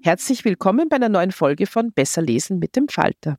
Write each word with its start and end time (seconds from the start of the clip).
Herzlich 0.00 0.44
willkommen 0.44 0.88
bei 0.88 0.96
einer 0.96 1.08
neuen 1.08 1.32
Folge 1.32 1.66
von 1.66 1.92
Besser 1.92 2.22
lesen 2.22 2.60
mit 2.60 2.76
dem 2.76 2.88
Falter. 2.88 3.36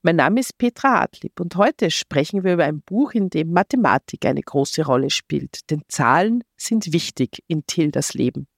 Mein 0.00 0.16
Name 0.16 0.40
ist 0.40 0.56
Petra 0.56 1.02
Adlib 1.02 1.38
und 1.38 1.54
heute 1.56 1.90
sprechen 1.90 2.44
wir 2.44 2.54
über 2.54 2.64
ein 2.64 2.80
Buch, 2.80 3.12
in 3.12 3.28
dem 3.28 3.52
Mathematik 3.52 4.24
eine 4.24 4.40
große 4.40 4.86
Rolle 4.86 5.10
spielt, 5.10 5.70
denn 5.70 5.82
Zahlen 5.88 6.44
sind 6.56 6.94
wichtig 6.94 7.44
in 7.46 7.66
Tildas 7.66 8.14
Leben. 8.14 8.48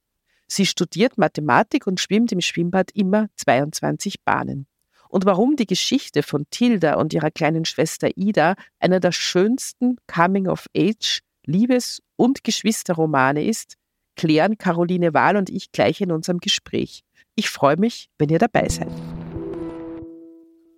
Sie 0.46 0.64
studiert 0.64 1.18
Mathematik 1.18 1.88
und 1.88 1.98
schwimmt 1.98 2.30
im 2.30 2.40
Schwimmbad 2.40 2.92
immer 2.92 3.26
22 3.36 4.22
Bahnen. 4.24 4.68
Und 5.08 5.24
warum 5.24 5.56
die 5.56 5.66
Geschichte 5.66 6.22
von 6.22 6.46
Tilda 6.50 6.94
und 6.94 7.12
ihrer 7.12 7.32
kleinen 7.32 7.64
Schwester 7.64 8.10
Ida 8.14 8.54
einer 8.78 9.00
der 9.00 9.12
schönsten 9.12 9.96
Coming-of-Age, 10.06 11.20
Liebes- 11.46 12.00
und 12.14 12.44
Geschwisterromane 12.44 13.44
ist, 13.44 13.74
klären 14.14 14.56
Caroline 14.56 15.14
Wahl 15.14 15.36
und 15.36 15.50
ich 15.50 15.72
gleich 15.72 16.00
in 16.00 16.12
unserem 16.12 16.38
Gespräch. 16.38 17.02
Ich 17.40 17.48
freue 17.48 17.78
mich, 17.78 18.10
wenn 18.18 18.28
ihr 18.28 18.38
dabei 18.38 18.68
seid. 18.68 18.90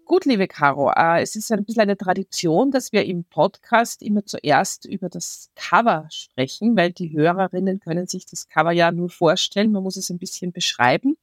Gut, 0.04 0.26
liebe 0.26 0.46
Caro, 0.46 0.92
äh, 0.94 1.20
es 1.20 1.34
ist 1.34 1.50
ein 1.50 1.64
bisschen 1.64 1.82
eine 1.82 1.96
Tradition, 1.96 2.70
dass 2.70 2.92
wir 2.92 3.04
im 3.04 3.24
Podcast 3.24 4.00
immer 4.00 4.24
zuerst 4.24 4.84
über 4.84 5.08
das 5.08 5.50
Cover 5.56 6.06
sprechen, 6.12 6.76
weil 6.76 6.92
die 6.92 7.12
Hörerinnen 7.12 7.80
können 7.80 8.06
sich 8.06 8.26
das 8.26 8.48
Cover 8.48 8.70
ja 8.70 8.92
nur 8.92 9.10
vorstellen, 9.10 9.72
man 9.72 9.82
muss 9.82 9.96
es 9.96 10.08
ein 10.10 10.18
bisschen 10.18 10.52
beschreiben. 10.52 11.16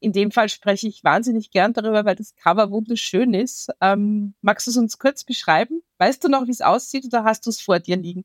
In 0.00 0.10
dem 0.10 0.32
Fall 0.32 0.48
spreche 0.48 0.88
ich 0.88 1.04
wahnsinnig 1.04 1.52
gern 1.52 1.74
darüber, 1.74 2.04
weil 2.04 2.16
das 2.16 2.34
Cover 2.34 2.72
wunderschön 2.72 3.34
ist. 3.34 3.70
Ähm, 3.80 4.34
magst 4.40 4.66
du 4.66 4.72
es 4.72 4.76
uns 4.76 4.98
kurz 4.98 5.22
beschreiben? 5.22 5.80
Weißt 5.98 6.24
du 6.24 6.28
noch, 6.28 6.48
wie 6.48 6.50
es 6.50 6.60
aussieht 6.60 7.04
oder 7.04 7.22
hast 7.22 7.46
du 7.46 7.50
es 7.50 7.60
vor 7.60 7.78
dir 7.78 7.96
liegen? 7.96 8.24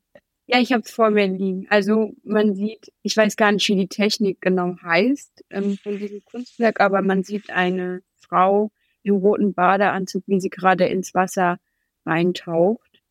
Ja, 0.50 0.58
ich 0.60 0.72
habe 0.72 0.82
es 0.82 0.90
vor 0.90 1.10
mir 1.10 1.26
liegen. 1.26 1.66
Also 1.68 2.14
man 2.24 2.54
sieht, 2.54 2.90
ich 3.02 3.14
weiß 3.14 3.36
gar 3.36 3.52
nicht, 3.52 3.68
wie 3.68 3.76
die 3.76 3.88
Technik 3.88 4.40
genau 4.40 4.76
heißt 4.82 5.44
ähm, 5.50 5.76
von 5.76 5.98
diesem 5.98 6.24
Kunstwerk, 6.24 6.80
aber 6.80 7.02
man 7.02 7.22
sieht 7.22 7.50
eine 7.50 8.02
Frau 8.16 8.72
im 9.02 9.16
roten 9.16 9.52
Badeanzug, 9.52 10.22
wie 10.26 10.40
sie 10.40 10.48
gerade 10.48 10.86
ins 10.86 11.12
Wasser 11.12 11.60
reintaucht. 12.06 13.02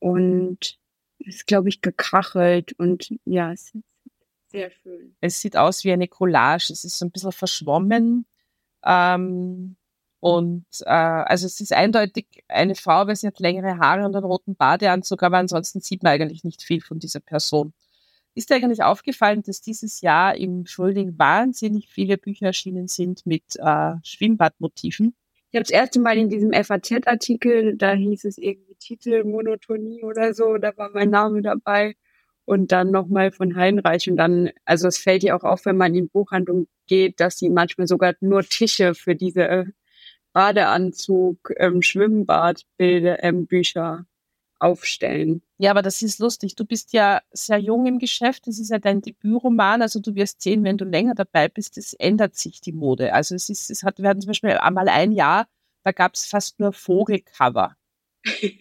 Und 0.00 0.80
es 1.20 1.36
ist, 1.36 1.46
glaube 1.46 1.68
ich, 1.68 1.82
gekachelt 1.82 2.72
und 2.80 3.14
ja, 3.24 3.52
es 3.52 3.72
ist 3.72 3.84
sehr 4.48 4.72
schön. 4.72 5.14
Es 5.20 5.40
sieht 5.40 5.56
aus 5.56 5.84
wie 5.84 5.92
eine 5.92 6.08
Collage. 6.08 6.72
Es 6.72 6.82
ist 6.84 6.98
so 6.98 7.06
ein 7.06 7.12
bisschen 7.12 7.30
verschwommen. 7.30 8.26
Ähm, 8.84 9.76
und 10.24 10.64
äh, 10.86 10.90
also 10.90 11.44
es 11.44 11.60
ist 11.60 11.74
eindeutig 11.74 12.26
eine 12.48 12.74
Frau, 12.76 13.06
weil 13.06 13.14
sie 13.14 13.26
hat 13.26 13.40
längere 13.40 13.76
Haare 13.76 14.06
und 14.06 14.16
einen 14.16 14.24
roten 14.24 14.56
Badeanzug, 14.56 15.22
aber 15.22 15.36
ansonsten 15.36 15.82
sieht 15.82 16.02
man 16.02 16.12
eigentlich 16.12 16.44
nicht 16.44 16.62
viel 16.62 16.80
von 16.80 16.98
dieser 16.98 17.20
Person. 17.20 17.74
Ist 18.34 18.48
dir 18.48 18.54
eigentlich 18.54 18.82
aufgefallen, 18.82 19.42
dass 19.42 19.60
dieses 19.60 20.00
Jahr 20.00 20.34
im 20.34 20.64
Frühling 20.64 21.18
wahnsinnig 21.18 21.90
viele 21.90 22.16
Bücher 22.16 22.46
erschienen 22.46 22.88
sind 22.88 23.26
mit 23.26 23.42
äh, 23.58 23.96
Schwimmbadmotiven? 24.02 25.14
Ich 25.50 25.56
habe 25.56 25.64
das 25.64 25.70
erste 25.70 26.00
Mal 26.00 26.16
in 26.16 26.30
diesem 26.30 26.54
FAZ-Artikel, 26.54 27.76
da 27.76 27.92
hieß 27.92 28.24
es 28.24 28.38
irgendwie 28.38 28.76
Titel 28.76 29.24
Monotonie 29.24 30.04
oder 30.04 30.32
so, 30.32 30.56
da 30.56 30.74
war 30.78 30.88
mein 30.94 31.10
Name 31.10 31.42
dabei. 31.42 31.96
Und 32.46 32.72
dann 32.72 32.90
nochmal 32.90 33.30
von 33.30 33.56
Heinreich. 33.56 34.08
Und 34.08 34.16
dann, 34.16 34.50
also 34.64 34.88
es 34.88 34.96
fällt 34.96 35.22
ja 35.22 35.36
auch 35.36 35.44
auf, 35.44 35.66
wenn 35.66 35.76
man 35.76 35.94
in 35.94 36.08
Buchhandlungen 36.08 36.66
geht, 36.86 37.20
dass 37.20 37.38
sie 37.38 37.50
manchmal 37.50 37.86
sogar 37.86 38.14
nur 38.20 38.42
Tische 38.42 38.94
für 38.94 39.14
diese 39.14 39.66
Badeanzug, 40.34 41.52
ähm, 41.56 41.80
Schwimmbadbilder, 41.80 43.22
ähm, 43.22 43.46
Bücher 43.46 44.04
aufstellen. 44.58 45.42
Ja, 45.58 45.70
aber 45.70 45.82
das 45.82 46.02
ist 46.02 46.18
lustig. 46.18 46.56
Du 46.56 46.64
bist 46.64 46.92
ja 46.92 47.20
sehr 47.32 47.58
jung 47.58 47.86
im 47.86 47.98
Geschäft. 47.98 48.46
Das 48.46 48.58
ist 48.58 48.70
ja 48.70 48.78
dein 48.78 49.00
Debütroman. 49.00 49.80
Also 49.80 50.00
du 50.00 50.14
wirst 50.14 50.42
sehen, 50.42 50.64
wenn 50.64 50.76
du 50.76 50.84
länger 50.84 51.14
dabei 51.14 51.48
bist, 51.48 51.78
es 51.78 51.92
ändert 51.94 52.34
sich 52.34 52.60
die 52.60 52.72
Mode. 52.72 53.14
Also 53.14 53.34
es 53.34 53.48
ist, 53.48 53.70
es 53.70 53.82
hat, 53.84 53.98
wir 53.98 54.08
hatten 54.08 54.20
zum 54.20 54.28
Beispiel 54.28 54.50
einmal 54.50 54.88
ein 54.88 55.12
Jahr, 55.12 55.46
da 55.84 55.92
gab 55.92 56.14
es 56.14 56.26
fast 56.26 56.58
nur 56.60 56.72
Vogelcover. 56.72 57.76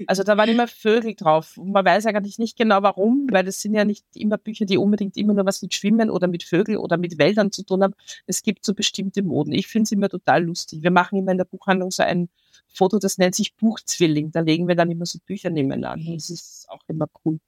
Also 0.07 0.23
da 0.23 0.35
waren 0.37 0.49
immer 0.49 0.67
Vögel 0.67 1.15
drauf. 1.15 1.57
Und 1.57 1.71
man 1.71 1.85
weiß 1.85 2.05
eigentlich 2.05 2.37
nicht 2.37 2.57
genau 2.57 2.83
warum, 2.83 3.27
weil 3.31 3.45
das 3.45 3.61
sind 3.61 3.73
ja 3.73 3.85
nicht 3.85 4.05
immer 4.13 4.37
Bücher, 4.37 4.65
die 4.65 4.77
unbedingt 4.77 5.15
immer 5.15 5.33
nur 5.33 5.45
was 5.45 5.61
mit 5.61 5.73
Schwimmen 5.73 6.09
oder 6.09 6.27
mit 6.27 6.43
Vögeln 6.43 6.77
oder 6.77 6.97
mit 6.97 7.17
Wäldern 7.17 7.51
zu 7.51 7.63
tun 7.63 7.83
haben. 7.83 7.93
Es 8.27 8.43
gibt 8.43 8.65
so 8.65 8.73
bestimmte 8.73 9.23
Moden. 9.23 9.53
Ich 9.53 9.67
finde 9.67 9.83
es 9.83 9.91
immer 9.91 10.09
total 10.09 10.43
lustig. 10.43 10.83
Wir 10.83 10.91
machen 10.91 11.17
immer 11.17 11.31
in 11.31 11.37
der 11.37 11.45
Buchhandlung 11.45 11.91
so 11.91 12.03
ein 12.03 12.29
Foto, 12.67 12.99
das 12.99 13.17
nennt 13.17 13.35
sich 13.35 13.55
Buchzwilling. 13.55 14.31
Da 14.31 14.41
legen 14.41 14.67
wir 14.67 14.75
dann 14.75 14.91
immer 14.91 15.05
so 15.05 15.19
Bücher 15.25 15.49
nebeneinander. 15.49 16.13
Das 16.13 16.29
ist 16.29 16.65
auch 16.69 16.81
immer 16.87 17.07
cool. 17.23 17.39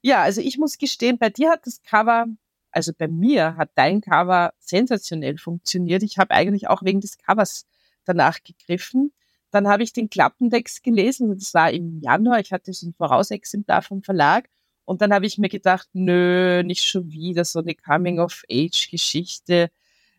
Ja, 0.00 0.22
also 0.22 0.40
ich 0.40 0.58
muss 0.58 0.78
gestehen, 0.78 1.18
bei 1.18 1.30
dir 1.30 1.50
hat 1.50 1.66
das 1.66 1.82
Cover, 1.82 2.26
also 2.70 2.92
bei 2.96 3.08
mir 3.08 3.56
hat 3.56 3.70
dein 3.74 4.00
Cover 4.00 4.52
sensationell 4.60 5.38
funktioniert. 5.38 6.02
Ich 6.02 6.18
habe 6.18 6.32
eigentlich 6.32 6.68
auch 6.68 6.82
wegen 6.84 7.00
des 7.00 7.18
Covers 7.18 7.66
danach 8.04 8.38
gegriffen. 8.44 9.12
Dann 9.50 9.68
habe 9.68 9.82
ich 9.82 9.92
den 9.92 10.10
Klappentext 10.10 10.82
gelesen, 10.82 11.34
das 11.34 11.54
war 11.54 11.70
im 11.70 12.00
Januar, 12.00 12.40
ich 12.40 12.52
hatte 12.52 12.72
so 12.72 12.86
ein 12.86 12.94
Vorausexemplar 12.94 13.82
vom 13.82 14.02
Verlag. 14.02 14.48
Und 14.84 15.02
dann 15.02 15.12
habe 15.12 15.26
ich 15.26 15.38
mir 15.38 15.48
gedacht, 15.50 15.88
nö, 15.92 16.62
nicht 16.64 16.84
schon 16.84 17.10
wieder 17.12 17.44
so 17.44 17.58
eine 17.60 17.74
Coming-of-Age-Geschichte. 17.74 19.70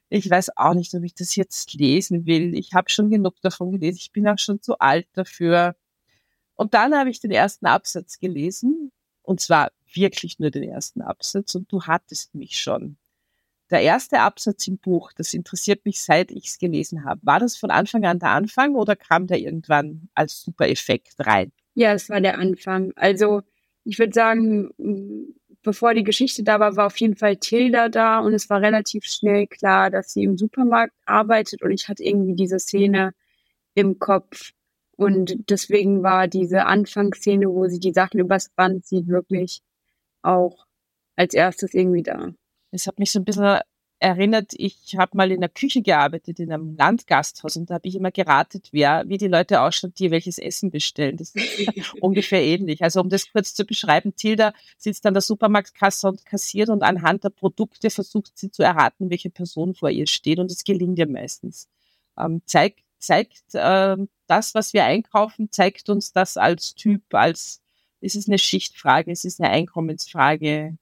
Ich 0.10 0.30
weiß 0.30 0.58
auch 0.58 0.76
nicht, 0.76 0.94
ob 0.94 1.04
ich 1.04 1.16
das 1.16 1.36
jetzt 1.36 1.74
lesen 1.74 2.26
will. 2.26 2.56
Ich 2.56 2.74
habe 2.74 2.90
schon 2.90 3.10
genug 3.10 3.42
davon 3.42 3.72
gelesen. 3.72 3.98
Ich 4.00 4.12
bin 4.12 4.28
auch 4.28 4.38
schon 4.38 4.62
zu 4.62 4.78
alt 4.80 5.08
dafür. 5.14 5.76
Und 6.56 6.74
dann 6.76 6.94
habe 6.94 7.10
ich 7.10 7.20
den 7.20 7.32
ersten 7.32 7.66
Absatz 7.66 8.20
gelesen. 8.20 8.92
Und 9.24 9.40
zwar 9.40 9.72
wirklich 9.94 10.40
nur 10.40 10.52
den 10.52 10.64
ersten 10.64 11.02
Absatz. 11.02 11.56
Und 11.56 11.72
du 11.72 11.84
hattest 11.84 12.36
mich 12.36 12.60
schon 12.60 12.98
der 13.72 13.82
erste 13.82 14.20
Absatz 14.20 14.68
im 14.68 14.78
Buch, 14.78 15.12
das 15.14 15.34
interessiert 15.34 15.86
mich, 15.86 16.02
seit 16.02 16.32
ich 16.32 16.48
es 16.48 16.58
gelesen 16.58 17.06
habe. 17.06 17.22
War 17.24 17.40
das 17.40 17.58
von 17.58 17.72
Anfang 17.72 18.06
an 18.06 18.20
der 18.20 18.30
Anfang 18.30 18.76
oder 18.76 18.96
kam 18.96 19.28
der 19.28 19.40
irgendwann 19.40 20.10
als 20.16 20.42
Super-Effekt 20.42 21.16
rein? 21.20 21.52
Ja, 21.76 21.94
es 21.94 22.10
war 22.10 22.22
der 22.22 22.38
Anfang. 22.38 22.92
Also 22.96 23.42
ich 23.84 24.00
würde 24.00 24.14
sagen, 24.14 24.70
bevor 25.62 25.94
die 25.94 26.04
Geschichte 26.04 26.44
da 26.44 26.60
war, 26.60 26.76
war 26.76 26.88
auf 26.88 26.98
jeden 26.98 27.16
Fall 27.16 27.38
Tilda 27.38 27.90
da 27.90 28.20
und 28.20 28.34
es 28.34 28.50
war 28.50 28.62
relativ 28.62 29.06
schnell 29.06 29.48
klar, 29.48 29.90
dass 29.90 30.14
sie 30.14 30.24
im 30.24 30.38
Supermarkt 30.38 30.94
arbeitet 31.06 31.62
und 31.62 31.72
ich 31.72 31.88
hatte 31.88 32.04
irgendwie 32.04 32.36
diese 32.36 32.60
Szene 32.60 33.14
im 33.76 34.00
Kopf. 34.00 34.52
Und 34.98 35.50
deswegen 35.50 36.04
war 36.04 36.28
diese 36.28 36.66
Anfangsszene, 36.66 37.48
wo 37.48 37.68
sie 37.68 37.80
die 37.80 37.94
Sachen 37.94 38.20
übers 38.20 38.50
Band 38.50 38.86
sieht, 38.86 39.08
wirklich 39.08 39.62
auch 40.22 40.66
als 41.16 41.34
erstes 41.34 41.74
irgendwie 41.74 42.04
da. 42.04 42.34
Es 42.72 42.88
hat 42.88 43.00
mich 43.00 43.12
so 43.12 43.20
ein 43.20 43.26
bisschen 43.26 43.60
erinnert, 44.00 44.54
ich 44.56 44.96
habe 44.98 45.18
mal 45.18 45.32
in 45.32 45.42
der 45.42 45.50
Küche 45.50 45.82
gearbeitet, 45.82 46.40
in 46.40 46.52
einem 46.54 46.76
Landgasthaus 46.78 47.58
und 47.58 47.70
da 47.70 47.76
habe 47.76 47.88
ich 47.88 47.96
immer 47.96 48.12
geratet, 48.12 48.70
wer, 48.72 49.04
wie 49.08 49.18
die 49.18 49.28
Leute 49.28 49.62
ausschauen, 49.62 49.94
die 49.98 50.10
welches 50.10 50.38
Essen 50.38 50.72
bestellen. 50.72 51.18
Das 51.18 51.34
ist 51.36 51.94
ungefähr 52.02 52.42
ähnlich. 52.42 52.82
Also 52.82 53.02
um 53.02 53.10
das 53.10 53.30
kurz 53.32 53.54
zu 53.54 53.66
beschreiben, 53.66 54.16
Tilda 54.16 54.54
sitzt 54.78 55.06
an 55.06 55.14
der 55.14 55.22
Supermarktkasse 55.22 56.08
und 56.08 56.26
kassiert 56.26 56.70
und 56.70 56.82
anhand 56.82 57.26
der 57.26 57.30
Produkte 57.30 57.90
versucht 57.90 58.38
sie 58.38 58.52
zu 58.52 58.64
erraten, 58.64 59.10
welche 59.10 59.30
Person 59.30 59.76
vor 59.76 59.90
ihr 59.90 60.08
steht 60.08 60.40
und 60.40 60.50
es 60.50 60.64
gelingt 60.64 60.98
ihr 60.98 61.10
meistens. 61.10 61.68
Ähm, 62.18 62.42
zeigt 62.46 62.84
zeigt 63.00 63.56
äh, 63.56 63.98
das, 64.28 64.54
was 64.54 64.74
wir 64.74 64.86
einkaufen, 64.86 65.52
zeigt 65.52 65.90
uns 65.90 66.12
das 66.14 66.38
als 66.38 66.76
Typ, 66.76 67.02
als 67.14 67.62
es 68.02 68.16
ist 68.16 68.28
eine 68.28 68.38
Schichtfrage, 68.38 69.12
es 69.12 69.26
ist 69.26 69.42
eine 69.42 69.50
Einkommensfrage, 69.50 70.78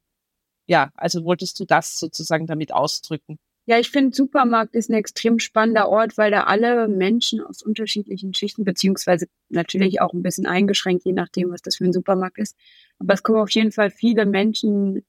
ja, 0.67 0.91
also 0.95 1.23
wolltest 1.25 1.59
du 1.59 1.65
das 1.65 1.97
sozusagen 1.97 2.45
damit 2.45 2.73
ausdrücken? 2.73 3.39
Ja, 3.65 3.79
ich 3.79 3.89
finde, 3.89 4.15
Supermarkt 4.15 4.75
ist 4.75 4.89
ein 4.89 4.93
extrem 4.93 5.39
spannender 5.39 5.89
Ort, 5.89 6.17
weil 6.17 6.31
da 6.31 6.43
alle 6.43 6.87
Menschen 6.87 7.41
aus 7.41 7.61
unterschiedlichen 7.61 8.33
Schichten, 8.33 8.63
beziehungsweise 8.63 9.27
natürlich 9.49 9.99
auch 9.99 10.13
ein 10.13 10.23
bisschen 10.23 10.45
eingeschränkt, 10.45 11.03
je 11.03 11.11
nachdem, 11.11 11.51
was 11.51 11.61
das 11.61 11.75
für 11.75 11.83
ein 11.83 11.91
Supermarkt 11.91 12.37
ist. 12.37 12.55
Aber 12.97 13.13
es 13.13 13.23
kommen 13.23 13.39
auf 13.39 13.49
jeden 13.49 13.73
Fall 13.73 13.89
viele 13.89 14.25
Menschen, 14.25 15.05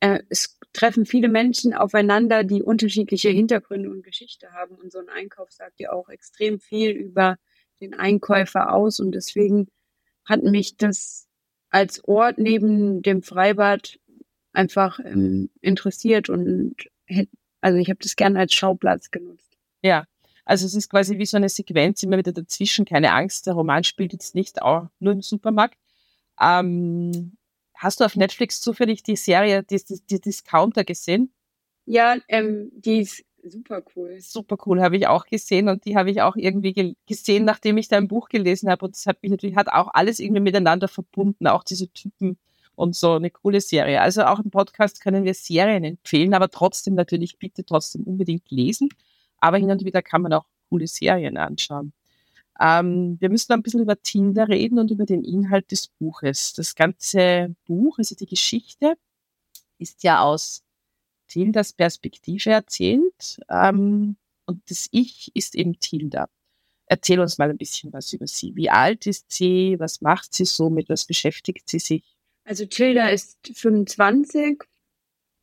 äh, 0.00 0.20
es 0.28 0.58
treffen 0.74 1.06
viele 1.06 1.28
Menschen 1.28 1.72
aufeinander, 1.72 2.44
die 2.44 2.62
unterschiedliche 2.62 3.30
Hintergründe 3.30 3.90
und 3.90 4.02
Geschichte 4.04 4.52
haben. 4.52 4.74
Und 4.74 4.92
so 4.92 4.98
ein 4.98 5.08
Einkauf 5.08 5.50
sagt 5.50 5.80
ja 5.80 5.92
auch 5.92 6.10
extrem 6.10 6.60
viel 6.60 6.90
über 6.90 7.38
den 7.80 7.94
Einkäufer 7.94 8.74
aus. 8.74 9.00
Und 9.00 9.12
deswegen 9.12 9.68
hat 10.26 10.42
mich 10.42 10.76
das 10.76 11.28
als 11.70 12.04
Ort 12.04 12.36
neben 12.36 13.00
dem 13.00 13.22
Freibad 13.22 13.98
einfach 14.56 14.98
ähm, 15.00 15.50
interessiert 15.60 16.28
und 16.28 16.74
also 17.60 17.78
ich 17.78 17.88
habe 17.88 17.98
das 18.02 18.16
gerne 18.16 18.38
als 18.38 18.54
Schauplatz 18.54 19.10
genutzt. 19.10 19.56
Ja, 19.82 20.04
also 20.44 20.66
es 20.66 20.74
ist 20.74 20.88
quasi 20.88 21.18
wie 21.18 21.26
so 21.26 21.36
eine 21.36 21.48
Sequenz 21.48 22.02
immer 22.02 22.18
wieder 22.18 22.32
dazwischen. 22.32 22.84
Keine 22.84 23.12
Angst, 23.12 23.46
der 23.46 23.54
Roman 23.54 23.84
spielt 23.84 24.12
jetzt 24.12 24.34
nicht 24.34 24.62
auch 24.62 24.88
nur 24.98 25.12
im 25.12 25.22
Supermarkt. 25.22 25.76
Ähm, 26.40 27.36
hast 27.74 28.00
du 28.00 28.04
auf 28.04 28.16
Netflix 28.16 28.60
zufällig 28.60 29.02
die 29.02 29.16
Serie, 29.16 29.62
die, 29.62 29.82
die, 29.84 30.00
die 30.08 30.20
Discounter 30.20 30.84
gesehen? 30.84 31.32
Ja, 31.84 32.16
ähm, 32.28 32.70
die 32.74 33.00
ist 33.00 33.24
super 33.42 33.82
cool. 33.94 34.18
Super 34.20 34.56
cool, 34.66 34.80
habe 34.80 34.96
ich 34.96 35.06
auch 35.06 35.26
gesehen 35.26 35.68
und 35.68 35.84
die 35.84 35.96
habe 35.96 36.10
ich 36.10 36.22
auch 36.22 36.36
irgendwie 36.36 36.96
gesehen, 37.06 37.44
nachdem 37.44 37.76
ich 37.78 37.88
dein 37.88 38.08
Buch 38.08 38.28
gelesen 38.28 38.70
habe. 38.70 38.84
Und 38.86 38.96
das 38.96 39.06
hat 39.06 39.22
mich 39.22 39.30
natürlich 39.30 39.56
hat 39.56 39.68
auch 39.68 39.88
alles 39.92 40.18
irgendwie 40.18 40.42
miteinander 40.42 40.88
verbunden, 40.88 41.46
auch 41.46 41.64
diese 41.64 41.88
Typen 41.88 42.38
und 42.76 42.94
so 42.94 43.14
eine 43.14 43.30
coole 43.30 43.60
Serie. 43.60 44.00
Also 44.00 44.24
auch 44.24 44.38
im 44.38 44.50
Podcast 44.50 45.00
können 45.00 45.24
wir 45.24 45.34
Serien 45.34 45.82
empfehlen, 45.82 46.34
aber 46.34 46.50
trotzdem 46.50 46.94
natürlich 46.94 47.38
bitte 47.38 47.64
trotzdem 47.64 48.04
unbedingt 48.04 48.50
lesen. 48.50 48.90
Aber 49.38 49.56
hin 49.56 49.70
und 49.70 49.84
wieder 49.84 50.02
kann 50.02 50.22
man 50.22 50.32
auch 50.32 50.46
coole 50.68 50.86
Serien 50.86 51.36
anschauen. 51.36 51.92
Ähm, 52.60 53.16
wir 53.20 53.28
müssen 53.30 53.52
ein 53.52 53.62
bisschen 53.62 53.80
über 53.80 54.00
Tinder 54.00 54.48
reden 54.48 54.78
und 54.78 54.90
über 54.90 55.04
den 55.04 55.24
Inhalt 55.24 55.70
des 55.72 55.88
Buches. 55.88 56.52
Das 56.54 56.74
ganze 56.74 57.54
Buch, 57.66 57.98
also 57.98 58.14
die 58.14 58.26
Geschichte, 58.26 58.94
ist 59.78 60.04
ja 60.04 60.22
aus 60.22 60.62
Tilders 61.28 61.72
Perspektive 61.72 62.50
erzählt. 62.50 63.40
Ähm, 63.50 64.16
und 64.46 64.70
das 64.70 64.88
Ich 64.92 65.30
ist 65.34 65.54
eben 65.54 65.78
Tilda. 65.80 66.28
Erzähl 66.86 67.20
uns 67.20 67.38
mal 67.38 67.50
ein 67.50 67.58
bisschen 67.58 67.92
was 67.92 68.12
über 68.12 68.26
sie. 68.26 68.54
Wie 68.54 68.70
alt 68.70 69.06
ist 69.06 69.32
sie? 69.32 69.76
Was 69.78 70.00
macht 70.00 70.34
sie 70.34 70.44
so? 70.44 70.70
Mit 70.70 70.88
was 70.88 71.04
beschäftigt 71.04 71.68
sie 71.68 71.80
sich? 71.80 72.15
Also 72.46 72.64
Tilda 72.64 73.08
ist 73.08 73.50
25, 73.54 74.62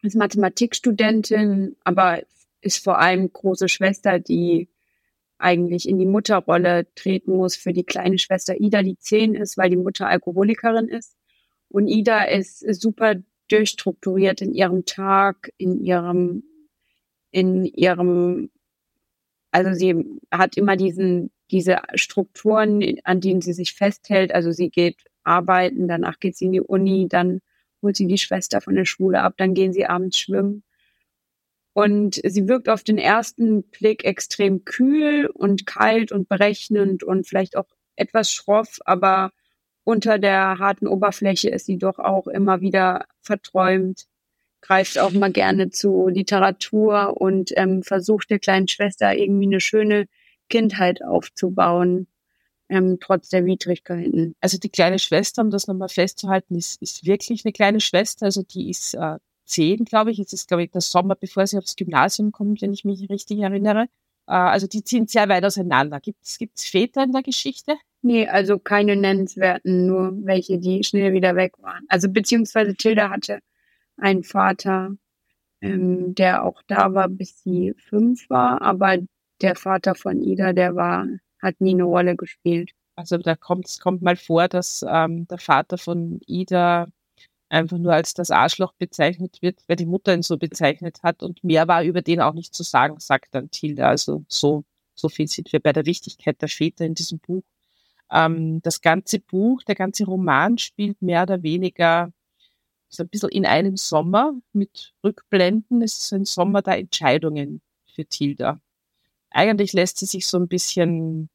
ist 0.04 0.16
Mathematikstudentin, 0.16 1.76
aber 1.84 2.24
ist 2.62 2.82
vor 2.82 2.98
allem 2.98 3.32
große 3.32 3.68
Schwester, 3.68 4.20
die 4.20 4.70
eigentlich 5.38 5.90
in 5.90 5.98
die 5.98 6.06
Mutterrolle 6.06 6.88
treten 6.96 7.36
muss 7.36 7.58
für 7.58 7.74
die 7.74 7.84
kleine 7.84 8.18
Schwester 8.20 8.56
Ida, 8.58 8.84
die 8.84 8.98
zehn 8.98 9.36
ist, 9.36 9.58
weil 9.58 9.70
die 9.70 9.76
Mutter 9.76 10.08
Alkoholikerin 10.08 10.88
ist. 10.88 11.18
Und 11.68 11.90
Ida 11.90 12.24
ist 12.24 12.60
super 12.74 13.16
durchstrukturiert 13.50 14.42
in 14.42 14.54
ihrem 14.54 14.86
Tag, 14.86 15.52
in 15.58 15.84
ihrem, 15.84 16.44
in 17.32 17.66
ihrem, 17.66 18.50
also 19.52 19.74
sie 19.74 20.22
hat 20.32 20.56
immer 20.56 20.78
diesen, 20.78 21.32
diese 21.52 21.82
Strukturen, 21.96 22.82
an 23.04 23.20
denen 23.20 23.42
sie 23.42 23.52
sich 23.52 23.74
festhält. 23.74 24.34
Also 24.34 24.54
sie 24.54 24.70
geht 24.70 25.04
arbeiten, 25.24 25.88
danach 25.88 26.20
geht 26.20 26.36
sie 26.36 26.46
in 26.46 26.52
die 26.54 26.62
Uni, 26.62 27.08
dann 27.10 27.42
holt 27.82 27.96
sie 27.96 28.08
die 28.08 28.18
Schwester 28.18 28.62
von 28.62 28.76
der 28.76 28.86
Schule 28.86 29.22
ab, 29.22 29.36
dann 29.38 29.54
gehen 29.54 29.74
sie 29.74 29.86
abends 29.86 30.18
schwimmen. 30.18 30.64
Und 31.74 32.22
sie 32.24 32.48
wirkt 32.48 32.70
auf 32.70 32.84
den 32.84 32.98
ersten 32.98 33.64
Blick 33.64 34.06
extrem 34.06 34.64
kühl 34.64 35.28
und 35.28 35.66
kalt 35.66 36.12
und 36.12 36.30
berechnend 36.30 37.04
und 37.04 37.28
vielleicht 37.28 37.58
auch 37.58 37.68
etwas 37.96 38.32
schroff, 38.32 38.80
aber 38.86 39.32
unter 39.84 40.20
der 40.20 40.60
harten 40.60 40.88
Oberfläche 40.88 41.50
ist 41.50 41.66
sie 41.66 41.78
doch 41.78 42.00
auch 42.00 42.28
immer 42.28 42.62
wieder 42.62 43.06
verträumt, 43.22 44.06
greift 44.62 44.98
auch 44.98 45.12
mal 45.12 45.32
gerne 45.32 45.72
zu 45.72 46.08
Literatur 46.08 47.20
und 47.20 47.52
ähm, 47.58 47.84
versucht 47.84 48.30
der 48.30 48.40
kleinen 48.40 48.68
Schwester 48.68 49.14
irgendwie 49.14 49.48
eine 49.48 49.60
schöne 49.60 50.06
Kindheit 50.50 51.04
aufzubauen 51.04 52.08
ähm, 52.74 52.98
trotz 53.00 53.30
der 53.30 53.46
Widrigkeiten. 53.46 54.36
Also 54.42 54.58
die 54.58 54.70
kleine 54.70 54.98
Schwester, 54.98 55.44
um 55.44 55.52
das 55.52 55.68
nochmal 55.68 55.90
festzuhalten, 55.90 56.56
ist, 56.56 56.82
ist 56.82 57.06
wirklich 57.06 57.46
eine 57.46 57.54
kleine 57.54 57.80
Schwester. 57.80 58.26
Also 58.26 58.42
die 58.42 58.70
ist 58.72 58.96
äh, 58.96 59.18
zehn, 59.46 59.86
glaube 59.86 60.12
ich. 60.12 60.18
Jetzt 60.18 60.34
ist, 60.34 60.48
glaube 60.48 60.64
ich, 60.64 60.72
der 60.72 60.82
Sommer, 60.82 61.16
bevor 61.16 61.46
sie 61.46 61.58
aufs 61.58 61.76
Gymnasium 61.76 62.32
kommt, 62.32 62.62
wenn 62.62 62.74
ich 62.74 62.84
mich 62.84 63.10
richtig 63.10 63.40
erinnere. 63.40 63.84
Äh, 64.28 64.34
also 64.34 64.66
die 64.66 64.84
ziehen 64.84 65.06
sehr 65.08 65.30
weit 65.30 65.46
auseinander. 65.46 66.00
Gibt 66.00 66.24
es 66.24 66.40
Väter 66.66 67.04
in 67.04 67.12
der 67.12 67.22
Geschichte? 67.22 67.76
Nee, 68.02 68.28
also 68.28 68.58
keine 68.60 68.96
nennenswerten, 68.96 69.86
nur 69.86 70.12
welche, 70.26 70.58
die 70.58 70.84
schnell 70.84 71.14
wieder 71.14 71.36
weg 71.36 71.54
waren. 71.60 71.86
Also 71.88 72.10
beziehungsweise 72.10 72.76
Tilda 72.76 73.10
hatte 73.10 73.40
einen 73.98 74.24
Vater, 74.24 74.96
ähm, 75.62 76.16
der 76.16 76.44
auch 76.44 76.62
da 76.68 76.94
war, 76.94 77.08
bis 77.08 77.42
sie 77.44 77.74
fünf 77.78 78.30
war, 78.30 78.62
aber 78.62 78.98
der 79.42 79.56
Vater 79.56 79.96
von 79.96 80.22
Ida, 80.22 80.54
der 80.54 80.76
war 80.76 81.08
hat 81.44 81.62
nie 81.62 81.74
eine 81.74 81.84
Rolle 81.84 82.16
gespielt. 82.16 82.72
Also 82.96 83.18
da 83.18 83.36
kommt 83.36 83.68
es 83.68 83.80
kommt 83.80 84.02
mal 84.02 84.16
vor, 84.16 84.48
dass 84.48 84.86
ähm, 84.88 85.28
der 85.28 85.40
Vater 85.40 85.78
von 85.78 86.20
Ida 86.28 86.88
einfach 87.50 87.78
nur 87.78 87.94
als 87.94 88.14
das 88.16 88.32
Arschloch 88.32 88.74
bezeichnet 88.74 89.42
wird, 89.42 89.64
weil 89.68 89.76
die 89.76 89.86
Mutter 89.86 90.14
ihn 90.14 90.24
so 90.24 90.38
bezeichnet 90.38 91.04
hat 91.04 91.24
und 91.24 91.44
mehr 91.44 91.68
war 91.68 91.84
über 91.84 92.02
den 92.02 92.22
auch 92.22 92.34
nicht 92.34 92.56
zu 92.56 92.64
sagen, 92.64 93.00
sagt 93.00 93.36
dann 93.36 93.52
Tilda. 93.52 93.90
Also 93.90 94.26
so, 94.28 94.64
so 94.96 95.10
viel 95.10 95.28
sind 95.28 95.54
wir 95.54 95.60
bei 95.60 95.74
der 95.74 95.86
Wichtigkeit 95.86 96.42
der 96.42 96.50
Väter 96.50 96.86
in 96.86 96.96
diesem 96.96 97.20
Buch. 97.20 97.44
Ähm, 98.12 98.62
das 98.64 98.82
ganze 98.82 99.20
Buch, 99.20 99.64
der 99.64 99.76
ganze 99.76 100.06
Roman 100.06 100.58
spielt 100.58 101.02
mehr 101.02 101.24
oder 101.24 101.44
weniger 101.44 102.12
so 102.90 103.04
ein 103.04 103.10
bisschen 103.10 103.30
in 103.30 103.46
einem 103.46 103.78
Sommer 103.78 104.34
mit 104.54 104.94
Rückblenden. 105.04 105.82
Es 105.82 105.98
ist 106.00 106.14
ein 106.14 106.26
Sommer 106.26 106.62
der 106.62 106.78
Entscheidungen 106.80 107.62
für 107.94 108.06
Tilda. 108.06 108.62
Eigentlich 109.32 109.74
lässt 109.74 109.98
sie 109.98 110.06
sich 110.06 110.28
so 110.28 110.38
ein 110.38 110.48
bisschen 110.48 111.30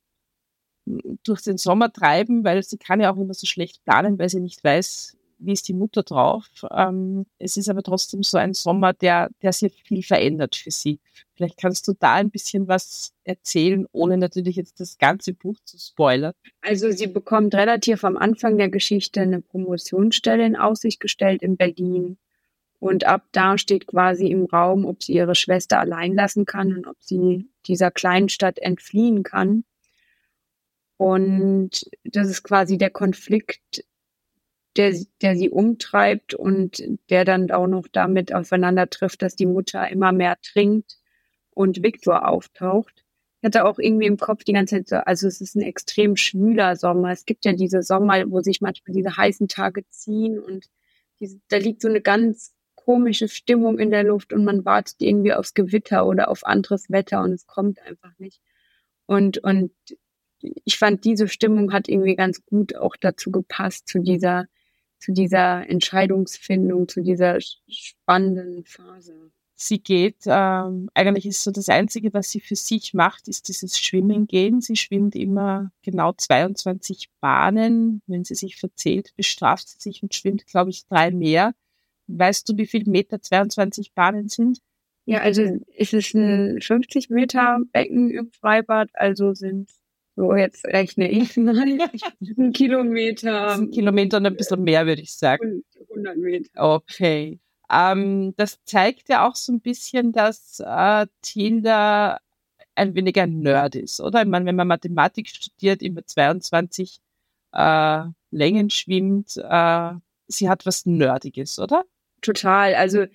durch 1.23 1.43
den 1.43 1.59
Sommer 1.59 1.93
treiben, 1.93 2.45
weil 2.45 2.63
sie 2.63 2.79
kann 2.79 3.01
ja 3.01 3.13
auch 3.13 3.17
immer 3.17 3.35
so 3.35 3.47
schlecht 3.47 3.85
planen, 3.85 4.19
weil 4.19 4.29
sie 4.29 4.41
nicht 4.41 4.63
weiß, 4.63 5.17
wie 5.39 5.53
ist 5.53 5.69
die 5.69 5.75
Mutter 5.75 6.03
drauf. 6.03 6.47
Ähm, 6.71 7.27
es 7.39 7.57
ist 7.57 7.69
aber 7.69 7.83
trotzdem 7.83 8.23
so 8.23 8.39
ein 8.39 8.55
Sommer, 8.55 8.93
der, 8.93 9.31
der 9.43 9.53
sehr 9.53 9.71
viel 9.71 10.03
verändert 10.03 10.57
für 10.57 10.71
sie. 10.71 11.01
Vielleicht 11.35 11.59
kannst 11.59 11.87
du 11.87 11.93
da 11.99 12.15
ein 12.15 12.31
bisschen 12.31 12.67
was 12.67 13.13
erzählen, 13.25 13.87
ohne 13.93 14.19
natürlich 14.19 14.57
jetzt 14.57 14.81
das 14.81 14.99
ganze 14.99 15.33
Buch 15.33 15.57
zu 15.65 15.79
spoilern. 15.79 16.33
Also 16.61 16.91
sie 16.91 17.07
bekommt 17.07 17.55
relativ 17.55 18.05
am 18.05 18.17
Anfang 18.17 18.59
der 18.59 18.69
Geschichte 18.69 19.21
eine 19.21 19.41
Promotionsstelle 19.41 20.45
in 20.45 20.57
Aussicht 20.57 21.01
gestellt 21.01 21.43
in 21.43 21.57
Berlin. 21.57 22.19
Und 22.81 23.05
ab 23.05 23.25
da 23.33 23.59
steht 23.59 23.87
quasi 23.87 24.29
im 24.29 24.45
Raum, 24.45 24.85
ob 24.85 25.03
sie 25.03 25.15
ihre 25.15 25.35
Schwester 25.35 25.81
allein 25.81 26.15
lassen 26.15 26.45
kann 26.45 26.77
und 26.77 26.87
ob 26.87 26.97
sie 27.01 27.49
dieser 27.67 27.91
kleinen 27.91 28.29
Stadt 28.29 28.59
entfliehen 28.59 29.25
kann. 29.25 29.65
Und 30.99 31.89
das 32.05 32.29
ist 32.29 32.43
quasi 32.43 32.77
der 32.77 32.91
Konflikt, 32.91 33.85
der, 34.77 34.95
der 35.23 35.37
sie 35.37 35.49
umtreibt 35.49 36.35
und 36.35 36.83
der 37.09 37.25
dann 37.25 37.51
auch 37.51 37.69
noch 37.69 37.87
damit 37.91 38.35
aufeinander 38.35 38.91
trifft, 38.91 39.23
dass 39.23 39.37
die 39.37 39.47
Mutter 39.47 39.89
immer 39.89 40.13
mehr 40.13 40.37
trinkt 40.43 40.99
und 41.51 41.83
Viktor 41.83 42.29
auftaucht. 42.29 43.05
Ich 43.41 43.47
hatte 43.47 43.65
auch 43.65 43.79
irgendwie 43.79 44.07
im 44.07 44.17
Kopf 44.17 44.43
die 44.43 44.53
ganze 44.53 44.77
Zeit 44.77 44.89
so, 44.89 44.97
also 44.97 45.29
es 45.29 45.41
ist 45.41 45.55
ein 45.55 45.63
extrem 45.63 46.17
schwüler 46.17 46.75
Sommer. 46.75 47.13
Es 47.13 47.25
gibt 47.25 47.45
ja 47.45 47.53
diese 47.53 47.83
Sommer, 47.85 48.29
wo 48.31 48.41
sich 48.41 48.61
manchmal 48.61 48.95
diese 48.95 49.17
heißen 49.17 49.47
Tage 49.47 49.89
ziehen 49.91 50.41
und 50.41 50.67
diese, 51.21 51.41
da 51.49 51.59
liegt 51.59 51.83
so 51.83 51.89
eine 51.89 52.01
ganz 52.01 52.53
komische 52.75 53.29
Stimmung 53.29 53.79
in 53.79 53.91
der 53.91 54.03
Luft 54.03 54.33
und 54.33 54.45
man 54.45 54.65
wartet 54.65 54.97
irgendwie 54.99 55.33
aufs 55.33 55.55
Gewitter 55.55 56.07
oder 56.07 56.29
auf 56.29 56.45
anderes 56.45 56.91
Wetter 56.91 57.23
und 57.23 57.33
es 57.33 57.47
kommt 57.47 57.81
einfach 57.83 58.19
nicht. 58.19 58.41
Und, 59.07 59.39
und 59.39 59.73
ich 60.41 60.79
fand, 60.79 61.05
diese 61.05 61.29
Stimmung 61.29 61.73
hat 61.73 61.89
irgendwie 61.89 62.17
ganz 62.17 62.45
gut 62.45 62.77
auch 62.77 62.97
dazu 62.97 63.31
gepasst, 63.31 63.89
zu 63.89 64.01
dieser, 64.01 64.47
zu 64.99 65.13
dieser 65.13 65.69
Entscheidungsfindung, 65.69 66.89
zu 66.89 67.03
dieser 67.03 67.39
spannenden 67.41 68.65
Phase. 68.65 69.31
Sie 69.61 69.81
geht, 69.81 70.19
ähm, 70.27 70.89
eigentlich 70.95 71.27
ist 71.27 71.43
so 71.43 71.51
das 71.51 71.69
Einzige, 71.69 72.15
was 72.15 72.31
sie 72.31 72.39
für 72.39 72.55
sich 72.55 72.95
macht, 72.95 73.27
ist 73.27 73.49
dieses 73.49 73.77
Schwimmen 73.77 74.29
gehen. 74.29 74.61
Sie 74.61 74.77
schwimmt 74.77 75.17
immer 75.17 75.73
genau 75.83 76.13
22 76.13 77.11
Bahnen. 77.21 78.01
Wenn 78.07 78.23
sie 78.23 78.37
sich 78.37 78.55
verzählt, 78.55 79.13
bestraft 79.17 79.69
sie 79.69 79.79
sich 79.81 80.05
und 80.05 80.15
schwimmt, 80.15 80.47
glaube 80.47 80.71
ich, 80.71 80.87
drei 80.87 81.11
mehr. 81.11 81.55
Weißt 82.07 82.49
du, 82.49 82.57
wie 82.57 82.67
viel 82.67 82.89
Meter 82.89 83.21
22 83.21 83.95
Bahnen 83.95 84.29
sind? 84.29 84.61
Ja, 85.07 85.23
also 85.23 85.43
es 85.77 85.93
ist 85.93 86.15
ein 86.15 86.61
50 86.61 87.11
Meter 87.11 87.59
Becken 87.73 88.11
im 88.11 88.31
Freibad, 88.31 88.91
also 88.93 89.35
sind 89.35 89.71
so 90.19 90.35
jetzt 90.35 90.65
rechne 90.67 91.09
ich 91.09 91.37
ein 91.37 92.53
Kilometer. 92.53 93.53
Ein 93.53 93.71
Kilometer 93.71 94.17
und 94.17 94.27
ein 94.27 94.37
bisschen 94.37 94.65
mehr, 94.65 94.85
würde 94.85 95.01
ich 95.01 95.15
sagen. 95.15 95.63
100 95.91 96.17
Meter. 96.17 96.51
Okay. 96.57 97.39
Ähm, 97.71 98.35
das 98.37 98.59
zeigt 98.65 99.09
ja 99.09 99.29
auch 99.29 99.37
so 99.37 99.53
ein 99.53 99.61
bisschen, 99.61 100.11
dass 100.11 100.59
äh, 100.59 101.07
Tilda 101.23 102.19
ein 102.75 102.95
wenig 102.97 103.21
ein 103.21 103.41
Nerd 103.41 103.77
ist, 103.77 104.01
oder? 104.01 104.23
Ich 104.23 104.29
meine, 104.29 104.47
wenn 104.47 104.57
man 104.57 104.67
Mathematik 104.67 105.29
studiert, 105.29 105.83
immer 105.83 106.05
22 106.05 106.99
äh, 107.53 108.03
Längen 108.31 108.71
schwimmt, 108.71 109.37
äh, 109.37 109.91
sie 110.27 110.49
hat 110.49 110.67
was 110.67 110.85
Nerdiges, 110.85 111.61
oder? 111.61 111.85
Total. 112.23 112.75
Also, 112.75 113.07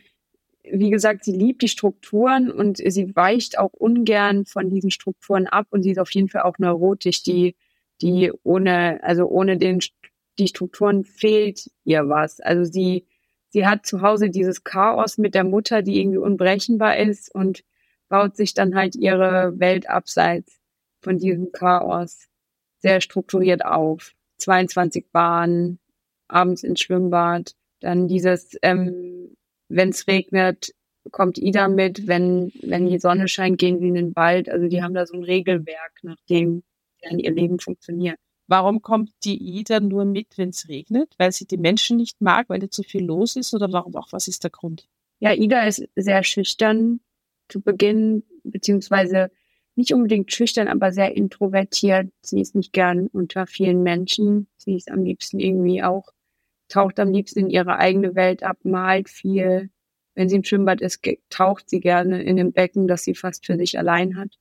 wie 0.63 0.89
gesagt, 0.89 1.25
sie 1.25 1.34
liebt 1.34 1.62
die 1.62 1.67
Strukturen 1.67 2.50
und 2.51 2.77
sie 2.77 3.15
weicht 3.15 3.60
auch 3.60 3.74
ungern 3.74 4.46
von 4.46 4.70
diesen 4.70 4.91
Strukturen 4.91 5.48
ab 5.48 5.67
und 5.72 5.84
sie 5.84 5.91
ist 5.91 6.00
auf 6.00 6.12
jeden 6.12 6.29
Fall 6.29 6.43
auch 6.43 6.58
neurotisch, 6.58 7.24
die, 7.24 7.55
die 8.01 8.32
ohne, 8.43 9.03
also 9.03 9.27
ohne 9.27 9.58
den, 9.58 9.79
die 10.39 10.48
Strukturen 10.48 11.03
fehlt 11.03 11.70
ihr 11.84 12.08
was. 12.08 12.39
Also 12.39 12.63
sie, 12.63 13.05
sie 13.50 13.67
hat 13.67 13.86
zu 13.86 14.01
Hause 14.01 14.29
dieses 14.29 14.63
Chaos 14.63 15.17
mit 15.17 15.36
der 15.36 15.43
Mutter, 15.43 15.82
die 15.82 16.00
irgendwie 16.00 16.17
unberechenbar 16.17 16.98
ist 16.98 17.34
und 17.34 17.63
baut 18.08 18.38
sich 18.38 18.53
dann 18.53 18.75
halt 18.75 18.96
ihre 18.96 19.60
Welt 19.60 19.89
abseits 19.89 20.60
von 21.01 21.17
diesem 21.17 21.51
Chaos 21.51 22.29
sehr 22.79 23.01
strukturiert 23.01 23.65
auf. 23.65 24.13
22 24.38 25.05
Bahnen, 25.12 25.79
abends 26.27 26.63
ins 26.63 26.82
Schwimmbad, 26.82 27.55
dann 27.79 28.08
dieses, 28.08 28.58
ähm, 28.62 29.12
wenn 29.75 29.89
es 29.89 30.08
regnet, 30.08 30.74
kommt 31.12 31.38
Ida 31.38 31.68
mit, 31.68 32.08
wenn, 32.08 32.51
wenn 32.62 32.88
die 32.88 33.00
Sonne 33.00 33.27
scheint, 33.27 33.58
gehen 33.58 33.80
sie 33.80 33.88
in 33.88 33.96
den 33.96 34.15
Wald. 34.15 34.50
Also 34.50 34.68
die 34.68 34.82
haben 34.82 34.94
da 34.94 35.06
so 35.06 35.15
ein 35.15 35.24
Regelwerk, 35.24 36.00
nach 36.03 36.22
dem 36.30 36.63
dann 37.01 37.20
ihr 37.20 37.32
Leben 37.32 37.60
funktioniert. 37.60 38.18
Warum 38.48 38.82
kommt 38.82 39.12
die 39.24 39.38
Ida 39.38 39.80
nur 39.80 40.06
mit, 40.06 40.38
wenn 40.38 40.50
es 40.50 40.68
regnet? 40.70 41.13
Weil 41.18 41.32
sie 41.32 41.46
die 41.46 41.58
Menschen 41.58 41.98
nicht 41.98 42.22
mag, 42.22 42.50
weil 42.50 42.60
da 42.60 42.70
zu 42.70 42.84
viel 42.84 43.03
los 43.03 43.36
ist 43.36 43.53
oder 43.53 43.72
warum 43.72 43.96
auch? 43.96 44.12
Was 44.12 44.27
ist 44.27 44.44
der 44.44 44.51
Grund? 44.51 44.88
Ja, 45.20 45.34
Ida 45.34 45.65
ist 45.65 45.88
sehr 45.96 46.24
schüchtern 46.24 47.00
zu 47.50 47.62
Beginn, 47.62 48.24
beziehungsweise 48.44 49.32
nicht 49.75 49.94
unbedingt 49.94 50.32
schüchtern, 50.32 50.68
aber 50.68 50.92
sehr 50.92 51.15
introvertiert. 51.15 52.12
Sie 52.22 52.42
ist 52.42 52.56
nicht 52.56 52.74
gern 52.74 53.08
unter 53.08 53.48
vielen 53.48 53.82
Menschen. 53.82 54.48
Sie 54.58 54.75
ist 54.75 54.92
am 54.92 55.03
liebsten 55.03 55.39
irgendwie 55.39 55.82
auch, 55.84 56.10
taucht 56.74 57.00
am 57.00 57.12
liebsten 57.12 57.39
in 57.39 57.50
ihre 57.50 57.77
eigene 57.77 58.15
Welt 58.15 58.44
ab, 58.44 58.58
malt 58.63 59.10
viel. 59.10 59.70
Wenn 60.15 60.30
sie 60.30 60.38
im 60.38 60.44
Schwimmbad 60.44 60.82
ist, 60.82 61.01
taucht 61.30 61.70
sie 61.70 61.80
gerne 61.80 62.22
in 62.24 62.36
dem 62.38 62.51
Becken, 62.51 62.88
das 62.88 63.03
sie 63.03 63.15
fast 63.15 63.46
für 63.46 63.58
sich 63.58 63.77
allein 63.77 64.18
hat. 64.18 64.38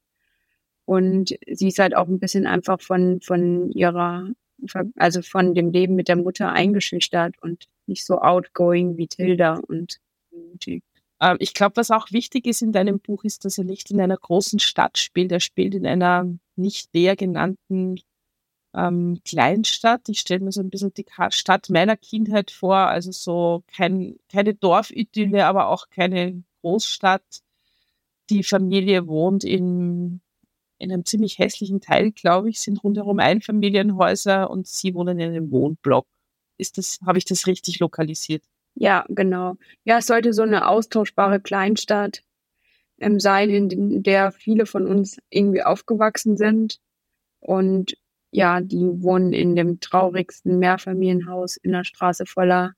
Und 0.84 1.36
sie 1.50 1.68
ist 1.68 1.78
halt 1.78 1.94
auch 1.94 2.08
ein 2.08 2.18
bisschen 2.18 2.46
einfach 2.46 2.80
von, 2.80 3.20
von 3.20 3.70
ihrer, 3.70 4.28
also 4.96 5.22
von 5.22 5.54
dem 5.54 5.70
Leben 5.70 5.94
mit 5.94 6.08
der 6.08 6.16
Mutter 6.16 6.52
eingeschüchtert 6.52 7.36
und 7.42 7.66
nicht 7.86 8.04
so 8.04 8.18
outgoing 8.18 8.96
wie 8.96 9.08
Tilda 9.08 9.60
und 9.68 9.98
mutig. 10.30 10.82
Ähm, 11.20 11.36
ich 11.38 11.54
glaube, 11.54 11.76
was 11.76 11.90
auch 11.90 12.12
wichtig 12.12 12.46
ist 12.46 12.62
in 12.62 12.72
deinem 12.72 12.98
Buch, 12.98 13.24
ist, 13.24 13.44
dass 13.44 13.58
er 13.58 13.64
nicht 13.64 13.90
in 13.90 14.00
einer 14.00 14.16
großen 14.16 14.58
Stadt 14.58 14.98
spielt. 14.98 15.32
Er 15.32 15.40
spielt 15.40 15.74
in 15.74 15.86
einer 15.86 16.26
nicht 16.56 16.92
näher 16.94 17.16
genannten 17.16 17.96
ähm, 18.74 19.20
Kleinstadt. 19.24 20.08
Ich 20.08 20.20
stelle 20.20 20.40
mir 20.40 20.52
so 20.52 20.60
ein 20.60 20.70
bisschen 20.70 20.94
die 20.94 21.06
Stadt 21.30 21.70
meiner 21.70 21.96
Kindheit 21.96 22.50
vor, 22.50 22.76
also 22.76 23.12
so 23.12 23.64
kein, 23.66 24.16
keine 24.30 24.54
Dorfidylle, 24.54 25.46
aber 25.46 25.68
auch 25.68 25.90
keine 25.90 26.42
Großstadt. 26.60 27.42
Die 28.30 28.42
Familie 28.42 29.06
wohnt 29.06 29.44
in 29.44 30.20
in 30.82 30.90
einem 30.90 31.04
ziemlich 31.04 31.38
hässlichen 31.38 31.80
Teil, 31.80 32.10
glaube 32.10 32.50
ich, 32.50 32.60
sind 32.60 32.82
rundherum 32.82 33.20
Einfamilienhäuser 33.20 34.50
und 34.50 34.66
sie 34.66 34.94
wohnen 34.94 35.20
in 35.20 35.30
einem 35.30 35.52
Wohnblock. 35.52 36.06
Ist 36.58 36.76
das, 36.76 36.98
habe 37.06 37.18
ich 37.18 37.24
das 37.24 37.46
richtig 37.46 37.78
lokalisiert? 37.78 38.42
Ja, 38.74 39.04
genau. 39.08 39.54
Ja, 39.84 39.98
es 39.98 40.06
sollte 40.06 40.32
so 40.32 40.42
eine 40.42 40.66
austauschbare 40.66 41.40
Kleinstadt 41.40 42.24
ähm, 42.98 43.20
sein, 43.20 43.48
in 43.50 44.02
der 44.02 44.32
viele 44.32 44.66
von 44.66 44.88
uns 44.88 45.18
irgendwie 45.30 45.62
aufgewachsen 45.62 46.36
sind. 46.36 46.80
Und 47.38 47.96
ja, 48.32 48.60
die 48.60 49.02
wohnen 49.02 49.32
in 49.32 49.54
dem 49.54 49.80
traurigsten 49.80 50.58
Mehrfamilienhaus 50.58 51.56
in 51.56 51.72
der 51.72 51.84
Straße 51.84 52.26
voller 52.26 52.72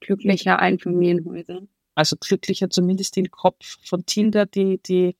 glücklicher 0.00 0.58
Einfamilienhäuser. 0.58 1.62
Also 1.94 2.16
glücklicher 2.16 2.70
zumindest 2.70 3.16
den 3.16 3.30
Kopf 3.30 3.78
von 3.84 4.06
Tilda, 4.06 4.44
die, 4.44 4.78
die 4.78 5.16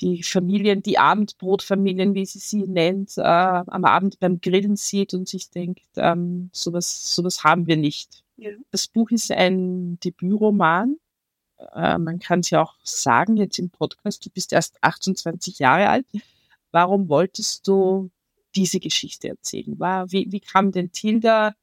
die 0.00 0.22
Familien, 0.22 0.82
die 0.82 0.98
Abendbrotfamilien, 0.98 2.14
wie 2.14 2.26
sie 2.26 2.38
sie 2.38 2.64
nennt, 2.66 3.16
äh, 3.16 3.22
am 3.22 3.84
Abend 3.84 4.18
beim 4.18 4.40
Grillen 4.40 4.76
sieht 4.76 5.14
und 5.14 5.28
sich 5.28 5.50
denkt, 5.50 5.86
ähm, 5.96 6.50
sowas, 6.52 7.14
sowas 7.14 7.44
haben 7.44 7.66
wir 7.66 7.76
nicht. 7.76 8.24
Ja. 8.36 8.50
Das 8.70 8.88
Buch 8.88 9.10
ist 9.10 9.30
ein 9.30 9.98
Debütroman. 10.00 10.96
Äh, 11.74 11.98
man 11.98 12.18
kann 12.18 12.40
es 12.40 12.50
ja 12.50 12.62
auch 12.62 12.74
sagen 12.82 13.36
jetzt 13.36 13.58
im 13.58 13.70
Podcast, 13.70 14.26
du 14.26 14.30
bist 14.30 14.52
erst 14.52 14.82
28 14.82 15.60
Jahre 15.60 15.88
alt. 15.88 16.06
Warum 16.72 17.08
wolltest 17.08 17.68
du 17.68 18.10
diese 18.56 18.80
Geschichte 18.80 19.28
erzählen? 19.28 19.78
War, 19.78 20.10
wie, 20.12 20.30
wie 20.30 20.40
kam 20.40 20.72
denn 20.72 20.92
Tilda 20.92 21.54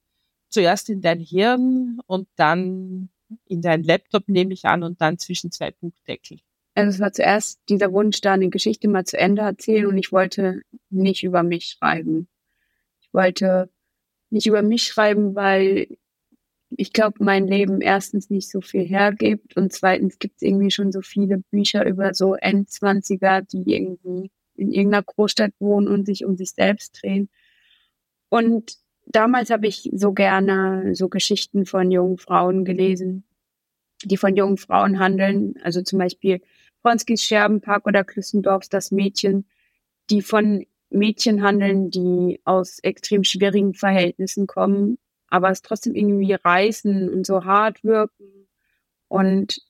zuerst 0.50 0.90
in 0.90 1.02
dein 1.02 1.20
Hirn 1.20 2.00
und 2.08 2.28
dann 2.36 3.10
in 3.48 3.62
dein 3.62 3.84
Laptop, 3.84 4.28
nehme 4.28 4.54
ich 4.54 4.66
an, 4.66 4.84
und 4.84 5.02
dann 5.02 5.18
zwischen 5.18 5.52
zwei 5.52 5.72
Buchdeckel? 5.72 6.40
Also 6.74 6.90
es 6.90 7.00
war 7.00 7.12
zuerst 7.12 7.60
dieser 7.70 7.92
Wunsch, 7.92 8.22
da 8.22 8.34
eine 8.34 8.50
Geschichte 8.50 8.88
mal 8.88 9.06
zu 9.06 9.18
Ende 9.18 9.42
erzählen 9.42 9.88
und 9.88 9.98
ich 9.98 10.12
wollte 10.12 10.62
nicht 10.90 11.24
über 11.24 11.44
mich 11.44 11.66
schreiben. 11.66 12.28
Ich 13.02 13.14
wollte 13.14 13.70
nicht 14.30 14.48
über 14.48 14.62
mich 14.62 14.84
schreiben, 14.84 15.36
weil 15.36 15.98
ich 16.70 16.94
glaube, 16.94 17.24
mein 17.24 17.48
Leben 17.48 17.82
erstens 17.82 18.30
nicht 18.30 18.50
so 18.50 18.62
viel 18.62 18.86
hergibt 18.86 19.58
und 19.58 19.74
zweitens 19.74 20.20
gibt 20.20 20.38
es 20.38 20.42
irgendwie 20.42 20.72
schon 20.72 20.94
so 20.94 21.02
viele 21.02 21.40
Bücher 21.52 21.86
über 21.86 22.14
so 22.14 22.36
Endzwanziger, 22.36 23.42
die 23.42 23.64
irgendwie 23.66 24.32
in 24.62 24.72
irgendeiner 24.72 25.04
Großstadt 25.04 25.52
wohnen 25.60 25.88
und 25.88 26.06
sich 26.06 26.24
um 26.24 26.38
sich 26.38 26.52
selbst 26.52 27.02
drehen. 27.02 27.30
Und 28.30 28.78
damals 29.08 29.50
habe 29.50 29.68
ich 29.68 29.90
so 29.94 30.14
gerne 30.14 30.96
so 30.96 31.10
Geschichten 31.10 31.66
von 31.66 31.92
jungen 31.92 32.18
Frauen 32.18 32.64
gelesen, 32.64 33.24
die 34.06 34.18
von 34.18 34.36
jungen 34.36 34.58
Frauen 34.58 35.00
handeln. 35.00 35.56
Also 35.64 35.82
zum 35.82 36.00
Beispiel 36.00 36.42
Bronskis 36.82 37.24
Scherbenpark 37.24 37.86
oder 37.86 38.04
Klüssendorfs 38.04 38.70
Das 38.70 38.92
Mädchen, 38.92 39.46
die 40.10 40.22
von 40.22 40.66
Mädchen 40.90 41.42
handeln, 41.42 41.90
die 41.90 42.40
aus 42.44 42.80
extrem 42.80 43.24
schwierigen 43.24 43.74
Verhältnissen 43.74 44.48
kommen, 44.48 44.98
aber 45.28 45.50
es 45.50 45.62
trotzdem 45.62 45.96
irgendwie 45.96 46.34
reißen 46.34 47.10
und 47.10 47.26
so 47.26 47.46
hart 47.46 47.84
wirken 47.84 48.48
und, 49.08 49.62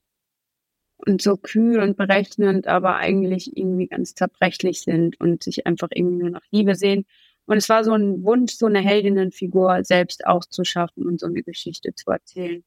und 1.05 1.21
so 1.21 1.37
kühl 1.37 1.79
und 1.79 1.97
berechnend, 1.97 2.67
aber 2.67 2.97
eigentlich 2.97 3.55
irgendwie 3.57 3.87
ganz 3.87 4.15
zerbrechlich 4.15 4.81
sind 4.81 5.19
und 5.19 5.43
sich 5.43 5.67
einfach 5.67 5.89
irgendwie 5.93 6.17
nur 6.17 6.29
nach 6.29 6.45
Liebe 6.51 6.75
sehen. 6.75 7.05
Und 7.45 7.57
es 7.57 7.69
war 7.69 7.83
so 7.83 7.93
ein 7.93 8.23
Wunsch, 8.23 8.53
so 8.53 8.67
eine 8.67 8.79
Heldinnenfigur 8.79 9.83
selbst 9.83 10.25
auszuschaffen 10.25 11.05
und 11.05 11.19
so 11.19 11.25
eine 11.27 11.43
Geschichte 11.43 11.93
zu 11.95 12.11
erzählen. 12.11 12.63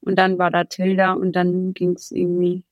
Und 0.00 0.16
dann 0.16 0.38
war 0.38 0.50
da 0.50 0.64
Tilda 0.64 1.12
und 1.12 1.32
dann 1.32 1.74
ging 1.74 1.92
es 1.92 2.10
irgendwie 2.10 2.64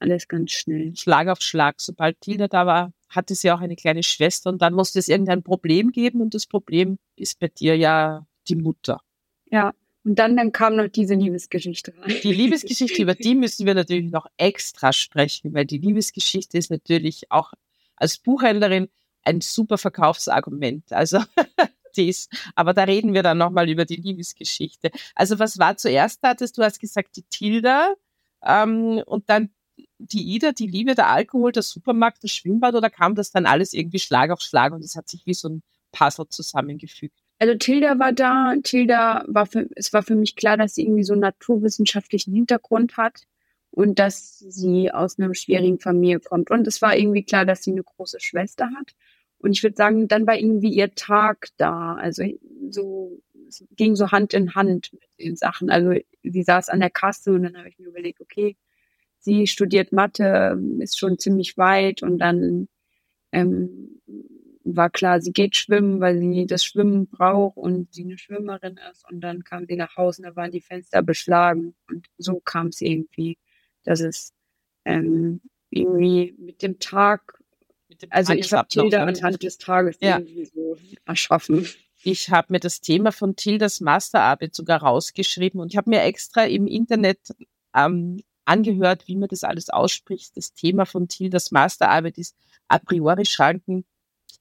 alles 0.00 0.28
ganz 0.28 0.52
schnell. 0.52 0.94
Schlag 0.96 1.28
auf 1.28 1.40
Schlag. 1.40 1.80
Sobald 1.80 2.20
Tilda 2.20 2.48
da 2.48 2.66
war, 2.66 2.92
hatte 3.08 3.34
sie 3.34 3.50
auch 3.50 3.60
eine 3.60 3.76
kleine 3.76 4.02
Schwester 4.02 4.50
und 4.50 4.62
dann 4.62 4.74
musste 4.74 4.98
es 4.98 5.08
irgendein 5.08 5.42
Problem 5.42 5.90
geben 5.90 6.20
und 6.20 6.34
das 6.34 6.46
Problem 6.46 6.98
ist 7.16 7.38
bei 7.38 7.48
dir 7.48 7.76
ja 7.76 8.26
die 8.48 8.56
Mutter. 8.56 9.00
Ja, 9.50 9.72
und 10.06 10.20
dann, 10.20 10.36
dann 10.36 10.52
kam 10.52 10.76
noch 10.76 10.86
diese 10.86 11.14
Liebesgeschichte. 11.14 11.92
Die 12.22 12.32
Liebesgeschichte, 12.32 13.02
über 13.02 13.16
die 13.16 13.34
müssen 13.34 13.66
wir 13.66 13.74
natürlich 13.74 14.12
noch 14.12 14.26
extra 14.36 14.92
sprechen, 14.92 15.52
weil 15.52 15.66
die 15.66 15.78
Liebesgeschichte 15.78 16.56
ist 16.56 16.70
natürlich 16.70 17.32
auch 17.32 17.52
als 17.96 18.16
Buchhändlerin 18.18 18.88
ein 19.24 19.40
super 19.40 19.78
Verkaufsargument. 19.78 20.92
Also 20.92 21.18
dies. 21.96 22.28
Aber 22.54 22.72
da 22.72 22.84
reden 22.84 23.14
wir 23.14 23.24
dann 23.24 23.38
nochmal 23.38 23.68
über 23.68 23.84
die 23.84 23.96
Liebesgeschichte. 23.96 24.92
Also 25.16 25.40
was 25.40 25.58
war 25.58 25.76
zuerst 25.76 26.20
hattest? 26.22 26.56
Du 26.56 26.62
hast 26.62 26.78
gesagt, 26.78 27.16
die 27.16 27.24
Tilda 27.24 27.92
ähm, 28.44 29.02
und 29.06 29.28
dann 29.28 29.50
die 29.98 30.36
Ida, 30.36 30.52
die 30.52 30.68
Liebe, 30.68 30.94
der 30.94 31.08
Alkohol, 31.08 31.50
der 31.50 31.64
Supermarkt, 31.64 32.22
das 32.22 32.30
Schwimmbad 32.30 32.76
oder 32.76 32.90
kam 32.90 33.16
das 33.16 33.32
dann 33.32 33.44
alles 33.44 33.72
irgendwie 33.72 33.98
Schlag 33.98 34.30
auf 34.30 34.40
Schlag 34.40 34.72
und 34.72 34.84
es 34.84 34.94
hat 34.94 35.08
sich 35.08 35.26
wie 35.26 35.34
so 35.34 35.48
ein 35.48 35.62
Puzzle 35.90 36.28
zusammengefügt? 36.28 37.25
Also 37.38 37.54
Tilda 37.54 37.98
war 37.98 38.12
da, 38.12 38.54
Tilda 38.62 39.24
war 39.28 39.46
für, 39.46 39.68
es 39.76 39.92
war 39.92 40.02
für 40.02 40.14
mich 40.14 40.36
klar, 40.36 40.56
dass 40.56 40.74
sie 40.74 40.84
irgendwie 40.84 41.04
so 41.04 41.12
einen 41.12 41.20
naturwissenschaftlichen 41.20 42.32
Hintergrund 42.32 42.96
hat 42.96 43.26
und 43.70 43.98
dass 43.98 44.38
sie 44.38 44.90
aus 44.90 45.18
einer 45.18 45.34
schwierigen 45.34 45.78
Familie 45.78 46.20
kommt. 46.20 46.50
Und 46.50 46.66
es 46.66 46.80
war 46.80 46.96
irgendwie 46.96 47.24
klar, 47.24 47.44
dass 47.44 47.62
sie 47.62 47.72
eine 47.72 47.82
große 47.82 48.20
Schwester 48.20 48.70
hat. 48.78 48.94
Und 49.38 49.52
ich 49.52 49.62
würde 49.62 49.76
sagen, 49.76 50.08
dann 50.08 50.26
war 50.26 50.36
irgendwie 50.38 50.70
ihr 50.72 50.94
Tag 50.94 51.48
da. 51.58 51.94
Also 51.94 52.24
so, 52.70 53.20
es 53.48 53.64
ging 53.72 53.94
so 53.96 54.10
Hand 54.12 54.32
in 54.32 54.54
Hand 54.54 54.94
mit 54.94 55.02
den 55.20 55.36
Sachen. 55.36 55.68
Also 55.68 55.92
sie 56.22 56.42
saß 56.42 56.70
an 56.70 56.80
der 56.80 56.90
Kasse 56.90 57.32
und 57.32 57.42
dann 57.42 57.56
habe 57.58 57.68
ich 57.68 57.78
mir 57.78 57.88
überlegt, 57.88 58.22
okay, 58.22 58.56
sie 59.18 59.46
studiert 59.46 59.92
Mathe, 59.92 60.58
ist 60.78 60.98
schon 60.98 61.18
ziemlich 61.18 61.58
weit 61.58 62.02
und 62.02 62.18
dann 62.18 62.68
ähm, 63.32 64.00
war 64.66 64.90
klar, 64.90 65.20
sie 65.20 65.32
geht 65.32 65.56
schwimmen, 65.56 66.00
weil 66.00 66.18
sie 66.18 66.46
das 66.46 66.64
Schwimmen 66.64 67.06
braucht 67.06 67.56
und 67.56 67.92
sie 67.94 68.02
eine 68.02 68.18
Schwimmerin 68.18 68.78
ist. 68.90 69.08
Und 69.08 69.20
dann 69.20 69.44
kam 69.44 69.66
sie 69.66 69.76
nach 69.76 69.96
Hause 69.96 70.22
und 70.22 70.28
da 70.28 70.36
waren 70.36 70.50
die 70.50 70.60
Fenster 70.60 71.02
beschlagen. 71.02 71.74
Und 71.88 72.08
so 72.18 72.40
kam 72.40 72.68
es 72.68 72.80
irgendwie, 72.80 73.38
dass 73.84 74.00
es 74.00 74.32
ähm, 74.84 75.40
irgendwie 75.70 76.34
mit 76.38 76.62
dem 76.62 76.80
Tag, 76.80 77.40
mit 77.88 78.02
dem 78.02 78.12
also 78.12 78.32
ich 78.32 78.52
habe 78.52 78.68
Tilda 78.68 79.04
anhand 79.04 79.42
des 79.42 79.58
Tages 79.58 79.98
ja. 80.00 80.18
irgendwie 80.18 80.46
so 80.46 80.76
erschaffen. 81.04 81.66
Ich 82.02 82.30
habe 82.30 82.52
mir 82.52 82.60
das 82.60 82.80
Thema 82.80 83.12
von 83.12 83.36
Tildas 83.36 83.80
Masterarbeit 83.80 84.54
sogar 84.54 84.82
rausgeschrieben 84.82 85.60
und 85.60 85.72
ich 85.72 85.76
habe 85.76 85.90
mir 85.90 86.02
extra 86.02 86.44
im 86.44 86.66
Internet 86.66 87.18
ähm, 87.74 88.20
angehört, 88.44 89.06
wie 89.06 89.16
man 89.16 89.28
das 89.28 89.44
alles 89.44 89.70
ausspricht. 89.70 90.36
Das 90.36 90.54
Thema 90.54 90.86
von 90.86 91.08
Tildas 91.08 91.52
Masterarbeit 91.52 92.18
ist 92.18 92.36
a 92.68 92.78
priori 92.78 93.26
Schranken 93.26 93.84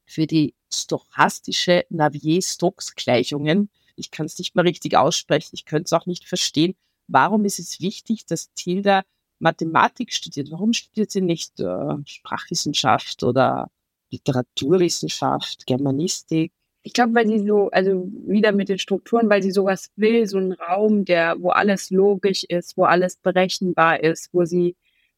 für 0.05 0.27
die 0.27 0.53
stochastische 0.71 1.85
Navier-Stokes-Gleichungen. 1.89 3.69
Ich 3.95 4.11
kann 4.11 4.25
es 4.25 4.37
nicht 4.37 4.55
mal 4.55 4.63
richtig 4.63 4.97
aussprechen, 4.97 5.51
ich 5.53 5.65
könnte 5.65 5.85
es 5.85 5.93
auch 5.93 6.05
nicht 6.05 6.25
verstehen. 6.25 6.75
Warum 7.07 7.45
ist 7.45 7.59
es 7.59 7.79
wichtig, 7.79 8.25
dass 8.25 8.51
Tilda 8.53 9.03
Mathematik 9.39 10.13
studiert? 10.13 10.51
Warum 10.51 10.73
studiert 10.73 11.11
sie 11.11 11.21
nicht 11.21 11.59
äh, 11.59 11.95
Sprachwissenschaft 12.05 13.23
oder 13.23 13.69
Literaturwissenschaft, 14.11 15.65
Germanistik? 15.65 16.51
Ich 16.83 16.93
glaube, 16.93 17.15
weil 17.15 17.27
sie 17.27 17.39
so, 17.39 17.69
also 17.71 18.07
wieder 18.27 18.51
mit 18.51 18.69
den 18.69 18.77
Strukturen, 18.77 19.29
weil 19.29 19.41
sie 19.41 19.51
sowas 19.51 19.91
will, 19.95 20.27
so 20.27 20.37
einen 20.37 20.53
Raum, 20.53 21.03
der, 21.03 21.35
wo 21.41 21.49
alles 21.49 21.89
logisch 21.89 22.43
ist, 22.43 22.77
wo 22.77 22.83
alles 22.83 23.17
berechenbar 23.17 24.03
ist, 24.03 24.29
wo 24.33 24.45
sie, 24.45 24.75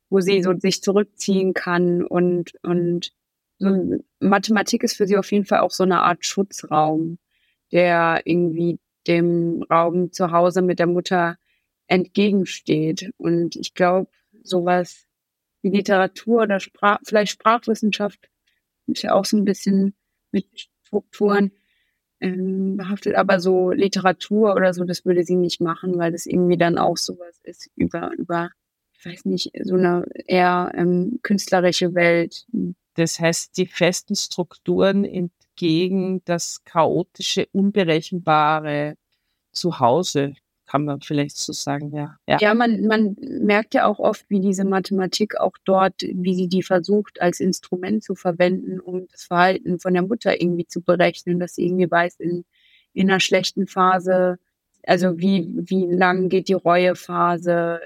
wo 0.09 0.21
sie 0.21 0.41
so 0.41 0.53
sich 0.57 0.81
zurückziehen 0.81 1.53
kann 1.53 2.05
und, 2.05 2.53
und 2.63 3.11
so 3.59 3.99
Mathematik 4.19 4.83
ist 4.83 4.97
für 4.97 5.07
sie 5.07 5.17
auf 5.17 5.31
jeden 5.31 5.45
Fall 5.45 5.59
auch 5.59 5.71
so 5.71 5.83
eine 5.83 6.01
Art 6.01 6.25
Schutzraum, 6.25 7.17
der 7.71 8.21
irgendwie 8.25 8.79
dem 9.07 9.63
Raum 9.69 10.11
zu 10.11 10.31
Hause 10.31 10.61
mit 10.61 10.79
der 10.79 10.87
Mutter 10.87 11.37
entgegensteht. 11.87 13.11
Und 13.17 13.55
ich 13.55 13.73
glaube, 13.73 14.09
sowas 14.43 15.05
wie 15.61 15.69
Literatur 15.69 16.43
oder 16.43 16.59
Sprach, 16.59 16.99
vielleicht 17.03 17.31
Sprachwissenschaft 17.31 18.29
ist 18.87 19.03
ja 19.03 19.13
auch 19.13 19.25
so 19.25 19.37
ein 19.37 19.45
bisschen 19.45 19.95
mit 20.31 20.45
Strukturen 20.85 21.51
ähm, 22.19 22.77
behaftet, 22.77 23.15
aber 23.15 23.39
so 23.39 23.71
Literatur 23.71 24.55
oder 24.55 24.73
so, 24.73 24.83
das 24.83 25.05
würde 25.05 25.23
sie 25.23 25.35
nicht 25.35 25.61
machen, 25.61 25.97
weil 25.97 26.11
das 26.11 26.25
irgendwie 26.25 26.57
dann 26.57 26.77
auch 26.77 26.97
sowas 26.97 27.39
ist 27.43 27.69
über, 27.75 28.11
über, 28.17 28.49
ich 28.93 29.05
weiß 29.05 29.25
nicht, 29.25 29.51
so 29.63 29.75
eine 29.75 30.05
eher 30.25 30.71
ähm, 30.75 31.19
künstlerische 31.21 31.93
Welt, 31.93 32.45
das 32.97 33.19
heißt, 33.19 33.57
die 33.57 33.67
festen 33.67 34.15
Strukturen 34.15 35.05
entgegen 35.05 36.23
das 36.25 36.63
chaotische, 36.63 37.47
unberechenbare 37.51 38.95
Zuhause, 39.51 40.33
kann 40.65 40.83
man 40.83 41.01
vielleicht 41.01 41.37
so 41.37 41.53
sagen, 41.53 41.91
ja. 41.95 42.17
Ja, 42.27 42.37
ja 42.41 42.53
man, 42.53 42.85
man 42.87 43.15
merkt 43.21 43.73
ja 43.73 43.85
auch 43.85 43.99
oft, 43.99 44.29
wie 44.29 44.41
diese 44.41 44.65
Mathematik 44.65 45.39
auch 45.39 45.53
dort, 45.63 46.01
wie 46.01 46.35
sie 46.35 46.49
die 46.49 46.63
versucht, 46.63 47.21
als 47.21 47.39
Instrument 47.39 48.03
zu 48.03 48.15
verwenden, 48.15 48.79
um 48.79 49.07
das 49.07 49.23
Verhalten 49.23 49.79
von 49.79 49.93
der 49.93 50.03
Mutter 50.03 50.41
irgendwie 50.41 50.67
zu 50.67 50.81
berechnen, 50.81 51.39
dass 51.39 51.55
sie 51.55 51.65
irgendwie 51.65 51.89
weiß, 51.89 52.15
in, 52.19 52.45
in 52.93 53.09
einer 53.09 53.19
schlechten 53.19 53.67
Phase, 53.67 54.39
also 54.83 55.19
wie, 55.19 55.47
wie 55.53 55.85
lang 55.85 56.29
geht 56.29 56.49
die 56.49 56.53
Reuephase, 56.53 57.79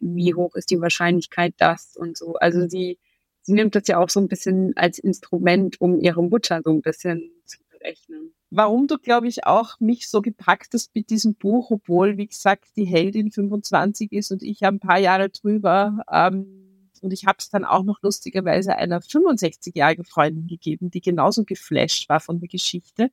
wie 0.00 0.34
hoch 0.34 0.54
ist 0.56 0.70
die 0.70 0.80
Wahrscheinlichkeit 0.80 1.54
das 1.58 1.96
und 1.96 2.18
so. 2.18 2.34
Also 2.34 2.68
sie, 2.68 2.98
sie 3.46 3.52
nimmt 3.52 3.76
das 3.76 3.86
ja 3.86 3.98
auch 3.98 4.10
so 4.10 4.18
ein 4.18 4.26
bisschen 4.26 4.76
als 4.76 4.98
Instrument, 4.98 5.80
um 5.80 6.00
ihre 6.00 6.22
Mutter 6.22 6.60
so 6.64 6.70
ein 6.70 6.82
bisschen 6.82 7.30
zu 7.44 7.58
berechnen. 7.70 8.34
Warum 8.50 8.88
du, 8.88 8.98
glaube 8.98 9.28
ich, 9.28 9.46
auch 9.46 9.78
mich 9.78 10.08
so 10.08 10.20
gepackt 10.20 10.74
hast 10.74 10.94
mit 10.94 11.10
diesem 11.10 11.36
Buch, 11.36 11.70
obwohl, 11.70 12.16
wie 12.16 12.26
gesagt, 12.26 12.66
die 12.76 12.84
Heldin 12.84 13.30
25 13.30 14.12
ist 14.12 14.32
und 14.32 14.42
ich 14.42 14.64
ein 14.64 14.80
paar 14.80 14.98
Jahre 14.98 15.30
drüber. 15.30 16.04
Ähm, 16.10 16.90
und 17.02 17.12
ich 17.12 17.26
habe 17.26 17.36
es 17.38 17.48
dann 17.48 17.64
auch 17.64 17.84
noch 17.84 18.02
lustigerweise 18.02 18.74
einer 18.74 19.00
65-jährigen 19.00 20.04
Freundin 20.04 20.48
gegeben, 20.48 20.90
die 20.90 21.00
genauso 21.00 21.44
geflasht 21.44 22.08
war 22.08 22.18
von 22.18 22.40
der 22.40 22.48
Geschichte. 22.48 23.10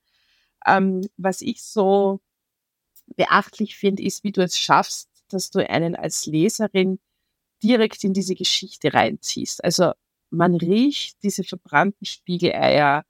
Ähm, 0.65 1.01
was 1.15 1.41
ich 1.41 1.63
so 1.63 2.21
beachtlich 3.15 3.75
finde, 3.75 4.01
ist, 4.01 4.23
wie 4.23 4.31
du 4.31 4.41
es 4.41 4.57
schaffst, 4.57 5.09
dass 5.29 5.51
du 5.51 5.67
einen 5.67 5.95
als 5.95 6.25
Leserin 6.25 6.99
direkt 7.61 8.03
in 8.03 8.13
diese 8.13 8.33
Geschichte 8.33 8.93
reinziehst. 8.93 9.63
Also 9.63 9.93
man 10.33 10.55
riecht 10.55 11.21
diese 11.23 11.43
verbrannten 11.43 12.05
Spiegeleier. 12.05 13.05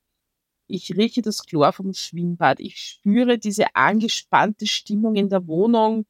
Ich 0.67 0.91
rieche 0.95 1.21
das 1.21 1.45
Chlor 1.45 1.73
vom 1.73 1.93
Schwimmbad. 1.93 2.59
Ich 2.59 2.77
spüre 2.77 3.37
diese 3.39 3.75
angespannte 3.75 4.67
Stimmung 4.67 5.15
in 5.15 5.29
der 5.29 5.47
Wohnung, 5.47 6.05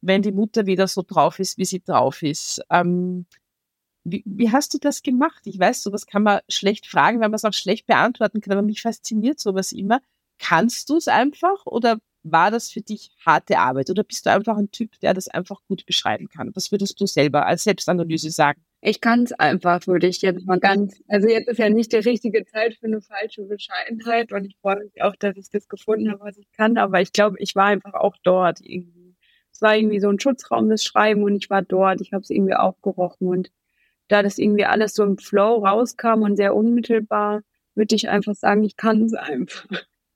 wenn 0.00 0.22
die 0.22 0.32
Mutter 0.32 0.66
wieder 0.66 0.88
so 0.88 1.02
drauf 1.02 1.38
ist, 1.38 1.58
wie 1.58 1.64
sie 1.64 1.82
drauf 1.82 2.22
ist. 2.22 2.62
Ähm, 2.70 3.26
wie, 4.04 4.22
wie, 4.26 4.50
hast 4.50 4.74
du 4.74 4.78
das 4.78 5.02
gemacht? 5.02 5.42
Ich 5.46 5.58
weiß, 5.58 5.82
sowas 5.82 6.06
kann 6.06 6.24
man 6.24 6.40
schlecht 6.48 6.86
fragen, 6.86 7.20
weil 7.20 7.28
man 7.28 7.36
es 7.36 7.44
auch 7.44 7.52
schlecht 7.52 7.86
beantworten 7.86 8.40
kann, 8.40 8.52
aber 8.52 8.62
mich 8.62 8.82
fasziniert 8.82 9.40
sowas 9.40 9.72
immer. 9.72 10.00
Kannst 10.38 10.90
du 10.90 10.96
es 10.96 11.08
einfach 11.08 11.66
oder 11.66 11.98
war 12.24 12.50
das 12.50 12.70
für 12.70 12.80
dich 12.82 13.10
harte 13.24 13.58
Arbeit 13.58 13.90
oder 13.90 14.04
bist 14.04 14.26
du 14.26 14.30
einfach 14.30 14.56
ein 14.56 14.70
Typ, 14.70 14.98
der 15.00 15.14
das 15.14 15.28
einfach 15.28 15.60
gut 15.68 15.86
beschreiben 15.86 16.28
kann? 16.28 16.50
Was 16.54 16.72
würdest 16.72 17.00
du 17.00 17.06
selber 17.06 17.46
als 17.46 17.64
Selbstanalyse 17.64 18.30
sagen? 18.30 18.64
Ich 18.84 19.00
kann 19.00 19.22
es 19.22 19.32
einfach, 19.32 19.86
würde 19.86 20.08
ich 20.08 20.22
jetzt 20.22 20.44
mal 20.44 20.58
ganz, 20.58 21.00
also 21.06 21.28
jetzt 21.28 21.48
ist 21.48 21.58
ja 21.58 21.70
nicht 21.70 21.92
die 21.92 21.98
richtige 21.98 22.44
Zeit 22.44 22.74
für 22.74 22.86
eine 22.86 23.00
falsche 23.00 23.44
Bescheidenheit 23.44 24.32
und 24.32 24.44
ich 24.44 24.56
freue 24.60 24.82
mich 24.82 25.00
auch, 25.02 25.14
dass 25.14 25.36
ich 25.36 25.48
das 25.50 25.68
gefunden 25.68 26.10
habe, 26.10 26.24
was 26.24 26.36
ich 26.36 26.50
kann, 26.50 26.76
aber 26.76 27.00
ich 27.00 27.12
glaube, 27.12 27.36
ich 27.38 27.54
war 27.54 27.66
einfach 27.66 27.94
auch 27.94 28.16
dort 28.24 28.60
irgendwie. 28.60 29.14
Es 29.52 29.62
war 29.62 29.76
irgendwie 29.76 30.00
so 30.00 30.08
ein 30.08 30.18
Schutzraum, 30.18 30.68
das 30.68 30.82
Schreiben 30.82 31.22
und 31.22 31.36
ich 31.36 31.48
war 31.48 31.62
dort, 31.62 32.00
ich 32.00 32.12
habe 32.12 32.22
es 32.22 32.30
irgendwie 32.30 32.54
aufgerochen 32.54 33.28
und 33.28 33.52
da 34.08 34.22
das 34.24 34.38
irgendwie 34.38 34.64
alles 34.64 34.94
so 34.94 35.04
im 35.04 35.16
Flow 35.16 35.64
rauskam 35.64 36.22
und 36.22 36.36
sehr 36.36 36.54
unmittelbar, 36.56 37.42
würde 37.76 37.94
ich 37.94 38.08
einfach 38.08 38.34
sagen, 38.34 38.64
ich 38.64 38.76
kann 38.76 39.04
es 39.04 39.14
einfach. 39.14 39.68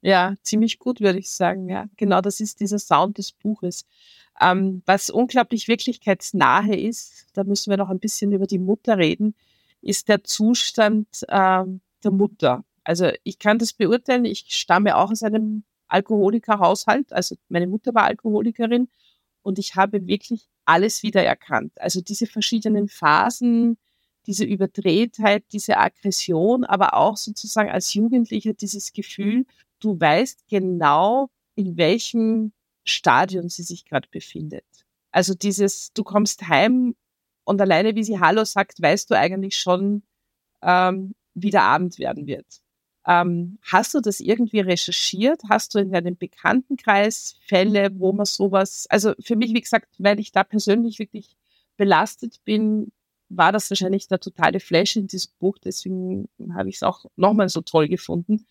Ja, 0.02 0.34
ziemlich 0.42 0.78
gut, 0.78 1.00
würde 1.00 1.18
ich 1.18 1.30
sagen. 1.30 1.68
Ja, 1.68 1.86
genau, 1.96 2.20
das 2.20 2.40
ist 2.40 2.60
dieser 2.60 2.78
Sound 2.78 3.18
des 3.18 3.32
Buches. 3.32 3.86
Ähm, 4.40 4.82
was 4.86 5.10
unglaublich 5.10 5.68
wirklichkeitsnahe 5.68 6.76
ist, 6.76 7.26
da 7.32 7.44
müssen 7.44 7.70
wir 7.70 7.76
noch 7.76 7.90
ein 7.90 8.00
bisschen 8.00 8.32
über 8.32 8.46
die 8.46 8.58
Mutter 8.58 8.98
reden, 8.98 9.34
ist 9.80 10.08
der 10.08 10.24
Zustand 10.24 11.08
ähm, 11.28 11.80
der 12.04 12.10
Mutter. 12.10 12.64
Also 12.84 13.10
ich 13.24 13.38
kann 13.38 13.58
das 13.58 13.72
beurteilen, 13.72 14.24
ich 14.24 14.46
stamme 14.48 14.96
auch 14.96 15.10
aus 15.10 15.22
einem 15.22 15.64
Alkoholikerhaushalt, 15.88 17.12
also 17.12 17.36
meine 17.48 17.66
Mutter 17.66 17.94
war 17.94 18.04
Alkoholikerin 18.04 18.88
und 19.42 19.58
ich 19.58 19.76
habe 19.76 20.06
wirklich 20.06 20.48
alles 20.64 21.02
wiedererkannt. 21.02 21.72
Also 21.80 22.00
diese 22.00 22.26
verschiedenen 22.26 22.88
Phasen, 22.88 23.78
diese 24.26 24.44
Überdrehtheit, 24.44 25.44
diese 25.52 25.78
Aggression, 25.78 26.64
aber 26.64 26.94
auch 26.94 27.16
sozusagen 27.16 27.70
als 27.70 27.94
Jugendlicher 27.94 28.52
dieses 28.52 28.92
Gefühl, 28.92 29.46
du 29.80 29.98
weißt 29.98 30.48
genau, 30.48 31.30
in 31.54 31.76
welchem 31.76 32.52
Stadion 32.86 33.48
sie 33.48 33.62
sich 33.62 33.84
gerade 33.84 34.08
befindet. 34.10 34.64
Also 35.10 35.34
dieses, 35.34 35.92
du 35.92 36.04
kommst 36.04 36.48
heim 36.48 36.94
und 37.44 37.60
alleine 37.60 37.94
wie 37.94 38.04
sie 38.04 38.20
Hallo 38.20 38.44
sagt, 38.44 38.80
weißt 38.80 39.10
du 39.10 39.18
eigentlich 39.18 39.58
schon, 39.58 40.02
ähm, 40.62 41.14
wie 41.34 41.50
der 41.50 41.62
Abend 41.62 41.98
werden 41.98 42.26
wird. 42.26 42.46
Ähm, 43.06 43.58
hast 43.62 43.94
du 43.94 44.00
das 44.00 44.20
irgendwie 44.20 44.60
recherchiert? 44.60 45.42
Hast 45.48 45.74
du 45.74 45.78
in 45.78 45.92
deinem 45.92 46.16
Bekanntenkreis 46.16 47.36
Fälle, 47.46 47.90
wo 47.98 48.12
man 48.12 48.26
sowas, 48.26 48.86
also 48.88 49.14
für 49.20 49.36
mich, 49.36 49.54
wie 49.54 49.60
gesagt, 49.60 49.88
weil 49.98 50.18
ich 50.18 50.32
da 50.32 50.42
persönlich 50.42 50.98
wirklich 50.98 51.36
belastet 51.76 52.40
bin, 52.44 52.90
war 53.28 53.52
das 53.52 53.70
wahrscheinlich 53.70 54.08
der 54.08 54.20
totale 54.20 54.60
Flash 54.60 54.96
in 54.96 55.06
diesem 55.06 55.32
Buch, 55.38 55.58
deswegen 55.58 56.28
habe 56.54 56.68
ich 56.68 56.76
es 56.76 56.82
auch 56.82 57.06
nochmal 57.16 57.48
so 57.48 57.60
toll 57.60 57.88
gefunden. 57.88 58.46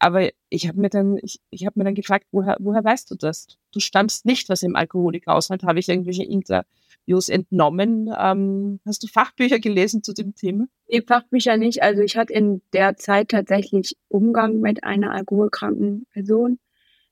Aber 0.00 0.30
ich 0.48 0.66
habe 0.66 0.80
mir 0.80 0.88
dann, 0.88 1.18
ich, 1.22 1.40
ich 1.50 1.66
habe 1.66 1.78
mir 1.78 1.84
dann 1.84 1.94
gefragt, 1.94 2.26
woher, 2.32 2.56
woher 2.58 2.82
weißt 2.82 3.10
du 3.10 3.16
das? 3.16 3.58
Du 3.70 3.80
stammst 3.80 4.24
nicht 4.24 4.50
aus 4.50 4.60
dem 4.60 4.74
Alkoholikhaushalt, 4.74 5.62
habe 5.62 5.78
ich 5.78 5.90
irgendwelche 5.90 6.24
Interviews 6.24 7.28
entnommen. 7.28 8.10
Ähm, 8.18 8.80
hast 8.86 9.02
du 9.02 9.08
Fachbücher 9.08 9.58
gelesen 9.58 10.02
zu 10.02 10.14
dem 10.14 10.34
Thema? 10.34 10.66
Nee, 10.88 11.02
Fachbücher 11.06 11.58
nicht. 11.58 11.82
Also 11.82 12.02
ich 12.02 12.16
hatte 12.16 12.32
in 12.32 12.62
der 12.72 12.96
Zeit 12.96 13.28
tatsächlich 13.28 13.94
Umgang 14.08 14.60
mit 14.60 14.84
einer 14.84 15.12
alkoholkranken 15.12 16.06
Person. 16.12 16.58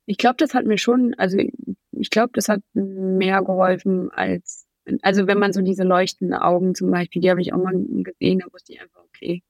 Ich 0.06 0.16
glaube, 0.16 0.36
das 0.38 0.54
hat 0.54 0.64
mir 0.64 0.78
schon, 0.78 1.14
also 1.18 1.36
ich 1.92 2.08
glaube, 2.08 2.30
das 2.32 2.48
hat 2.48 2.62
mehr 2.72 3.42
geholfen 3.42 4.10
als 4.10 4.66
Also 5.02 5.26
wenn 5.26 5.38
man 5.38 5.52
so 5.52 5.60
diese 5.60 5.84
leuchtenden 5.84 6.38
Augen 6.38 6.74
zum 6.74 6.90
Beispiel, 6.90 7.20
die 7.20 7.30
habe 7.30 7.42
ich 7.42 7.52
auch 7.52 7.62
mal 7.62 7.74
gesehen, 7.74 8.38
da 8.38 8.46
wusste 8.50 8.72
ich 8.72 8.80
einfach, 8.80 9.02
okay. 9.02 9.42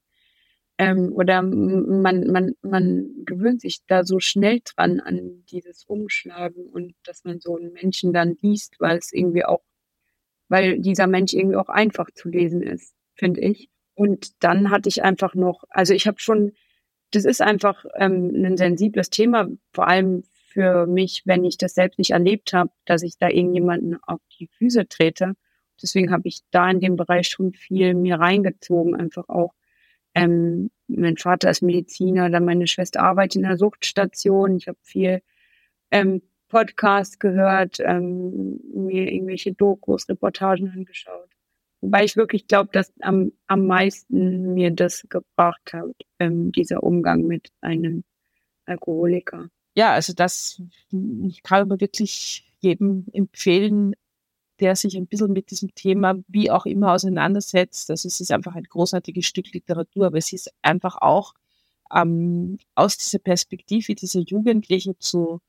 Ähm, 0.78 1.12
oder 1.12 1.42
man, 1.42 2.26
man, 2.30 2.54
man 2.62 3.10
gewöhnt 3.24 3.60
sich 3.60 3.80
da 3.88 4.04
so 4.04 4.20
schnell 4.20 4.60
dran 4.64 5.00
an 5.00 5.44
dieses 5.50 5.84
Umschlagen 5.84 6.66
und 6.66 6.94
dass 7.04 7.24
man 7.24 7.40
so 7.40 7.56
einen 7.56 7.72
Menschen 7.72 8.12
dann 8.12 8.36
liest, 8.40 8.76
weil 8.78 8.98
es 8.98 9.12
irgendwie 9.12 9.44
auch, 9.44 9.62
weil 10.48 10.78
dieser 10.78 11.08
Mensch 11.08 11.34
irgendwie 11.34 11.56
auch 11.56 11.68
einfach 11.68 12.10
zu 12.12 12.28
lesen 12.28 12.62
ist, 12.62 12.94
finde 13.14 13.40
ich. 13.40 13.68
Und 13.94 14.42
dann 14.44 14.70
hatte 14.70 14.88
ich 14.88 15.02
einfach 15.02 15.34
noch, 15.34 15.64
also 15.70 15.94
ich 15.94 16.06
habe 16.06 16.20
schon, 16.20 16.52
das 17.10 17.24
ist 17.24 17.42
einfach 17.42 17.84
ähm, 17.96 18.30
ein 18.44 18.56
sensibles 18.56 19.10
Thema, 19.10 19.48
vor 19.72 19.88
allem 19.88 20.22
für 20.58 20.86
mich, 20.86 21.22
wenn 21.24 21.44
ich 21.44 21.58
das 21.58 21.74
selbst 21.74 21.98
nicht 21.98 22.10
erlebt 22.12 22.52
habe, 22.52 22.70
dass 22.84 23.02
ich 23.02 23.18
da 23.18 23.28
irgendjemanden 23.28 23.98
auf 24.02 24.20
die 24.38 24.48
Füße 24.58 24.88
trete. 24.88 25.34
Deswegen 25.82 26.12
habe 26.12 26.28
ich 26.28 26.40
da 26.50 26.70
in 26.70 26.80
dem 26.80 26.96
Bereich 26.96 27.28
schon 27.28 27.52
viel 27.52 27.94
mir 27.94 28.16
reingezogen, 28.20 28.94
einfach 28.94 29.28
auch. 29.28 29.52
Ähm, 30.14 30.70
mein 30.88 31.16
Vater 31.16 31.50
ist 31.50 31.62
Mediziner, 31.62 32.30
dann 32.30 32.44
meine 32.44 32.66
Schwester 32.66 33.02
arbeitet 33.02 33.36
in 33.36 33.42
der 33.42 33.58
Suchtstation. 33.58 34.56
Ich 34.56 34.68
habe 34.68 34.78
viel 34.82 35.22
ähm, 35.90 36.22
Podcast 36.48 37.20
gehört, 37.20 37.78
ähm, 37.80 38.60
mir 38.74 39.12
irgendwelche 39.12 39.52
Dokus, 39.52 40.08
Reportagen 40.08 40.70
angeschaut. 40.70 41.28
Wobei 41.80 42.04
ich 42.04 42.16
wirklich 42.16 42.46
glaube, 42.48 42.70
dass 42.72 42.92
am, 43.00 43.32
am 43.46 43.66
meisten 43.66 44.54
mir 44.54 44.70
das 44.70 45.06
gebracht 45.08 45.72
hat, 45.72 45.94
ähm, 46.18 46.52
dieser 46.52 46.82
Umgang 46.82 47.22
mit 47.22 47.50
einem 47.60 48.04
Alkoholiker 48.64 49.48
ja, 49.78 49.92
also 49.92 50.12
das 50.12 50.60
ich 50.90 51.42
kann 51.44 51.62
aber 51.62 51.80
wirklich 51.80 52.52
jedem 52.58 53.06
empfehlen, 53.12 53.94
der 54.60 54.76
sich 54.76 54.96
ein 54.96 55.06
bisschen 55.06 55.32
mit 55.32 55.50
diesem 55.50 55.74
Thema 55.74 56.16
wie 56.28 56.50
auch 56.50 56.66
immer 56.66 56.92
auseinandersetzt. 56.92 57.90
Also 57.90 58.08
es 58.08 58.20
ist 58.20 58.32
einfach 58.32 58.54
ein 58.54 58.64
großartiges 58.64 59.26
Stück 59.26 59.52
Literatur, 59.52 60.06
aber 60.06 60.18
es 60.18 60.32
ist 60.32 60.52
einfach 60.62 60.96
auch 61.00 61.34
ähm, 61.94 62.58
aus 62.74 62.96
dieser 62.98 63.18
Perspektive 63.18 63.94
dieser 63.94 64.20
Jugendlichen 64.20 64.94
zu 64.98 65.40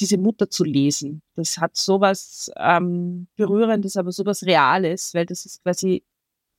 diese 0.00 0.18
Mutter 0.18 0.48
zu 0.48 0.64
lesen. 0.64 1.22
Das 1.34 1.58
hat 1.58 1.76
sowas 1.76 2.50
ähm, 2.56 3.26
Berührendes, 3.36 3.96
aber 3.96 4.12
sowas 4.12 4.44
Reales, 4.44 5.12
weil 5.14 5.26
das 5.26 5.44
ist 5.44 5.62
quasi 5.62 6.04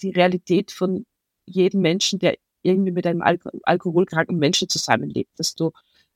die 0.01 0.11
Realität 0.11 0.71
von 0.71 1.05
jedem 1.45 1.81
Menschen, 1.81 2.19
der 2.19 2.37
irgendwie 2.61 2.91
mit 2.91 3.07
einem 3.07 3.21
Al 3.21 3.39
alkoholkranken 3.63 4.37
Menschen 4.37 4.67
zusammenlebt, 4.69 5.31
dass 5.37 5.55
du 5.55 5.71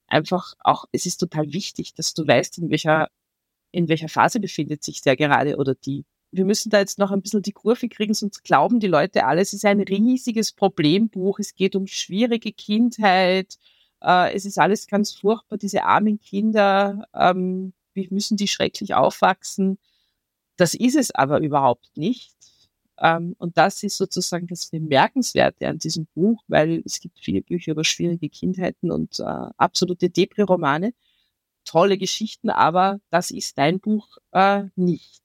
einfach 0.07 0.53
auch, 0.59 0.85
es 0.91 1.05
ist 1.05 1.17
total 1.17 1.53
wichtig, 1.53 1.93
dass 1.93 2.13
du 2.13 2.27
weißt, 2.27 2.57
in 2.59 2.69
welcher, 2.69 3.09
in 3.73 3.89
welcher 3.89 4.07
Phase 4.07 4.39
befindet 4.39 4.83
sich 4.83 5.01
der 5.01 5.17
gerade 5.17 5.57
oder 5.57 5.75
die. 5.75 6.05
Wir 6.31 6.45
müssen 6.45 6.69
da 6.69 6.79
jetzt 6.79 6.99
noch 6.99 7.11
ein 7.11 7.21
bisschen 7.21 7.41
die 7.41 7.51
Kurve 7.51 7.89
kriegen, 7.89 8.13
sonst 8.13 8.43
glauben 8.43 8.79
die 8.79 8.87
Leute 8.87 9.25
alle, 9.25 9.41
es 9.41 9.53
ist 9.53 9.65
ein 9.65 9.81
riesiges 9.81 10.51
Problembuch, 10.51 11.39
es 11.39 11.55
geht 11.55 11.75
um 11.75 11.85
schwierige 11.87 12.53
Kindheit, 12.53 13.57
äh, 14.01 14.33
es 14.33 14.45
ist 14.45 14.57
alles 14.57 14.87
ganz 14.87 15.11
furchtbar, 15.13 15.57
diese 15.57 15.83
armen 15.83 16.19
Kinder, 16.19 17.07
ähm, 17.13 17.73
wie 17.93 18.07
müssen 18.09 18.37
die 18.37 18.47
schrecklich 18.47 18.93
aufwachsen. 18.93 19.77
Das 20.57 20.73
ist 20.73 20.95
es 20.95 21.11
aber 21.11 21.39
überhaupt 21.41 21.97
nicht. 21.97 22.33
Ähm, 22.99 23.35
und 23.39 23.57
das 23.57 23.81
ist 23.83 23.97
sozusagen 23.97 24.47
das 24.47 24.67
Bemerkenswerte 24.67 25.67
an 25.67 25.79
diesem 25.79 26.07
Buch, 26.13 26.43
weil 26.47 26.83
es 26.85 26.99
gibt 26.99 27.19
viele 27.19 27.41
Bücher 27.41 27.71
über 27.71 27.83
schwierige 27.83 28.29
Kindheiten 28.29 28.91
und 28.91 29.19
äh, 29.19 29.23
absolute 29.23 30.09
Depri-Romane. 30.09 30.93
Tolle 31.65 31.97
Geschichten, 31.97 32.49
aber 32.49 32.99
das 33.09 33.31
ist 33.31 33.57
dein 33.57 33.79
Buch 33.79 34.17
äh, 34.31 34.63
nicht. 34.75 35.21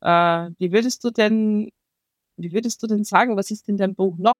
Äh, 0.00 0.50
wie 0.58 0.72
würdest 0.72 1.04
du 1.04 1.10
denn, 1.10 1.70
wie 2.36 2.52
würdest 2.52 2.82
du 2.82 2.86
denn 2.86 3.04
sagen, 3.04 3.36
was 3.36 3.50
ist 3.50 3.68
in 3.68 3.76
deinem 3.76 3.94
Buch 3.94 4.16
noch? 4.18 4.34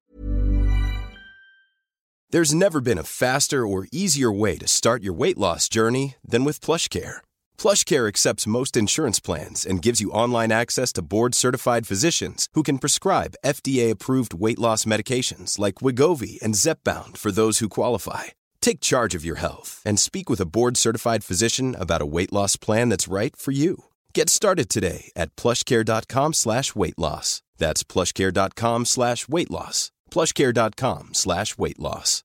There's 2.30 2.52
never 2.52 2.80
been 2.80 2.98
a 2.98 3.04
faster 3.04 3.66
or 3.66 3.86
easier 3.92 4.32
way 4.32 4.58
to 4.58 4.66
start 4.66 5.04
your 5.04 5.14
weight 5.14 5.38
loss 5.38 5.68
journey 5.68 6.16
than 6.28 6.44
with 6.44 6.60
PlushCare. 6.60 7.18
PlushCare 7.56 8.08
accepts 8.08 8.48
most 8.48 8.76
insurance 8.76 9.20
plans 9.20 9.64
and 9.64 9.80
gives 9.80 10.00
you 10.00 10.10
online 10.10 10.50
access 10.50 10.92
to 10.94 11.02
board-certified 11.02 11.86
physicians 11.86 12.48
who 12.54 12.64
can 12.64 12.78
prescribe 12.78 13.36
FDA-approved 13.44 14.34
weight 14.34 14.58
loss 14.58 14.84
medications 14.84 15.58
like 15.58 15.76
Wigovi 15.76 16.42
and 16.42 16.54
Zepbound 16.54 17.16
for 17.16 17.30
those 17.30 17.60
who 17.60 17.68
qualify. 17.68 18.34
Take 18.66 18.80
charge 18.80 19.14
of 19.14 19.24
your 19.24 19.36
health 19.36 19.80
and 19.86 19.96
speak 19.96 20.28
with 20.28 20.40
a 20.40 20.44
board-certified 20.44 21.22
physician 21.22 21.76
about 21.78 22.02
a 22.02 22.12
weight 22.14 22.32
loss 22.32 22.56
plan 22.56 22.88
that's 22.88 23.06
right 23.06 23.36
for 23.36 23.52
you. 23.52 23.84
Get 24.12 24.28
started 24.28 24.68
today 24.68 25.12
at 25.14 25.36
plushcare.com 25.36 26.32
slash 26.32 26.74
weight 26.74 26.98
loss. 26.98 27.42
That's 27.58 27.84
plushcare.com 27.84 28.84
slash 28.86 29.28
weight 29.28 29.52
loss. 29.52 29.92
plushcare.com 30.10 31.14
slash 31.14 31.56
weight 31.56 31.78
loss. 31.78 32.24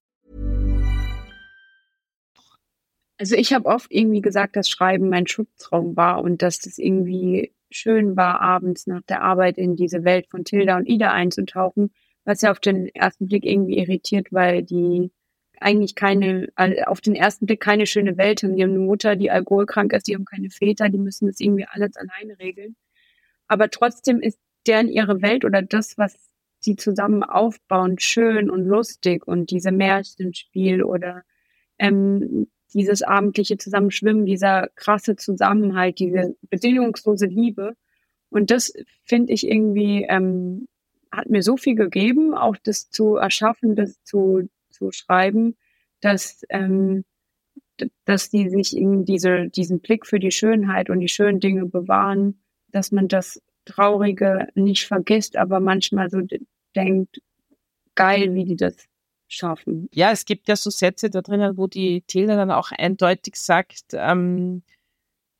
Also 3.20 3.36
ich 3.36 3.52
habe 3.52 3.66
oft 3.66 3.92
irgendwie 3.92 4.20
gesagt, 4.20 4.56
dass 4.56 4.68
Schreiben 4.68 5.10
mein 5.10 5.28
Schutzraum 5.28 5.96
war 5.96 6.24
und 6.24 6.42
dass 6.42 6.58
das 6.58 6.76
irgendwie 6.76 7.52
schön 7.70 8.16
war, 8.16 8.40
abends 8.40 8.88
nach 8.88 9.02
der 9.02 9.22
Arbeit 9.22 9.58
in 9.58 9.76
diese 9.76 10.02
Welt 10.02 10.26
von 10.28 10.44
Tilda 10.44 10.76
und 10.76 10.88
Ida 10.88 11.12
einzutauchen, 11.12 11.92
was 12.24 12.42
ja 12.42 12.50
auf 12.50 12.58
den 12.58 12.88
ersten 12.88 13.28
Blick 13.28 13.44
irgendwie 13.44 13.78
irritiert, 13.78 14.32
weil 14.32 14.64
die 14.64 15.12
eigentlich 15.62 15.94
keine, 15.94 16.48
auf 16.86 17.00
den 17.00 17.14
ersten 17.14 17.46
Blick 17.46 17.60
keine 17.60 17.86
schöne 17.86 18.16
Welt 18.16 18.42
haben. 18.42 18.56
Die 18.56 18.62
haben 18.62 18.70
eine 18.70 18.78
Mutter, 18.80 19.16
die 19.16 19.30
alkoholkrank 19.30 19.92
ist, 19.92 20.06
die 20.08 20.14
haben 20.14 20.24
keine 20.24 20.50
Väter, 20.50 20.88
die 20.88 20.98
müssen 20.98 21.26
das 21.26 21.40
irgendwie 21.40 21.66
alles 21.66 21.96
alleine 21.96 22.38
regeln. 22.38 22.76
Aber 23.48 23.70
trotzdem 23.70 24.20
ist 24.20 24.38
deren 24.66 24.88
ihre 24.88 25.22
Welt 25.22 25.44
oder 25.44 25.62
das, 25.62 25.98
was 25.98 26.16
sie 26.60 26.76
zusammen 26.76 27.22
aufbauen, 27.22 27.98
schön 27.98 28.50
und 28.50 28.64
lustig 28.64 29.26
und 29.26 29.50
diese 29.50 29.72
Märchenspiel 29.72 30.82
oder 30.82 31.24
ähm, 31.78 32.46
dieses 32.72 33.02
abendliche 33.02 33.58
Zusammenschwimmen, 33.58 34.24
dieser 34.24 34.68
krasse 34.76 35.16
Zusammenhalt, 35.16 35.98
diese 35.98 36.36
bedingungslose 36.48 37.26
Liebe. 37.26 37.74
Und 38.30 38.50
das 38.50 38.72
finde 39.04 39.32
ich 39.32 39.46
irgendwie, 39.46 40.06
ähm, 40.08 40.68
hat 41.10 41.28
mir 41.28 41.42
so 41.42 41.56
viel 41.56 41.74
gegeben, 41.74 42.34
auch 42.34 42.56
das 42.62 42.88
zu 42.88 43.16
erschaffen, 43.16 43.76
das 43.76 44.02
zu, 44.04 44.48
zu 44.82 44.92
schreiben, 44.92 45.56
dass, 46.00 46.42
ähm, 46.48 47.04
dass 48.04 48.30
die 48.30 48.48
sich 48.48 48.76
in 48.76 49.04
diese, 49.04 49.48
diesen 49.48 49.80
Blick 49.80 50.06
für 50.06 50.18
die 50.18 50.30
Schönheit 50.30 50.90
und 50.90 51.00
die 51.00 51.08
schönen 51.08 51.40
Dinge 51.40 51.66
bewahren, 51.66 52.42
dass 52.68 52.92
man 52.92 53.08
das 53.08 53.40
Traurige 53.64 54.48
nicht 54.54 54.86
vergisst, 54.86 55.36
aber 55.36 55.60
manchmal 55.60 56.10
so 56.10 56.20
denkt, 56.74 57.20
geil, 57.94 58.34
wie 58.34 58.44
die 58.44 58.56
das 58.56 58.74
schaffen. 59.28 59.88
Ja, 59.92 60.10
es 60.10 60.24
gibt 60.24 60.48
ja 60.48 60.56
so 60.56 60.70
Sätze 60.70 61.10
da 61.10 61.22
drinnen, 61.22 61.56
wo 61.56 61.66
die 61.66 62.02
Tilda 62.02 62.36
dann 62.36 62.50
auch 62.50 62.72
eindeutig 62.72 63.36
sagt, 63.36 63.84
ähm, 63.92 64.62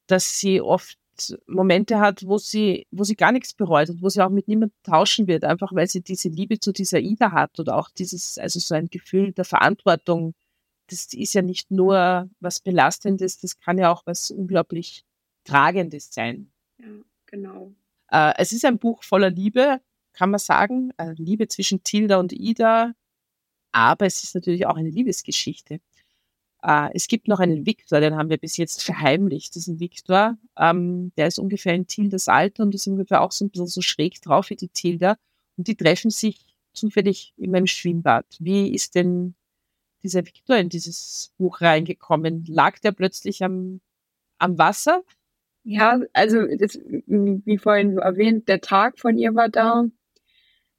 dass 0.06 0.38
sie 0.38 0.60
oft 0.60 0.98
Momente 1.46 2.00
hat, 2.00 2.26
wo 2.26 2.38
sie, 2.38 2.86
wo 2.90 3.04
sie 3.04 3.16
gar 3.16 3.32
nichts 3.32 3.54
bereut 3.54 3.90
und 3.90 4.02
wo 4.02 4.08
sie 4.08 4.24
auch 4.24 4.30
mit 4.30 4.48
niemandem 4.48 4.76
tauschen 4.82 5.26
wird, 5.26 5.44
einfach 5.44 5.72
weil 5.74 5.88
sie 5.88 6.02
diese 6.02 6.28
Liebe 6.28 6.58
zu 6.58 6.72
dieser 6.72 7.00
Ida 7.00 7.32
hat 7.32 7.58
oder 7.60 7.76
auch 7.76 7.90
dieses, 7.90 8.38
also 8.38 8.60
so 8.60 8.74
ein 8.74 8.88
Gefühl 8.88 9.32
der 9.32 9.44
Verantwortung. 9.44 10.34
Das 10.88 11.12
ist 11.12 11.34
ja 11.34 11.42
nicht 11.42 11.70
nur 11.70 12.28
was 12.40 12.60
Belastendes, 12.60 13.38
das 13.38 13.58
kann 13.58 13.78
ja 13.78 13.92
auch 13.92 14.02
was 14.06 14.30
unglaublich 14.30 15.04
Tragendes 15.44 16.12
sein. 16.12 16.50
Ja, 16.78 16.86
genau. 17.26 17.72
Äh, 18.10 18.34
es 18.38 18.52
ist 18.52 18.64
ein 18.64 18.78
Buch 18.78 19.02
voller 19.02 19.30
Liebe, 19.30 19.80
kann 20.12 20.30
man 20.30 20.40
sagen. 20.40 20.92
Äh, 20.98 21.14
Liebe 21.16 21.48
zwischen 21.48 21.82
Tilda 21.82 22.18
und 22.18 22.32
Ida, 22.32 22.92
aber 23.72 24.06
es 24.06 24.22
ist 24.22 24.34
natürlich 24.34 24.66
auch 24.66 24.76
eine 24.76 24.90
Liebesgeschichte. 24.90 25.80
Äh, 26.62 26.90
es 26.94 27.08
gibt 27.08 27.28
noch 27.28 27.40
einen 27.40 27.66
Viktor, 27.66 28.00
den 28.00 28.16
haben 28.16 28.30
wir 28.30 28.38
bis 28.38 28.56
jetzt 28.56 28.82
verheimlicht, 28.84 29.54
diesen 29.54 29.80
Viktor. 29.80 30.38
Ähm, 30.56 31.12
der 31.16 31.26
ist 31.26 31.38
ungefähr 31.38 31.74
in 31.74 31.86
Tildas 31.86 32.28
Alter 32.28 32.62
und 32.62 32.74
ist 32.74 32.86
ungefähr 32.86 33.20
auch 33.20 33.32
so 33.32 33.44
ein 33.44 33.50
bisschen 33.50 33.66
so 33.66 33.82
schräg 33.82 34.20
drauf 34.22 34.50
wie 34.50 34.56
die 34.56 34.68
Tilda. 34.68 35.16
Und 35.56 35.68
die 35.68 35.76
treffen 35.76 36.10
sich 36.10 36.56
zufällig 36.72 37.34
in 37.36 37.50
meinem 37.50 37.66
Schwimmbad. 37.66 38.26
Wie 38.38 38.72
ist 38.72 38.94
denn 38.94 39.34
dieser 40.02 40.24
Viktor 40.24 40.56
in 40.56 40.68
dieses 40.68 41.32
Buch 41.38 41.60
reingekommen? 41.60 42.44
Lag 42.48 42.78
der 42.78 42.92
plötzlich 42.92 43.44
am, 43.44 43.80
am 44.38 44.58
Wasser? 44.58 45.02
Ja, 45.64 46.00
also 46.12 46.44
das, 46.58 46.78
wie 47.06 47.58
vorhin 47.58 47.98
erwähnt, 47.98 48.48
der 48.48 48.60
Tag 48.60 48.98
von 48.98 49.16
ihr 49.16 49.34
war 49.34 49.48
da. 49.48 49.84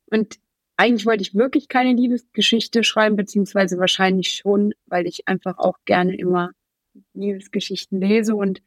Und 0.08 0.40
eigentlich 0.78 1.06
wollte 1.06 1.22
ich 1.22 1.36
wirklich 1.36 1.68
keine 1.68 1.94
Liebesgeschichte 1.94 2.84
schreiben, 2.84 3.16
beziehungsweise 3.16 3.78
wahrscheinlich 3.78 4.32
schon, 4.32 4.74
weil 4.86 5.08
ich 5.08 5.28
einfach 5.28 5.58
auch 5.58 5.78
gerne 5.86 6.16
immer 6.16 6.52
Liebesgeschichten 7.14 8.00
lese. 8.00 8.36
Und 8.36 8.62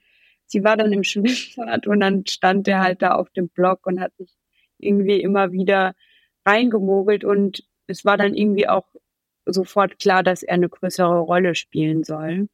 sie 0.46 0.64
war 0.64 0.76
dann 0.76 0.92
im 0.92 1.04
Schwimmbad 1.04 1.86
und 1.86 2.00
dann 2.00 2.26
stand 2.26 2.68
er 2.68 2.80
halt 2.80 3.02
da 3.02 3.14
auf 3.14 3.30
dem 3.30 3.48
Blog 3.48 3.86
und 3.86 4.00
hat 4.00 4.16
sich 4.16 4.30
irgendwie 4.78 5.20
immer 5.20 5.52
wieder 5.52 5.94
reingemogelt 6.44 7.24
und 7.24 7.64
es 7.86 8.04
war 8.04 8.16
dann 8.16 8.34
irgendwie 8.34 8.68
auch 8.68 8.86
sofort 9.46 9.98
klar, 9.98 10.22
dass 10.22 10.42
er 10.42 10.54
eine 10.54 10.68
größere 10.68 11.20
Rolle 11.20 11.54
spielen 11.54 12.04
soll. 12.04 12.48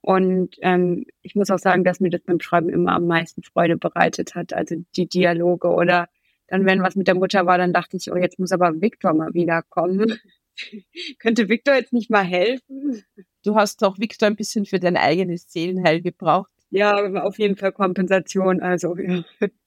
Und 0.00 0.56
ähm, 0.60 1.06
ich 1.22 1.34
muss 1.34 1.50
auch 1.50 1.58
sagen, 1.58 1.82
dass 1.82 2.00
mir 2.00 2.10
das 2.10 2.20
beim 2.22 2.40
Schreiben 2.40 2.68
immer 2.68 2.92
am 2.92 3.06
meisten 3.06 3.42
Freude 3.42 3.78
bereitet 3.78 4.34
hat. 4.34 4.52
Also 4.52 4.76
die 4.96 5.08
Dialoge 5.08 5.68
oder 5.68 6.08
dann, 6.54 6.66
wenn 6.66 6.82
was 6.82 6.94
mit 6.94 7.08
der 7.08 7.16
Mutter 7.16 7.46
war, 7.46 7.58
dann 7.58 7.72
dachte 7.72 7.96
ich, 7.96 8.12
oh, 8.12 8.16
jetzt 8.16 8.38
muss 8.38 8.52
aber 8.52 8.80
Viktor 8.80 9.12
mal 9.12 9.34
wiederkommen. 9.34 10.20
Könnte 11.18 11.48
Viktor 11.48 11.74
jetzt 11.74 11.92
nicht 11.92 12.10
mal 12.10 12.22
helfen? 12.22 13.02
Du 13.42 13.56
hast 13.56 13.82
auch 13.82 13.98
Viktor 13.98 14.28
ein 14.28 14.36
bisschen 14.36 14.64
für 14.64 14.78
dein 14.78 14.96
eigenes 14.96 15.50
Seelenheil 15.50 16.00
gebraucht. 16.00 16.52
Ja, 16.70 17.22
auf 17.22 17.40
jeden 17.40 17.56
Fall 17.56 17.72
Kompensation. 17.72 18.62
Also 18.62 18.96
ja. 18.96 19.24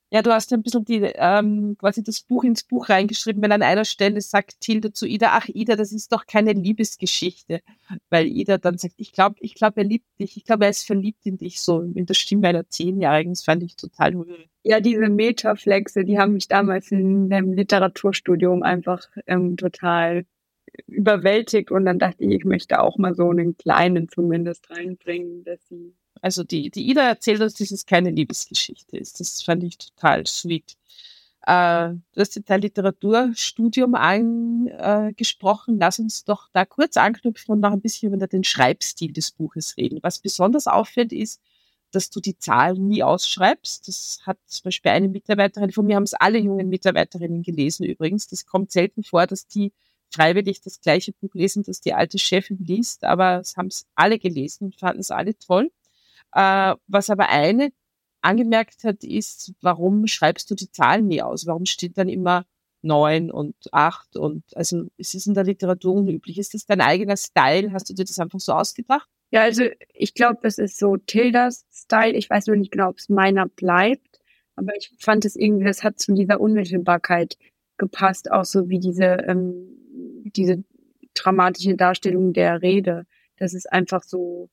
Ja, 0.10 0.22
du 0.22 0.32
hast 0.32 0.52
ja 0.52 0.58
ein 0.58 0.64
bisschen 0.64 0.86
die, 0.86 1.02
ähm, 1.16 1.76
quasi 1.78 2.02
das 2.02 2.22
Buch 2.22 2.46
ins 2.46 2.64
Buch 2.64 2.88
reingeschrieben, 2.88 3.42
wenn 3.42 3.52
an 3.52 3.62
einer 3.62 3.84
Stelle 3.84 4.22
sagt 4.22 4.62
Tilda 4.62 4.94
zu 4.94 5.06
Ida, 5.06 5.32
ach 5.34 5.50
Ida, 5.50 5.76
das 5.76 5.92
ist 5.92 6.14
doch 6.14 6.26
keine 6.26 6.54
Liebesgeschichte. 6.54 7.62
Weil 8.10 8.28
Ida 8.28 8.58
dann 8.58 8.78
sagt, 8.78 8.96
ich 8.98 9.12
glaube, 9.12 9.36
ich 9.42 9.54
glaube, 9.56 9.82
er 9.82 9.84
liebt 9.84 10.06
dich, 10.18 10.38
ich 10.38 10.46
glaube, 10.46 10.64
er 10.64 10.70
ist 10.70 10.88
verliebt 10.88 11.26
in 11.26 11.38
dich, 11.38 11.60
so 11.60 11.82
in 11.82 12.06
der 12.06 12.14
Stimme 12.14 12.48
einer 12.48 12.70
Zehnjährigen. 12.70 13.34
Das 13.34 13.44
fand 13.44 13.64
ich 13.64 13.76
total 13.76 14.16
rührend. 14.16 14.48
Ja, 14.64 14.80
diese 14.80 15.10
Metaflexe, 15.10 16.06
die 16.06 16.18
haben 16.18 16.34
mich 16.34 16.48
damals 16.48 16.90
in 16.92 17.30
dem 17.30 17.52
Literaturstudium 17.52 18.64
einfach 18.64 19.08
ähm, 19.26 19.58
total 19.58 20.26
überwältigt 20.88 21.72
und 21.72 21.86
dann 21.86 22.00
dachte 22.00 22.24
ich, 22.24 22.32
ich 22.32 22.46
möchte 22.46 22.80
auch 22.80 22.98
mal 22.98 23.14
so 23.14 23.30
einen 23.30 23.58
kleinen 23.58 24.10
zumindest 24.10 24.70
reinbringen, 24.70 25.44
dass 25.44 25.60
sie 25.68 25.96
also 26.22 26.44
die, 26.44 26.70
die 26.70 26.90
Ida 26.90 27.08
erzählt 27.08 27.42
uns, 27.42 27.56
dass 27.56 27.72
es 27.72 27.86
keine 27.86 28.12
Liebesgeschichte 28.12 28.98
ist. 28.98 29.20
Das 29.20 29.42
fand 29.42 29.64
ich 29.64 29.78
total 29.78 30.26
sweet. 30.26 30.78
Äh, 31.46 31.94
du 32.14 32.20
hast 32.20 32.36
jetzt 32.36 32.50
dein 32.50 32.62
Literaturstudium 32.62 33.96
angesprochen. 33.96 35.78
Lass 35.80 36.00
uns 36.00 36.26
doch 36.26 36.50
da 36.54 36.66
kurz 36.66 36.98
anknüpfen 36.98 37.54
und 37.54 37.62
noch 37.62 37.72
ein 37.72 37.82
bisschen 37.82 38.14
über 38.14 38.28
den 38.28 38.44
Schreibstil 38.44 39.14
des 39.14 39.32
Buches 39.32 39.78
reden. 39.78 40.00
Was 40.02 40.20
besonders 40.20 40.68
auffällt, 40.68 41.14
ist, 41.14 41.42
dass 41.92 42.10
du 42.10 42.20
die 42.20 42.38
Zahlen 42.38 42.88
nie 42.88 43.04
ausschreibst. 43.04 43.88
Das 43.88 44.20
hat 44.26 44.38
zum 44.46 44.66
Beispiel 44.66 44.92
eine 44.92 45.08
Mitarbeiterin, 45.08 45.72
von 45.72 45.86
mir 45.86 45.96
haben 45.96 46.04
es 46.04 46.14
alle 46.14 46.38
jungen 46.38 46.70
Mitarbeiterinnen 46.70 47.44
gelesen 47.44 47.86
übrigens. 47.86 48.28
Das 48.28 48.46
kommt 48.46 48.72
selten 48.72 49.04
vor, 49.04 49.26
dass 49.26 49.48
die 49.48 49.72
freiwillig 50.10 50.62
das 50.62 50.82
gleiche 50.82 51.14
Buch 51.14 51.34
lesen, 51.34 51.64
das 51.64 51.82
die 51.82 51.94
alte 51.94 52.18
Chefin 52.20 52.58
liest, 52.60 53.04
aber 53.04 53.40
es 53.40 53.58
haben 53.58 53.68
es 53.68 53.86
alle 53.96 54.20
gelesen 54.20 54.66
und 54.66 54.76
fanden 54.76 55.00
es 55.00 55.12
alle 55.12 55.38
toll. 55.38 55.72
Äh, 56.38 56.76
was 56.88 57.10
aber 57.10 57.30
eine 57.30 57.72
angemerkt 58.22 58.84
hat, 58.84 59.04
ist, 59.04 59.54
warum 59.62 60.06
schreibst 60.08 60.52
du 60.52 60.56
die 60.56 60.72
Zahlen 60.72 61.08
nie 61.08 61.22
aus? 61.22 61.48
Warum 61.48 61.66
steht 61.66 61.98
dann 61.98 62.10
immer 62.10 62.46
neun 62.84 63.32
und 63.32 63.56
acht 63.72 64.16
und 64.16 64.44
also 64.56 64.86
es 64.98 65.16
ist 65.16 65.28
in 65.28 65.34
der 65.34 65.44
Literatur 65.44 65.96
unüblich. 65.96 66.38
Ist 66.38 66.54
das 66.54 66.66
dein 66.66 66.80
eigener 66.80 67.18
Style? 67.18 67.72
Hast 67.72 67.90
du 67.90 67.94
dir 67.94 68.06
das 68.06 68.20
einfach 68.20 68.40
so 68.40 68.54
ausgedacht? 68.54 69.10
Ja, 69.32 69.42
also 69.42 69.64
ich 69.94 70.14
glaube, 70.14 70.40
das 70.44 70.58
ist 70.58 70.78
so 70.78 70.96
Tildas 70.98 71.66
Style. 71.72 72.14
Ich 72.14 72.30
weiß 72.30 72.48
nur 72.48 72.56
nicht 72.56 72.72
genau, 72.72 72.90
ob 72.90 72.98
es 72.98 73.10
meiner 73.10 73.48
bleibt, 73.48 74.20
aber 74.56 74.76
ich 74.78 74.92
fand 75.00 75.26
es 75.26 75.36
irgendwie, 75.36 75.66
das 75.66 75.84
hat 75.84 76.00
zu 76.00 76.14
dieser 76.14 76.40
Unmittelbarkeit 76.40 77.38
gepasst, 77.78 78.32
auch 78.32 78.46
so 78.46 78.70
wie 78.70 78.80
diese, 78.80 79.06
ähm, 79.28 80.32
diese 80.36 80.64
dramatische 81.14 81.76
Darstellung 81.76 82.34
der 82.34 82.62
Rede. 82.62 83.06
Das 83.38 83.54
ist 83.54 83.72
einfach 83.72 84.04
so, 84.04 84.50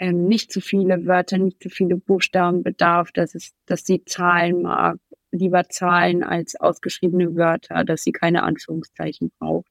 ähm, 0.00 0.24
nicht 0.24 0.50
zu 0.50 0.60
viele 0.60 1.06
Wörter, 1.06 1.38
nicht 1.38 1.62
zu 1.62 1.68
viele 1.68 1.96
Buchstaben 1.96 2.62
bedarf, 2.62 3.12
dass 3.12 3.34
es, 3.34 3.52
dass 3.66 3.84
sie 3.84 4.02
Zahlen 4.04 4.62
mag, 4.62 4.98
lieber 5.30 5.68
Zahlen 5.68 6.24
als 6.24 6.56
ausgeschriebene 6.56 7.36
Wörter, 7.36 7.84
dass 7.84 8.02
sie 8.02 8.12
keine 8.12 8.42
Anführungszeichen 8.42 9.30
braucht. 9.38 9.70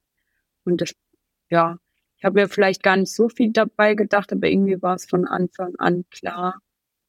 Und 0.63 0.81
das, 0.81 0.93
ja, 1.49 1.79
ich 2.17 2.23
habe 2.23 2.41
ja 2.41 2.47
vielleicht 2.47 2.83
gar 2.83 2.95
nicht 2.95 3.11
so 3.11 3.27
viel 3.27 3.51
dabei 3.51 3.95
gedacht, 3.95 4.31
aber 4.31 4.47
irgendwie 4.47 4.81
war 4.81 4.95
es 4.95 5.05
von 5.05 5.25
Anfang 5.25 5.75
an 5.77 6.05
klar, 6.11 6.61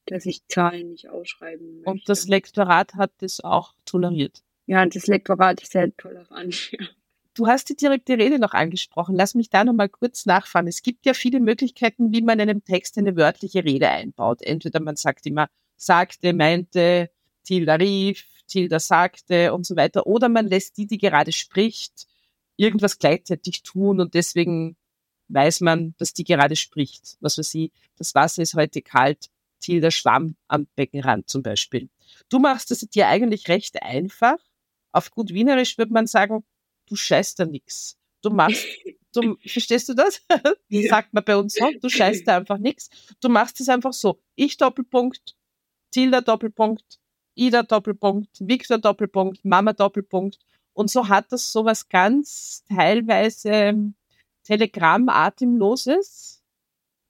dass 0.06 0.24
ich 0.24 0.46
Zahlen 0.48 0.88
nicht 0.88 1.10
ausschreiben 1.10 1.76
möchte. 1.76 1.90
Und 1.90 2.08
das 2.08 2.26
Lektorat 2.26 2.94
hat 2.94 3.12
das 3.18 3.44
auch 3.44 3.74
toleriert. 3.84 4.42
Ja, 4.64 4.86
das 4.86 5.06
Lektorat 5.06 5.60
ist 5.60 5.72
sehr 5.72 5.94
tolerant. 5.94 6.72
Du 7.34 7.46
hast 7.46 7.68
die 7.68 7.76
direkte 7.76 8.18
Rede 8.18 8.38
noch 8.38 8.52
angesprochen. 8.52 9.14
Lass 9.14 9.34
mich 9.34 9.50
da 9.50 9.64
noch 9.64 9.72
mal 9.72 9.88
kurz 9.88 10.26
nachfahren. 10.26 10.66
Es 10.66 10.82
gibt 10.82 11.06
ja 11.06 11.14
viele 11.14 11.40
Möglichkeiten, 11.40 12.12
wie 12.12 12.22
man 12.22 12.40
in 12.40 12.50
einem 12.50 12.64
Text 12.64 12.98
eine 12.98 13.16
wörtliche 13.16 13.64
Rede 13.64 13.88
einbaut. 13.88 14.42
Entweder 14.42 14.80
man 14.80 14.96
sagt 14.96 15.26
immer 15.26 15.48
sagte, 15.76 16.32
meinte, 16.32 17.10
Tilda 17.44 17.74
rief, 17.74 18.26
Tilda 18.48 18.80
sagte 18.80 19.54
und 19.54 19.64
so 19.64 19.76
weiter. 19.76 20.06
Oder 20.06 20.28
man 20.28 20.46
lässt 20.46 20.76
die, 20.76 20.86
die 20.86 20.98
gerade 20.98 21.32
spricht, 21.32 22.06
irgendwas 22.56 22.98
gleichzeitig 22.98 23.62
tun 23.62 24.00
und 24.00 24.14
deswegen 24.14 24.76
weiß 25.28 25.60
man, 25.60 25.94
dass 25.98 26.12
die 26.12 26.24
gerade 26.24 26.56
spricht. 26.56 27.16
Was 27.20 27.38
weiß 27.38 27.54
ich, 27.54 27.72
das 27.96 28.14
Wasser 28.14 28.42
ist 28.42 28.54
heute 28.54 28.82
kalt, 28.82 29.30
Tilda 29.60 29.90
schwamm 29.90 30.36
am 30.48 30.66
Beckenrand 30.74 31.28
zum 31.28 31.42
Beispiel. 31.42 31.88
Du 32.28 32.38
machst 32.38 32.70
es 32.70 32.80
dir 32.80 33.08
eigentlich 33.08 33.48
recht 33.48 33.82
einfach. 33.82 34.36
Auf 34.92 35.10
gut 35.10 35.30
Wienerisch 35.30 35.78
würde 35.78 35.92
man 35.92 36.06
sagen, 36.06 36.44
du 36.90 36.96
scheißt 36.96 37.38
da 37.38 37.46
nix. 37.46 37.96
Du 38.22 38.30
machst, 38.30 38.66
du, 39.14 39.36
verstehst 39.46 39.88
du 39.88 39.94
das? 39.94 40.20
Sagt 40.88 41.14
man 41.14 41.24
bei 41.24 41.36
uns 41.36 41.54
so, 41.54 41.70
du 41.80 41.88
scheißt 41.88 42.26
da 42.26 42.36
einfach 42.36 42.58
nix. 42.58 42.90
Du 43.20 43.28
machst 43.28 43.60
es 43.60 43.68
einfach 43.68 43.92
so. 43.92 44.20
Ich 44.34 44.56
Doppelpunkt, 44.56 45.36
Tilda 45.90 46.20
Doppelpunkt, 46.20 47.00
Ida 47.34 47.62
Doppelpunkt, 47.62 48.28
Victor 48.40 48.78
Doppelpunkt, 48.78 49.44
Mama 49.44 49.72
Doppelpunkt. 49.72 50.38
Und 50.72 50.90
so 50.90 51.08
hat 51.08 51.32
das 51.32 51.52
so 51.52 51.64
was 51.64 51.88
ganz 51.88 52.64
teilweise 52.68 53.92
Telegramm-Atemloses. 54.44 56.42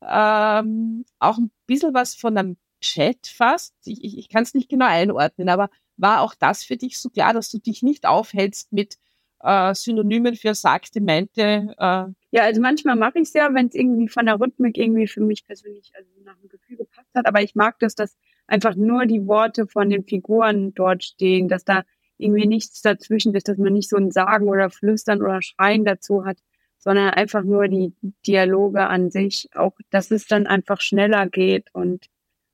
Ähm, 0.02 1.04
auch 1.18 1.38
ein 1.38 1.50
bisschen 1.66 1.94
was 1.94 2.14
von 2.14 2.36
einem 2.36 2.56
Chat 2.80 3.26
fast. 3.26 3.74
Ich, 3.84 4.04
ich, 4.04 4.18
ich 4.18 4.28
kann 4.28 4.42
es 4.42 4.54
nicht 4.54 4.68
genau 4.68 4.86
einordnen, 4.86 5.48
aber 5.48 5.70
war 5.96 6.22
auch 6.22 6.34
das 6.34 6.64
für 6.64 6.76
dich 6.76 6.98
so 6.98 7.10
klar, 7.10 7.34
dass 7.34 7.50
du 7.50 7.58
dich 7.58 7.82
nicht 7.82 8.06
aufhältst 8.06 8.72
mit 8.72 8.96
äh, 9.42 9.74
Synonymen 9.74 10.36
für 10.36 10.54
sagte, 10.54 11.00
meinte. 11.00 11.74
Äh. 11.78 12.04
Ja, 12.32 12.42
also 12.42 12.60
manchmal 12.60 12.96
mache 12.96 13.18
ich 13.18 13.28
es 13.28 13.32
ja, 13.32 13.52
wenn 13.54 13.66
es 13.66 13.74
irgendwie 13.74 14.08
von 14.08 14.26
der 14.26 14.40
Rhythmik 14.40 14.76
irgendwie 14.78 15.06
für 15.06 15.20
mich 15.20 15.46
persönlich 15.46 15.92
also 15.94 16.08
nach 16.24 16.36
dem 16.36 16.48
Gefühl 16.48 16.76
gepasst 16.76 17.10
hat. 17.14 17.26
Aber 17.26 17.42
ich 17.42 17.54
mag 17.54 17.78
das, 17.78 17.94
dass 17.94 18.16
einfach 18.46 18.74
nur 18.74 19.06
die 19.06 19.26
Worte 19.26 19.66
von 19.66 19.90
den 19.90 20.04
Figuren 20.04 20.74
dort 20.74 21.04
stehen, 21.04 21.48
dass 21.48 21.64
da 21.64 21.82
irgendwie 22.18 22.46
nichts 22.46 22.82
dazwischen 22.82 23.34
ist, 23.34 23.48
dass 23.48 23.56
man 23.56 23.72
nicht 23.72 23.88
so 23.88 23.96
ein 23.96 24.10
Sagen 24.10 24.48
oder 24.48 24.70
Flüstern 24.70 25.22
oder 25.22 25.40
Schreien 25.40 25.84
dazu 25.84 26.24
hat, 26.24 26.38
sondern 26.78 27.10
einfach 27.10 27.42
nur 27.42 27.68
die 27.68 27.94
Dialoge 28.26 28.86
an 28.86 29.10
sich, 29.10 29.48
auch 29.54 29.72
dass 29.90 30.10
es 30.10 30.26
dann 30.26 30.46
einfach 30.46 30.80
schneller 30.80 31.26
geht. 31.28 31.68
Und 31.72 32.06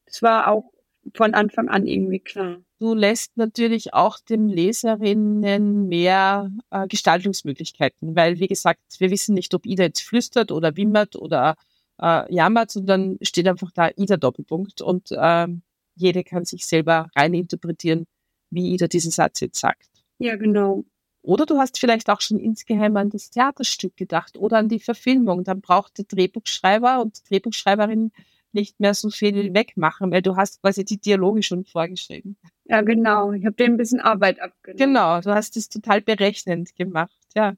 es 0.04 0.22
war 0.22 0.48
auch 0.48 0.72
von 1.14 1.34
Anfang 1.34 1.68
an 1.68 1.86
irgendwie 1.86 2.20
klar. 2.20 2.58
Du 2.78 2.94
lässt 2.94 3.36
natürlich 3.38 3.94
auch 3.94 4.18
den 4.18 4.48
Leserinnen 4.48 5.88
mehr 5.88 6.50
äh, 6.70 6.86
Gestaltungsmöglichkeiten, 6.86 8.14
weil, 8.14 8.38
wie 8.38 8.48
gesagt, 8.48 8.80
wir 8.98 9.10
wissen 9.10 9.34
nicht, 9.34 9.54
ob 9.54 9.64
Ida 9.64 9.84
jetzt 9.84 10.02
flüstert 10.02 10.52
oder 10.52 10.76
wimmert 10.76 11.16
oder 11.16 11.56
äh, 12.00 12.32
jammert, 12.32 12.70
sondern 12.70 13.16
steht 13.22 13.48
einfach 13.48 13.72
da 13.72 13.90
Ida 13.96 14.18
Doppelpunkt 14.18 14.82
und 14.82 15.10
äh, 15.10 15.46
jede 15.94 16.22
kann 16.22 16.44
sich 16.44 16.66
selber 16.66 17.08
reininterpretieren, 17.16 18.06
wie 18.50 18.74
Ida 18.74 18.88
diesen 18.88 19.10
Satz 19.10 19.40
jetzt 19.40 19.58
sagt. 19.58 19.88
Ja, 20.18 20.36
genau. 20.36 20.84
Oder 21.22 21.46
du 21.46 21.58
hast 21.58 21.78
vielleicht 21.78 22.10
auch 22.10 22.20
schon 22.20 22.38
insgeheim 22.38 22.96
an 22.98 23.08
das 23.08 23.30
Theaterstück 23.30 23.96
gedacht 23.96 24.36
oder 24.36 24.58
an 24.58 24.68
die 24.68 24.80
Verfilmung. 24.80 25.44
Dann 25.44 25.62
braucht 25.62 25.98
der 25.98 26.04
Drehbuchschreiber 26.04 27.00
und 27.00 27.18
die 27.18 27.28
Drehbuchschreiberin 27.28 28.12
nicht 28.52 28.78
mehr 28.80 28.94
so 28.94 29.10
viel 29.10 29.52
wegmachen, 29.54 30.12
weil 30.12 30.22
du 30.22 30.36
hast 30.36 30.60
quasi 30.60 30.84
die 30.84 30.98
Dialoge 30.98 31.42
schon 31.42 31.64
vorgeschrieben. 31.64 32.36
Ja, 32.68 32.80
genau. 32.80 33.32
Ich 33.32 33.44
habe 33.44 33.54
dir 33.54 33.66
ein 33.66 33.76
bisschen 33.76 34.00
Arbeit 34.00 34.40
abgenommen. 34.40 34.78
Genau, 34.78 35.20
du 35.20 35.34
hast 35.34 35.56
es 35.56 35.68
total 35.68 36.00
berechnend 36.00 36.74
gemacht, 36.74 37.16
ja. 37.34 37.54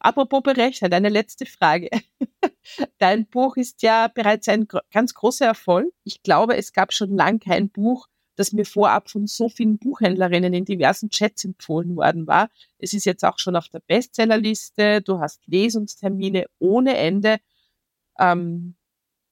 Apropos 0.00 0.42
berechnet, 0.42 0.92
eine 0.92 1.08
letzte 1.08 1.46
Frage. 1.46 1.90
Dein 2.98 3.26
Buch 3.26 3.56
ist 3.56 3.82
ja 3.82 4.08
bereits 4.08 4.48
ein 4.48 4.66
ganz 4.92 5.14
großer 5.14 5.46
Erfolg. 5.46 5.92
Ich 6.04 6.22
glaube, 6.22 6.56
es 6.56 6.72
gab 6.72 6.92
schon 6.92 7.16
lange 7.16 7.38
kein 7.38 7.70
Buch, 7.70 8.08
das 8.34 8.52
mir 8.52 8.64
vorab 8.64 9.10
von 9.10 9.26
so 9.26 9.48
vielen 9.48 9.78
Buchhändlerinnen 9.78 10.52
in 10.52 10.64
diversen 10.64 11.10
Chats 11.10 11.44
empfohlen 11.44 11.96
worden 11.96 12.26
war. 12.26 12.50
Es 12.78 12.92
ist 12.92 13.06
jetzt 13.06 13.24
auch 13.24 13.38
schon 13.38 13.56
auf 13.56 13.68
der 13.68 13.80
Bestsellerliste. 13.80 15.02
Du 15.02 15.20
hast 15.20 15.46
Lesungstermine 15.46 16.46
ohne 16.58 16.96
Ende. 16.96 17.38
Ähm, 18.18 18.75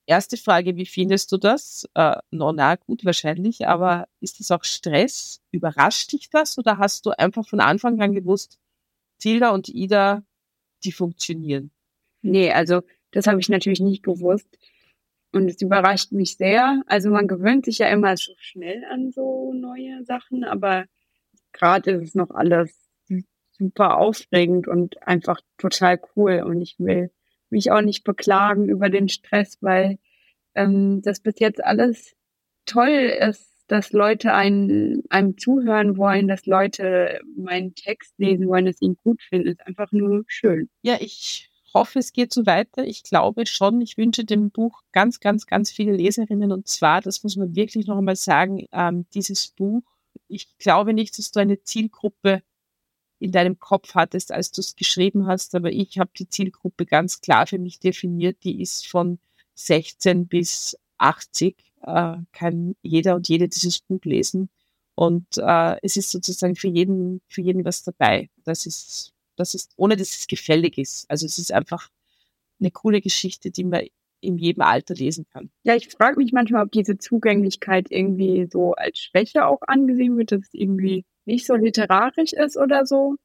Erste 0.06 0.36
Frage, 0.36 0.76
wie 0.76 0.84
findest 0.86 1.32
du 1.32 1.38
das? 1.38 1.88
Äh, 1.94 2.16
no, 2.30 2.52
na, 2.52 2.76
gut, 2.76 3.04
wahrscheinlich, 3.04 3.66
aber 3.66 4.06
ist 4.20 4.38
das 4.38 4.50
auch 4.50 4.62
Stress? 4.62 5.40
Überrascht 5.50 6.12
dich 6.12 6.28
das 6.28 6.58
oder 6.58 6.76
hast 6.78 7.06
du 7.06 7.10
einfach 7.10 7.48
von 7.48 7.60
Anfang 7.60 8.00
an 8.00 8.12
gewusst, 8.12 8.58
Tilda 9.18 9.50
und 9.50 9.68
Ida, 9.70 10.22
die 10.84 10.92
funktionieren? 10.92 11.70
Nee, 12.20 12.52
also 12.52 12.82
das 13.12 13.26
habe 13.26 13.40
ich 13.40 13.48
natürlich 13.48 13.80
nicht 13.80 14.02
gewusst. 14.02 14.58
Und 15.32 15.48
es 15.48 15.60
überrascht 15.62 16.12
mich 16.12 16.36
sehr. 16.36 16.82
Also 16.86 17.10
man 17.10 17.26
gewöhnt 17.26 17.64
sich 17.64 17.78
ja 17.78 17.88
immer 17.88 18.16
so 18.16 18.32
schnell 18.38 18.84
an 18.90 19.10
so 19.10 19.52
neue 19.54 20.04
Sachen, 20.04 20.44
aber 20.44 20.84
gerade 21.52 21.92
ist 21.92 22.08
es 22.08 22.14
noch 22.14 22.30
alles 22.30 22.88
super 23.52 23.98
aufregend 23.98 24.68
und 24.68 25.02
einfach 25.02 25.40
total 25.58 26.00
cool. 26.14 26.42
Und 26.44 26.60
ich 26.60 26.76
will 26.78 27.10
mich 27.50 27.70
auch 27.70 27.82
nicht 27.82 28.04
beklagen 28.04 28.68
über 28.68 28.90
den 28.90 29.08
Stress, 29.08 29.58
weil 29.60 29.98
ähm, 30.54 31.02
dass 31.02 31.20
bis 31.20 31.38
jetzt 31.38 31.62
alles 31.64 32.14
toll 32.66 33.12
ist, 33.20 33.50
dass 33.66 33.92
Leute 33.92 34.32
einen, 34.34 35.02
einem 35.08 35.38
zuhören 35.38 35.96
wollen, 35.96 36.28
dass 36.28 36.46
Leute 36.46 37.20
meinen 37.36 37.74
Text 37.74 38.12
lesen 38.18 38.48
wollen, 38.48 38.66
dass 38.66 38.78
sie 38.78 38.86
ihn 38.86 38.98
gut 39.02 39.22
finden, 39.22 39.48
ist 39.48 39.66
einfach 39.66 39.90
nur 39.92 40.24
schön. 40.26 40.68
Ja, 40.82 40.98
ich 41.00 41.50
hoffe, 41.72 41.98
es 41.98 42.12
geht 42.12 42.32
so 42.32 42.46
weiter. 42.46 42.84
Ich 42.84 43.02
glaube 43.02 43.46
schon, 43.46 43.80
ich 43.80 43.96
wünsche 43.96 44.24
dem 44.24 44.50
Buch 44.50 44.82
ganz, 44.92 45.18
ganz, 45.18 45.46
ganz 45.46 45.70
viele 45.70 45.92
Leserinnen. 45.92 46.52
Und 46.52 46.68
zwar, 46.68 47.00
das 47.00 47.22
muss 47.22 47.36
man 47.36 47.56
wirklich 47.56 47.86
noch 47.86 47.98
einmal 47.98 48.16
sagen, 48.16 48.66
ähm, 48.72 49.06
dieses 49.14 49.48
Buch, 49.48 49.82
ich 50.28 50.56
glaube 50.58 50.92
nicht, 50.94 51.18
dass 51.18 51.32
du 51.32 51.40
eine 51.40 51.62
Zielgruppe 51.62 52.42
in 53.18 53.32
deinem 53.32 53.58
Kopf 53.58 53.94
hattest, 53.94 54.32
als 54.32 54.52
du 54.52 54.60
es 54.60 54.76
geschrieben 54.76 55.26
hast, 55.26 55.54
aber 55.54 55.70
ich 55.72 55.98
habe 55.98 56.10
die 56.18 56.28
Zielgruppe 56.28 56.86
ganz 56.86 57.20
klar 57.20 57.46
für 57.46 57.58
mich 57.58 57.78
definiert. 57.78 58.38
Die 58.44 58.60
ist 58.60 58.86
von 58.86 59.18
16 59.54 60.26
bis 60.26 60.76
80 60.98 61.56
äh, 61.82 62.16
kann 62.32 62.76
jeder 62.82 63.14
und 63.14 63.28
jede 63.28 63.48
dieses 63.48 63.80
Buch 63.80 64.04
lesen. 64.04 64.48
Und 64.94 65.26
äh, 65.38 65.76
es 65.82 65.96
ist 65.96 66.10
sozusagen 66.10 66.54
für 66.56 66.68
jeden, 66.68 67.20
für 67.28 67.40
jeden 67.40 67.64
was 67.64 67.82
dabei. 67.82 68.30
Das 68.44 68.66
ist, 68.66 69.12
das 69.36 69.54
ist, 69.54 69.72
ohne 69.76 69.96
dass 69.96 70.16
es 70.16 70.26
gefällig 70.26 70.78
ist. 70.78 71.10
Also 71.10 71.26
es 71.26 71.38
ist 71.38 71.52
einfach 71.52 71.90
eine 72.60 72.70
coole 72.70 73.00
Geschichte, 73.00 73.50
die 73.50 73.64
man 73.64 73.86
in 74.20 74.38
jedem 74.38 74.62
Alter 74.62 74.94
lesen 74.94 75.26
kann. 75.32 75.50
Ja, 75.64 75.74
ich 75.74 75.88
frage 75.88 76.16
mich 76.16 76.32
manchmal, 76.32 76.64
ob 76.64 76.72
diese 76.72 76.96
Zugänglichkeit 76.96 77.88
irgendwie 77.90 78.48
so 78.50 78.72
als 78.74 78.98
Schwäche 78.98 79.46
auch 79.46 79.60
angesehen 79.66 80.16
wird, 80.16 80.32
dass 80.32 80.40
es 80.40 80.54
irgendwie 80.54 81.04
nicht 81.26 81.46
so 81.46 81.54
literarisch 81.54 82.32
ist 82.32 82.56
oder 82.56 82.86
so. 82.86 83.16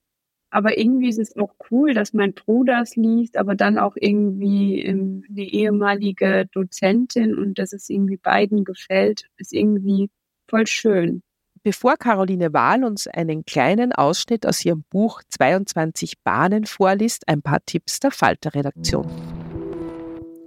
Aber 0.51 0.77
irgendwie 0.77 1.09
ist 1.09 1.19
es 1.19 1.35
auch 1.37 1.53
cool, 1.69 1.93
dass 1.93 2.13
mein 2.13 2.33
Bruder 2.33 2.81
es 2.81 2.95
liest, 2.95 3.37
aber 3.37 3.55
dann 3.55 3.77
auch 3.77 3.95
irgendwie 3.95 4.81
ähm, 4.81 5.23
eine 5.29 5.43
ehemalige 5.43 6.47
Dozentin 6.51 7.35
und 7.37 7.59
dass 7.59 7.71
es 7.71 7.87
irgendwie 7.89 8.17
beiden 8.17 8.63
gefällt, 8.63 9.27
ist 9.37 9.53
irgendwie 9.53 10.09
voll 10.49 10.65
schön. 10.65 11.21
Bevor 11.61 11.97
Caroline 11.97 12.53
Wahl 12.53 12.83
uns 12.83 13.05
einen 13.05 13.45
kleinen 13.45 13.91
Ausschnitt 13.91 14.45
aus 14.47 14.63
ihrem 14.63 14.85
Buch 14.89 15.21
22 15.27 16.23
Bahnen 16.23 16.65
vorliest, 16.65 17.27
ein 17.27 17.41
paar 17.41 17.59
Tipps 17.65 17.99
der 17.99 18.11
Falter-Redaktion. 18.11 19.05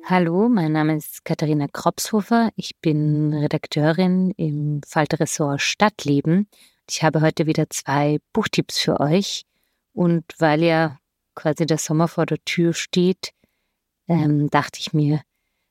Hallo, 0.05 0.49
mein 0.49 0.73
Name 0.73 0.97
ist 0.97 1.25
Katharina 1.25 1.69
Kropshofer. 1.69 2.51
Ich 2.57 2.81
bin 2.81 3.33
Redakteurin 3.35 4.33
im 4.37 4.81
Falter-Ressort 4.85 5.61
Stadtleben. 5.61 6.49
Ich 6.93 7.03
habe 7.03 7.23
heute 7.23 7.47
wieder 7.47 7.71
zwei 7.71 8.19
Buchtipps 8.35 8.79
für 8.79 9.01
euch. 9.01 9.47
Und 9.95 10.27
weil 10.37 10.63
ja 10.63 10.99
quasi 11.35 11.65
der 11.65 11.79
Sommer 11.79 12.07
vor 12.07 12.27
der 12.27 12.37
Tür 12.45 12.75
steht, 12.75 13.33
ähm, 14.09 14.51
dachte 14.51 14.79
ich 14.79 14.93
mir, 14.93 15.23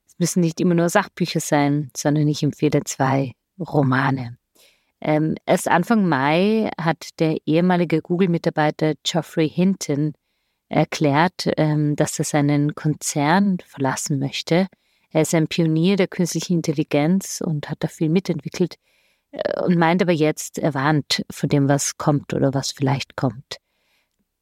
es 0.04 0.18
müssen 0.18 0.40
nicht 0.40 0.60
immer 0.60 0.74
nur 0.74 0.88
Sachbücher 0.88 1.38
sein, 1.38 1.92
sondern 1.96 2.26
ich 2.26 2.42
empfehle 2.42 2.82
zwei 2.82 3.34
Romane. 3.56 4.36
Ähm, 5.00 5.36
erst 5.46 5.68
Anfang 5.68 6.08
Mai 6.08 6.68
hat 6.76 7.10
der 7.20 7.36
ehemalige 7.46 8.02
Google-Mitarbeiter 8.02 8.94
Geoffrey 9.04 9.48
Hinton 9.48 10.14
erklärt, 10.68 11.48
ähm, 11.56 11.94
dass 11.94 12.18
er 12.18 12.24
seinen 12.24 12.74
Konzern 12.74 13.58
verlassen 13.64 14.18
möchte. 14.18 14.66
Er 15.10 15.22
ist 15.22 15.36
ein 15.36 15.46
Pionier 15.46 15.94
der 15.94 16.08
künstlichen 16.08 16.54
Intelligenz 16.54 17.40
und 17.40 17.70
hat 17.70 17.78
da 17.84 17.86
viel 17.86 18.08
mitentwickelt 18.08 18.74
und 19.64 19.76
meint 19.76 20.02
aber 20.02 20.12
jetzt, 20.12 20.58
er 20.58 20.74
warnt 20.74 21.24
vor 21.30 21.48
dem, 21.48 21.68
was 21.68 21.96
kommt 21.96 22.34
oder 22.34 22.52
was 22.54 22.72
vielleicht 22.72 23.16
kommt. 23.16 23.58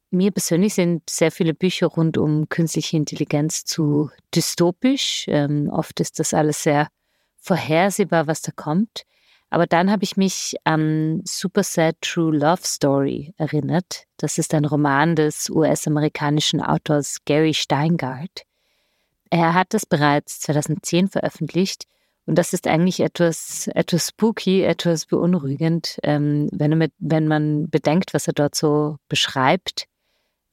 Mir 0.09 0.31
persönlich 0.31 0.73
sind 0.73 1.09
sehr 1.09 1.31
viele 1.31 1.53
Bücher 1.53 1.87
rund 1.87 2.17
um 2.17 2.49
künstliche 2.49 2.97
Intelligenz 2.97 3.63
zu 3.63 4.09
dystopisch. 4.35 5.25
Ähm, 5.29 5.69
oft 5.71 6.01
ist 6.01 6.19
das 6.19 6.33
alles 6.33 6.63
sehr 6.63 6.89
vorhersehbar, 7.37 8.27
was 8.27 8.41
da 8.41 8.51
kommt. 8.53 9.03
Aber 9.49 9.67
dann 9.67 9.89
habe 9.89 10.03
ich 10.03 10.17
mich 10.17 10.55
an 10.65 11.21
Super 11.25 11.63
Sad 11.63 11.95
True 12.01 12.35
Love 12.35 12.61
Story 12.63 13.33
erinnert. 13.37 14.03
Das 14.17 14.37
ist 14.37 14.53
ein 14.53 14.65
Roman 14.65 15.15
des 15.15 15.49
US-amerikanischen 15.49 16.61
Autors 16.61 17.19
Gary 17.23 17.53
Steingart. 17.53 18.43
Er 19.29 19.53
hat 19.53 19.73
das 19.73 19.85
bereits 19.85 20.41
2010 20.41 21.07
veröffentlicht 21.07 21.85
und 22.25 22.37
das 22.37 22.53
ist 22.53 22.67
eigentlich 22.67 22.99
etwas, 22.99 23.67
etwas 23.73 24.09
spooky, 24.09 24.61
etwas 24.63 25.07
beunruhigend, 25.07 25.99
ähm, 26.03 26.49
wenn, 26.51 26.77
mit, 26.77 26.93
wenn 26.99 27.27
man 27.27 27.69
bedenkt, 27.69 28.13
was 28.13 28.27
er 28.27 28.33
dort 28.33 28.55
so 28.55 28.97
beschreibt. 29.09 29.85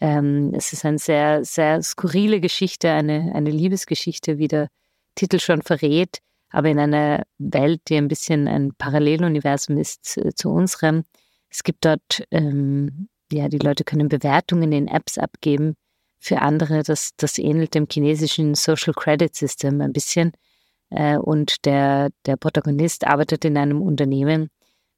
Ähm, 0.01 0.53
es 0.55 0.73
ist 0.73 0.85
eine 0.85 0.99
sehr, 0.99 1.45
sehr 1.45 1.83
skurrile 1.83 2.41
Geschichte, 2.41 2.91
eine, 2.91 3.33
eine 3.35 3.51
Liebesgeschichte, 3.51 4.39
wie 4.39 4.49
der 4.49 4.69
Titel 5.15 5.41
schon 5.41 5.63
verrät, 5.63 6.19
aber 6.51 6.69
in 6.69 6.79
einer 6.79 7.25
Welt, 7.39 7.83
die 7.89 7.97
ein 7.97 8.09
bisschen 8.09 8.49
ein 8.49 8.75
Paralleluniversum 8.75 9.77
ist 9.77 10.17
äh, 10.17 10.33
zu 10.35 10.51
unserem. 10.51 11.05
Es 11.51 11.63
gibt 11.63 11.85
dort, 11.85 12.25
ähm, 12.31 13.09
ja, 13.31 13.49
die 13.49 13.59
Leute 13.59 13.85
können 13.85 14.09
Bewertungen 14.09 14.73
in 14.73 14.89
Apps 14.89 15.19
abgeben 15.19 15.75
für 16.19 16.41
andere. 16.41 16.83
Das, 16.83 17.11
das 17.17 17.39
ähnelt 17.39 17.75
dem 17.75 17.87
chinesischen 17.91 18.55
Social 18.55 18.95
Credit 18.95 19.35
System 19.35 19.81
ein 19.81 19.93
bisschen. 19.93 20.33
Äh, 20.90 21.16
und 21.18 21.64
der, 21.64 22.11
der 22.27 22.37
Protagonist 22.37 23.07
arbeitet 23.07 23.44
in 23.44 23.57
einem 23.57 23.83
Unternehmen, 23.83 24.51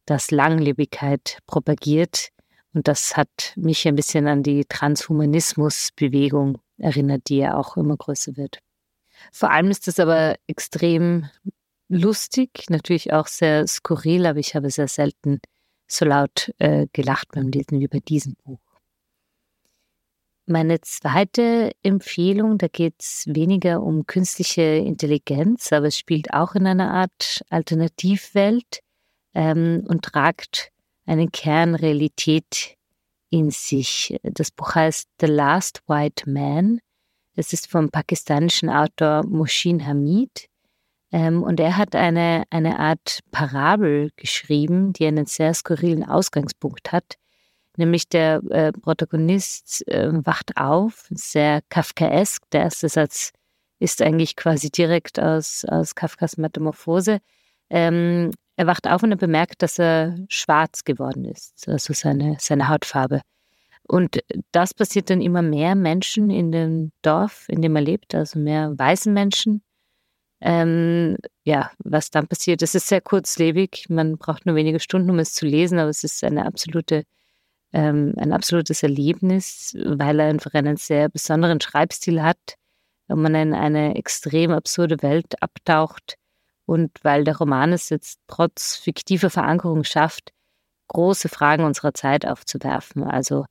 das 0.06 0.30
Langlebigkeit 0.30 1.38
propagiert 1.46 2.30
und 2.72 2.88
das 2.88 3.16
hat 3.16 3.52
mich 3.56 3.86
ein 3.86 3.96
bisschen 3.96 4.26
an 4.28 4.42
die 4.42 4.64
Transhumanismus-Bewegung 4.64 6.58
erinnert, 6.78 7.28
die 7.28 7.38
ja 7.38 7.56
auch 7.56 7.76
immer 7.76 7.96
größer 7.96 8.36
wird. 8.36 8.60
Vor 9.32 9.50
allem 9.50 9.70
ist 9.70 9.88
es 9.88 9.98
aber 9.98 10.36
extrem 10.46 11.28
lustig, 11.88 12.66
natürlich 12.68 13.12
auch 13.12 13.26
sehr 13.26 13.66
skurril, 13.66 14.26
aber 14.26 14.38
ich 14.38 14.54
habe 14.54 14.70
sehr 14.70 14.88
selten 14.88 15.40
so 15.88 16.04
laut 16.04 16.52
äh, 16.58 16.86
gelacht 16.92 17.28
beim 17.32 17.48
Lesen 17.48 17.80
wie 17.80 17.88
bei 17.88 17.98
diesem 17.98 18.36
Buch. 18.44 18.60
Meine 20.50 20.80
zweite 20.80 21.70
Empfehlung, 21.84 22.58
da 22.58 22.66
geht 22.66 22.96
es 22.98 23.22
weniger 23.28 23.84
um 23.84 24.06
künstliche 24.06 24.62
Intelligenz, 24.62 25.72
aber 25.72 25.86
es 25.86 25.96
spielt 25.96 26.34
auch 26.34 26.56
in 26.56 26.66
einer 26.66 26.92
Art 26.92 27.44
Alternativwelt 27.50 28.80
ähm, 29.32 29.84
und 29.86 30.02
tragt 30.02 30.72
eine 31.06 31.28
Kernrealität 31.28 32.74
in 33.30 33.52
sich. 33.52 34.18
Das 34.24 34.50
Buch 34.50 34.74
heißt 34.74 35.08
The 35.20 35.26
Last 35.26 35.82
White 35.86 36.28
Man. 36.28 36.80
Es 37.36 37.52
ist 37.52 37.70
vom 37.70 37.88
pakistanischen 37.88 38.70
Autor 38.70 39.24
Moshin 39.24 39.86
Hamid. 39.86 40.48
Ähm, 41.12 41.44
und 41.44 41.60
er 41.60 41.76
hat 41.76 41.94
eine, 41.94 42.42
eine 42.50 42.80
Art 42.80 43.20
Parabel 43.30 44.10
geschrieben, 44.16 44.94
die 44.94 45.06
einen 45.06 45.26
sehr 45.26 45.54
skurrilen 45.54 46.02
Ausgangspunkt 46.02 46.90
hat. 46.90 47.19
Nämlich 47.80 48.10
der 48.10 48.42
äh, 48.50 48.72
Protagonist 48.72 49.88
äh, 49.88 50.10
wacht 50.12 50.58
auf, 50.58 51.08
sehr 51.10 51.62
kafkaesk. 51.70 52.42
Der 52.50 52.60
erste 52.64 52.90
Satz 52.90 53.32
ist 53.78 54.02
eigentlich 54.02 54.36
quasi 54.36 54.68
direkt 54.70 55.18
aus, 55.18 55.64
aus 55.64 55.94
Kafkas 55.94 56.36
Metamorphose. 56.36 57.20
Ähm, 57.70 58.32
er 58.56 58.66
wacht 58.66 58.86
auf 58.86 59.02
und 59.02 59.12
er 59.12 59.16
bemerkt, 59.16 59.62
dass 59.62 59.78
er 59.78 60.14
schwarz 60.28 60.84
geworden 60.84 61.24
ist, 61.24 61.66
also 61.66 61.94
seine, 61.94 62.36
seine 62.38 62.68
Hautfarbe. 62.68 63.22
Und 63.88 64.20
das 64.52 64.74
passiert 64.74 65.08
dann 65.08 65.22
immer 65.22 65.40
mehr 65.40 65.74
Menschen 65.74 66.28
in 66.28 66.52
dem 66.52 66.92
Dorf, 67.00 67.46
in 67.48 67.62
dem 67.62 67.74
er 67.76 67.82
lebt, 67.82 68.14
also 68.14 68.38
mehr 68.38 68.78
weißen 68.78 69.14
Menschen. 69.14 69.62
Ähm, 70.42 71.16
ja, 71.44 71.70
was 71.78 72.10
dann 72.10 72.26
passiert, 72.26 72.60
es 72.60 72.74
ist 72.74 72.88
sehr 72.88 73.00
kurzlebig. 73.00 73.86
Man 73.88 74.18
braucht 74.18 74.44
nur 74.44 74.56
wenige 74.56 74.80
Stunden, 74.80 75.10
um 75.10 75.18
es 75.18 75.32
zu 75.32 75.46
lesen, 75.46 75.78
aber 75.78 75.88
es 75.88 76.04
ist 76.04 76.22
eine 76.22 76.44
absolute, 76.44 77.04
ähm, 77.72 78.14
ein 78.16 78.32
absolutes 78.32 78.82
Erlebnis, 78.82 79.76
weil 79.84 80.20
er 80.20 80.28
einfach 80.28 80.54
einen 80.54 80.76
sehr 80.76 81.08
besonderen 81.08 81.60
Schreibstil 81.60 82.22
hat 82.22 82.56
und 83.08 83.22
man 83.22 83.34
in 83.34 83.54
eine 83.54 83.96
extrem 83.96 84.50
absurde 84.52 85.02
Welt 85.02 85.40
abtaucht 85.42 86.16
und 86.66 86.90
weil 87.02 87.24
der 87.24 87.36
Roman 87.36 87.72
es 87.72 87.88
jetzt 87.88 88.20
trotz 88.26 88.76
fiktiver 88.76 89.30
Verankerung 89.30 89.84
schafft, 89.84 90.32
große 90.88 91.28
Fragen 91.28 91.64
unserer 91.64 91.94
Zeit 91.94 92.26
aufzuwerfen. 92.26 93.04
Also 93.04 93.44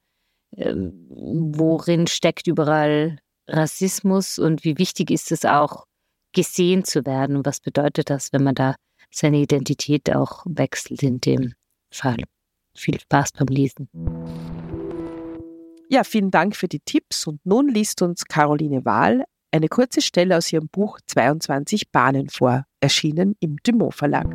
äh, 0.56 0.74
worin 0.76 2.08
steckt 2.08 2.48
überall 2.48 3.20
Rassismus 3.48 4.40
und 4.40 4.64
wie 4.64 4.78
wichtig 4.78 5.12
ist 5.12 5.32
es 5.32 5.46
auch, 5.46 5.86
gesehen 6.34 6.84
zu 6.84 7.06
werden? 7.06 7.38
Und 7.38 7.46
was 7.46 7.60
bedeutet 7.60 8.10
das, 8.10 8.32
wenn 8.34 8.44
man 8.44 8.56
da 8.56 8.76
seine 9.12 9.38
Identität 9.38 10.14
auch 10.16 10.46
wechselt 10.46 11.04
in 11.04 11.20
dem 11.20 11.54
Fall? 11.92 12.24
Viel 12.80 13.00
Spaß 13.00 13.34
beim 13.34 13.48
Lesen. 13.48 13.90
Ja, 15.90 16.06
vielen 16.06 16.32
Dank 16.32 16.56
für 16.56 16.70
die 16.70 16.80
Tipps. 16.80 17.28
Und 17.28 17.46
nun 17.46 17.68
liest 17.68 18.02
uns 18.02 18.24
Caroline 18.24 18.86
Wahl 18.86 19.26
eine 19.52 19.68
kurze 19.68 20.02
Stelle 20.02 20.38
aus 20.38 20.54
ihrem 20.54 20.70
Buch 20.70 21.00
22 21.08 21.92
Bahnen 21.92 22.30
vor, 22.30 22.66
erschienen 22.80 23.36
im 23.42 23.58
Dumont 23.64 23.96
Verlag. 23.96 24.28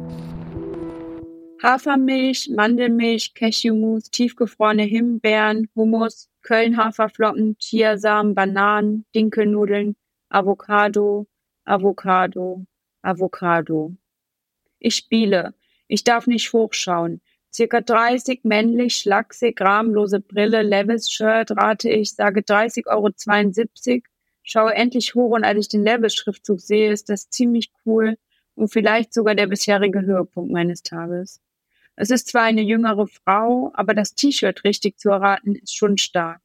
Hafermilch, 1.63 2.51
Mandelmilch, 2.55 3.33
Cashewmus, 3.33 4.11
tiefgefrorene 4.11 4.83
Himbeeren, 4.83 5.69
Hummus, 5.75 6.29
Köln-Haferflocken, 6.43 7.57
Chiasamen, 7.59 8.35
Bananen, 8.35 9.07
Dinkelnudeln, 9.15 9.97
Avocado, 10.29 11.27
Avocado, 11.65 12.67
Avocado. 13.01 13.97
Ich 14.81 14.97
spiele. 14.97 15.55
Ich 15.89 16.05
darf 16.05 16.27
nicht 16.27 16.53
hochschauen. 16.53 17.23
Circa 17.55 17.83
30 17.83 18.41
männlich, 18.43 18.97
schlaksig, 18.97 19.61
rahmlose 19.61 20.19
Brille, 20.19 20.63
Levis-Shirt, 20.63 21.53
rate 21.53 21.89
ich, 21.89 22.13
sage 22.13 22.41
30,72 22.41 23.93
Euro. 23.93 24.03
Schaue 24.43 24.75
endlich 24.75 25.15
hoch 25.15 25.31
und 25.37 25.45
als 25.45 25.61
ich 25.61 25.69
den 25.69 25.85
Levis-Schriftzug 25.85 26.61
sehe, 26.61 26.91
ist 26.91 27.09
das 27.09 27.31
ziemlich 27.31 27.71
cool 27.87 28.19
und 28.57 28.73
vielleicht 28.73 29.15
sogar 29.15 29.37
der 29.37 29.47
bisherige 29.47 30.03
Höhepunkt 30.03 30.51
meines 30.53 30.83
Tages. 30.83 31.41
Es 31.95 32.11
ist 32.11 32.27
zwar 32.27 32.43
eine 32.43 32.63
jüngere 32.63 33.07
Frau, 33.07 33.71
aber 33.75 33.95
das 33.95 34.17
T-Shirt 34.17 34.65
richtig 34.65 34.99
zu 34.99 35.11
erraten 35.11 35.55
ist 35.55 35.77
schon 35.77 35.97
stark. 35.97 36.41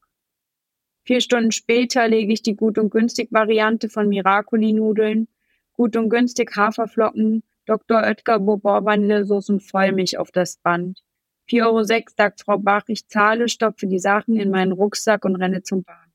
Vier 1.06 1.22
Stunden 1.22 1.52
später 1.52 2.08
lege 2.08 2.32
ich 2.32 2.44
die 2.44 2.56
gut 2.56 2.78
und 2.78 2.92
günstig 2.92 3.30
Variante 3.32 3.90
von 3.90 4.08
Miracoli-Nudeln, 4.10 5.28
gut 5.74 5.96
und 5.96 6.10
günstig 6.10 6.56
Haferflocken, 6.56 7.42
Dr. 7.70 8.02
Oetker 8.02 8.40
Bourbon 8.40 8.84
Vanillesoße 8.84 9.54
und 9.54 9.60
Vollmilch 9.60 10.18
auf 10.18 10.32
das 10.32 10.58
Band. 10.58 11.04
4,06 11.52 11.66
Euro 11.68 11.84
sagt 11.84 12.42
Frau 12.42 12.58
Bach, 12.58 12.86
ich 12.88 13.08
zahle, 13.08 13.48
stopfe 13.48 13.86
die 13.86 14.00
Sachen 14.00 14.38
in 14.38 14.50
meinen 14.50 14.72
Rucksack 14.72 15.24
und 15.24 15.36
renne 15.36 15.62
zum 15.62 15.84
Bahn. 15.84 16.12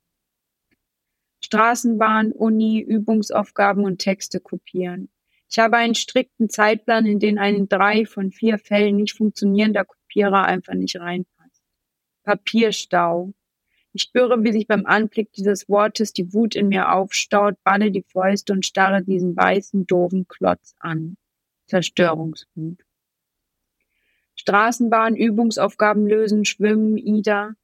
Straßenbahn, 1.44 2.32
Uni, 2.32 2.80
Übungsaufgaben 2.80 3.84
und 3.84 3.98
Texte 3.98 4.40
kopieren. 4.40 5.10
Ich 5.48 5.60
habe 5.60 5.76
einen 5.76 5.94
strikten 5.94 6.50
Zeitplan, 6.50 7.06
in 7.06 7.20
den 7.20 7.38
einen 7.38 7.68
drei 7.68 8.04
von 8.04 8.32
vier 8.32 8.58
Fällen 8.58 8.96
nicht 8.96 9.16
funktionierender 9.16 9.84
Kopierer 9.84 10.46
einfach 10.46 10.74
nicht 10.74 10.98
reinpasst. 10.98 11.62
Papierstau. 12.24 13.32
Ich 13.92 14.02
spüre, 14.02 14.42
wie 14.42 14.50
sich 14.50 14.66
beim 14.66 14.86
Anblick 14.86 15.32
dieses 15.34 15.68
Wortes 15.68 16.12
die 16.12 16.32
Wut 16.34 16.56
in 16.56 16.66
mir 16.66 16.92
aufstaut, 16.92 17.54
balle 17.62 17.92
die 17.92 18.02
Fäuste 18.02 18.52
und 18.52 18.66
starre 18.66 19.04
diesen 19.04 19.36
weißen, 19.36 19.86
doofen 19.86 20.26
Klotz 20.26 20.74
an. 20.80 21.16
Zerstörungswut. 21.66 22.84
Straßenbahn, 24.36 25.16
Übungsaufgaben 25.16 26.06
lösen, 26.06 26.44
schwimmen, 26.44 26.98
Ida. 26.98 27.54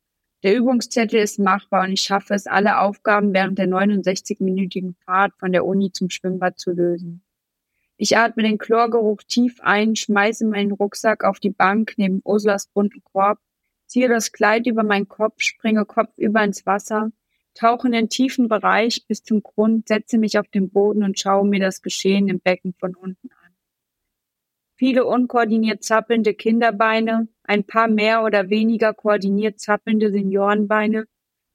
Der 0.42 0.56
Übungszettel 0.56 1.20
ist 1.20 1.38
machbar 1.38 1.84
und 1.84 1.92
ich 1.92 2.00
schaffe 2.00 2.34
es, 2.34 2.46
alle 2.46 2.78
Aufgaben 2.78 3.34
während 3.34 3.58
der 3.58 3.68
69-minütigen 3.68 4.94
Fahrt 5.04 5.34
von 5.38 5.52
der 5.52 5.66
Uni 5.66 5.92
zum 5.92 6.08
Schwimmbad 6.08 6.58
zu 6.58 6.70
lösen. 6.70 7.22
Ich 7.96 8.16
atme 8.16 8.42
den 8.42 8.56
Chlorgeruch 8.56 9.22
tief 9.28 9.60
ein, 9.60 9.96
schmeiße 9.96 10.46
meinen 10.46 10.72
Rucksack 10.72 11.24
auf 11.24 11.38
die 11.40 11.50
Bank 11.50 11.94
neben 11.98 12.22
Ursulas 12.24 12.66
bunten 12.68 13.02
Korb 13.04 13.38
ziehe 13.90 14.08
das 14.08 14.30
Kleid 14.30 14.66
über 14.66 14.84
meinen 14.84 15.08
Kopf, 15.08 15.42
springe 15.42 15.84
kopfüber 15.84 16.44
ins 16.44 16.64
Wasser, 16.64 17.10
tauche 17.54 17.88
in 17.88 17.92
den 17.92 18.08
tiefen 18.08 18.46
Bereich 18.46 19.04
bis 19.06 19.24
zum 19.24 19.42
Grund, 19.42 19.88
setze 19.88 20.16
mich 20.16 20.38
auf 20.38 20.46
den 20.48 20.70
Boden 20.70 21.02
und 21.02 21.18
schaue 21.18 21.46
mir 21.46 21.58
das 21.58 21.82
Geschehen 21.82 22.28
im 22.28 22.38
Becken 22.38 22.72
von 22.78 22.94
unten 22.94 23.30
an. 23.32 23.39
Viele 24.80 25.04
unkoordiniert 25.04 25.84
zappelnde 25.84 26.32
Kinderbeine, 26.32 27.28
ein 27.42 27.64
paar 27.64 27.86
mehr 27.86 28.24
oder 28.24 28.48
weniger 28.48 28.94
koordiniert 28.94 29.60
zappelnde 29.60 30.10
Seniorenbeine, 30.10 31.04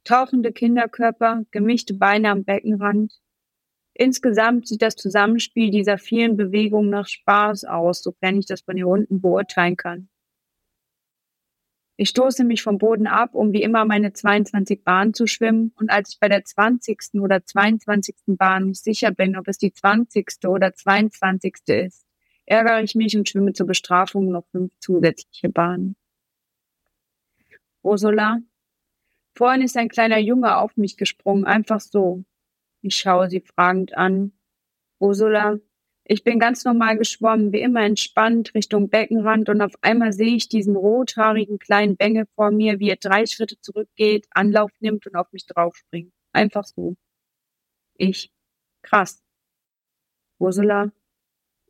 tauchende 0.03 0.51
Kinderkörper, 0.51 1.41
gemischte 1.49 1.95
Beine 1.95 2.29
am 2.29 2.43
Beckenrand. 2.43 3.19
Insgesamt 3.95 4.67
sieht 4.67 4.83
das 4.83 4.95
Zusammenspiel 4.95 5.71
dieser 5.71 5.97
vielen 5.97 6.37
Bewegungen 6.37 6.91
nach 6.91 7.07
Spaß 7.07 7.63
aus, 7.65 8.03
sofern 8.03 8.37
ich 8.37 8.45
das 8.45 8.61
von 8.61 8.75
hier 8.75 8.87
unten 8.87 9.21
beurteilen 9.21 9.75
kann. 9.75 10.07
Ich 11.97 12.09
stoße 12.09 12.43
mich 12.43 12.61
vom 12.61 12.77
Boden 12.77 13.07
ab, 13.07 13.33
um 13.33 13.53
wie 13.53 13.63
immer 13.63 13.85
meine 13.85 14.13
22 14.13 14.83
Bahnen 14.83 15.15
zu 15.15 15.25
schwimmen. 15.25 15.73
Und 15.79 15.89
als 15.89 16.13
ich 16.13 16.19
bei 16.19 16.29
der 16.29 16.45
20. 16.45 17.15
oder 17.15 17.43
22. 17.43 18.17
Bahn 18.27 18.67
nicht 18.67 18.83
sicher 18.83 19.09
bin, 19.09 19.35
ob 19.35 19.47
es 19.47 19.57
die 19.57 19.73
20. 19.73 20.45
oder 20.45 20.75
22. 20.75 21.55
ist, 21.69 22.04
ärgere 22.45 22.83
ich 22.83 22.95
mich 22.95 23.15
und 23.17 23.27
schwimme 23.29 23.53
zur 23.53 23.67
Bestrafung 23.67 24.31
noch 24.31 24.45
fünf 24.51 24.71
zusätzliche 24.79 25.49
Bahnen. 25.49 25.95
Ursula, 27.83 28.39
vorhin 29.35 29.61
ist 29.61 29.77
ein 29.77 29.89
kleiner 29.89 30.19
Junge 30.19 30.57
auf 30.57 30.75
mich 30.77 30.97
gesprungen, 30.97 31.45
einfach 31.45 31.79
so. 31.79 32.23
Ich 32.81 32.95
schaue 32.95 33.29
sie 33.29 33.41
fragend 33.41 33.97
an. 33.97 34.33
Ursula, 34.99 35.59
ich 36.07 36.23
bin 36.23 36.37
ganz 36.37 36.63
normal 36.65 36.97
geschwommen, 36.97 37.51
wie 37.51 37.61
immer 37.61 37.81
entspannt 37.81 38.53
Richtung 38.53 38.89
Beckenrand 38.89 39.49
und 39.49 39.61
auf 39.61 39.73
einmal 39.81 40.13
sehe 40.13 40.35
ich 40.35 40.47
diesen 40.47 40.75
rothaarigen 40.75 41.57
kleinen 41.57 41.97
Bengel 41.97 42.27
vor 42.35 42.51
mir, 42.51 42.79
wie 42.79 42.89
er 42.91 42.97
drei 42.97 43.25
Schritte 43.25 43.59
zurückgeht, 43.59 44.27
Anlauf 44.29 44.71
nimmt 44.79 45.07
und 45.07 45.15
auf 45.15 45.31
mich 45.31 45.47
draufspringt. 45.47 46.13
Einfach 46.31 46.63
so. 46.65 46.95
Ich. 47.95 48.31
Krass. 48.83 49.23
Ursula. 50.39 50.91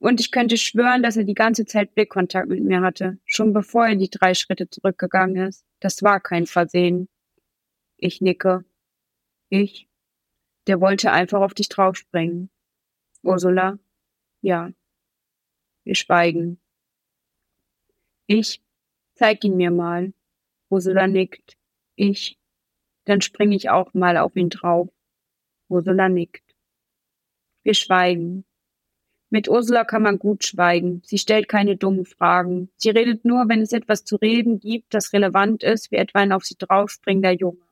Und 0.06 0.20
ich 0.20 0.30
könnte 0.30 0.56
schwören, 0.58 1.01
dass 1.01 1.18
er 1.18 1.24
die 1.24 1.34
ganze 1.34 1.66
Zeit 1.66 1.95
Blickkontakt 1.95 2.47
mit 2.47 2.64
mir 2.64 2.82
hatte, 2.82 3.18
schon 3.26 3.53
bevor 3.53 3.88
er 3.88 3.95
die 3.95 4.12
drei 4.12 4.36
Schritte 4.36 4.70
zurückgegangen 4.70 5.47
ist. 5.47 5.66
Das 5.80 6.03
war 6.03 6.20
kein 6.20 6.45
Versehen. 6.45 7.10
Ich 7.97 8.22
nicke. 8.22 8.64
Ich. 9.49 9.89
Der 10.68 10.80
wollte 10.80 11.12
einfach 11.12 11.41
auf 11.41 11.56
dich 11.56 11.70
draufspringen. 11.70 12.51
Ursula. 13.24 13.80
Ja. 14.41 14.72
Wir 15.86 15.95
schweigen. 15.95 16.60
Ich. 18.28 18.62
Zeig 19.16 19.43
ihn 19.43 19.58
mir 19.58 19.72
mal. 19.72 20.14
Ursula 20.70 21.08
nickt. 21.08 21.58
Ich. 21.95 22.38
Dann 23.06 23.22
springe 23.22 23.56
ich 23.56 23.72
auch 23.72 23.91
mal 23.95 24.18
auf 24.18 24.36
ihn 24.36 24.51
drauf. 24.51 24.88
Ursula 25.68 26.10
nickt. 26.10 26.56
Wir 27.64 27.74
schweigen. 27.74 28.45
Mit 29.30 29.50
Ursula 29.50 29.84
kann 29.84 30.04
man 30.04 30.20
gut 30.20 30.46
schweigen. 30.46 31.02
Sie 31.04 31.18
stellt 31.18 31.50
keine 31.50 31.78
dummen 31.78 32.06
Fragen. 32.06 32.70
Sie 32.78 32.90
redet 32.90 33.26
nur, 33.26 33.50
wenn 33.50 33.62
es 33.62 33.74
etwas 33.74 34.06
zu 34.06 34.18
reden 34.18 34.60
gibt, 34.60 34.94
das 34.94 35.14
relevant 35.14 35.64
ist, 35.64 35.92
wie 35.92 35.96
etwa 35.96 36.20
ein 36.20 36.32
auf 36.32 36.46
sie 36.46 36.56
draufspringender 36.58 37.32
Junge. 37.32 37.66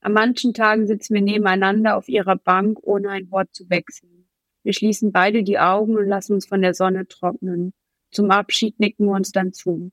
An 0.00 0.12
manchen 0.12 0.52
Tagen 0.52 0.86
sitzen 0.86 1.14
wir 1.14 1.22
nebeneinander 1.22 1.96
auf 1.96 2.08
ihrer 2.08 2.36
Bank, 2.36 2.78
ohne 2.82 3.10
ein 3.10 3.30
Wort 3.30 3.54
zu 3.54 3.70
wechseln. 3.70 4.28
Wir 4.62 4.72
schließen 4.72 5.12
beide 5.12 5.42
die 5.42 5.58
Augen 5.58 5.96
und 5.96 6.06
lassen 6.06 6.34
uns 6.34 6.46
von 6.46 6.60
der 6.60 6.74
Sonne 6.74 7.06
trocknen. 7.06 7.72
Zum 8.10 8.30
Abschied 8.30 8.78
nicken 8.80 9.06
wir 9.06 9.12
uns 9.12 9.32
dann 9.32 9.52
zu. 9.52 9.92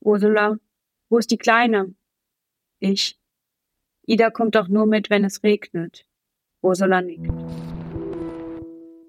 Ursula, 0.00 0.56
wo 1.08 1.18
ist 1.18 1.30
die 1.30 1.38
Kleine? 1.38 1.94
Ich. 2.80 3.18
Ida 4.06 4.30
kommt 4.30 4.56
doch 4.56 4.68
nur 4.68 4.86
mit, 4.86 5.10
wenn 5.10 5.24
es 5.24 5.42
regnet. 5.42 6.04
Ursula 6.60 7.00
nickt. 7.00 7.30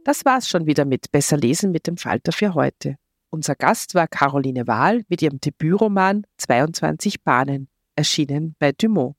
Das 0.06 0.26
war's 0.26 0.50
schon 0.50 0.66
wieder 0.66 0.84
mit 0.84 1.12
Besser 1.14 1.38
lesen 1.38 1.72
mit 1.72 1.88
dem 1.88 1.96
Falter 1.96 2.34
für 2.34 2.54
heute. 2.54 2.98
Unser 3.30 3.56
Gast 3.56 3.96
war 3.96 4.08
Caroline 4.08 4.68
Wahl 4.68 5.04
mit 5.08 5.22
ihrem 5.22 5.40
Debütroman 5.40 6.26
22 6.38 7.24
Bahnen, 7.24 7.70
erschienen 7.96 8.56
bei 8.60 8.74
Dumont. 8.74 9.16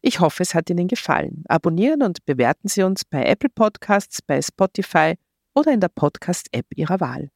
Ich 0.00 0.20
hoffe, 0.20 0.42
es 0.42 0.54
hat 0.54 0.70
Ihnen 0.70 0.88
gefallen. 0.88 1.44
Abonnieren 1.48 2.02
und 2.02 2.24
bewerten 2.24 2.68
Sie 2.68 2.82
uns 2.82 3.04
bei 3.04 3.26
Apple 3.26 3.50
Podcasts, 3.50 4.22
bei 4.22 4.40
Spotify 4.40 5.16
oder 5.54 5.70
in 5.70 5.80
der 5.80 5.90
Podcast-App 5.90 6.66
Ihrer 6.74 7.00
Wahl. 7.00 7.30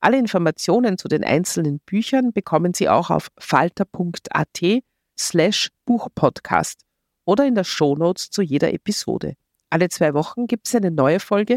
Alle 0.00 0.18
Informationen 0.18 0.98
zu 0.98 1.08
den 1.08 1.24
einzelnen 1.24 1.80
Büchern 1.80 2.32
bekommen 2.32 2.74
Sie 2.74 2.90
auch 2.90 3.08
auf 3.08 3.28
falter.at 3.38 4.82
slash 5.18 5.70
Buchpodcast 5.86 6.82
oder 7.24 7.46
in 7.46 7.54
der 7.54 7.64
Shownotes 7.64 8.30
zu 8.30 8.42
jeder 8.42 8.72
Episode. 8.74 9.34
Alle 9.70 9.88
zwei 9.88 10.12
Wochen 10.12 10.46
gibt 10.46 10.68
es 10.68 10.74
eine 10.74 10.90
neue 10.90 11.20
Folge. 11.20 11.56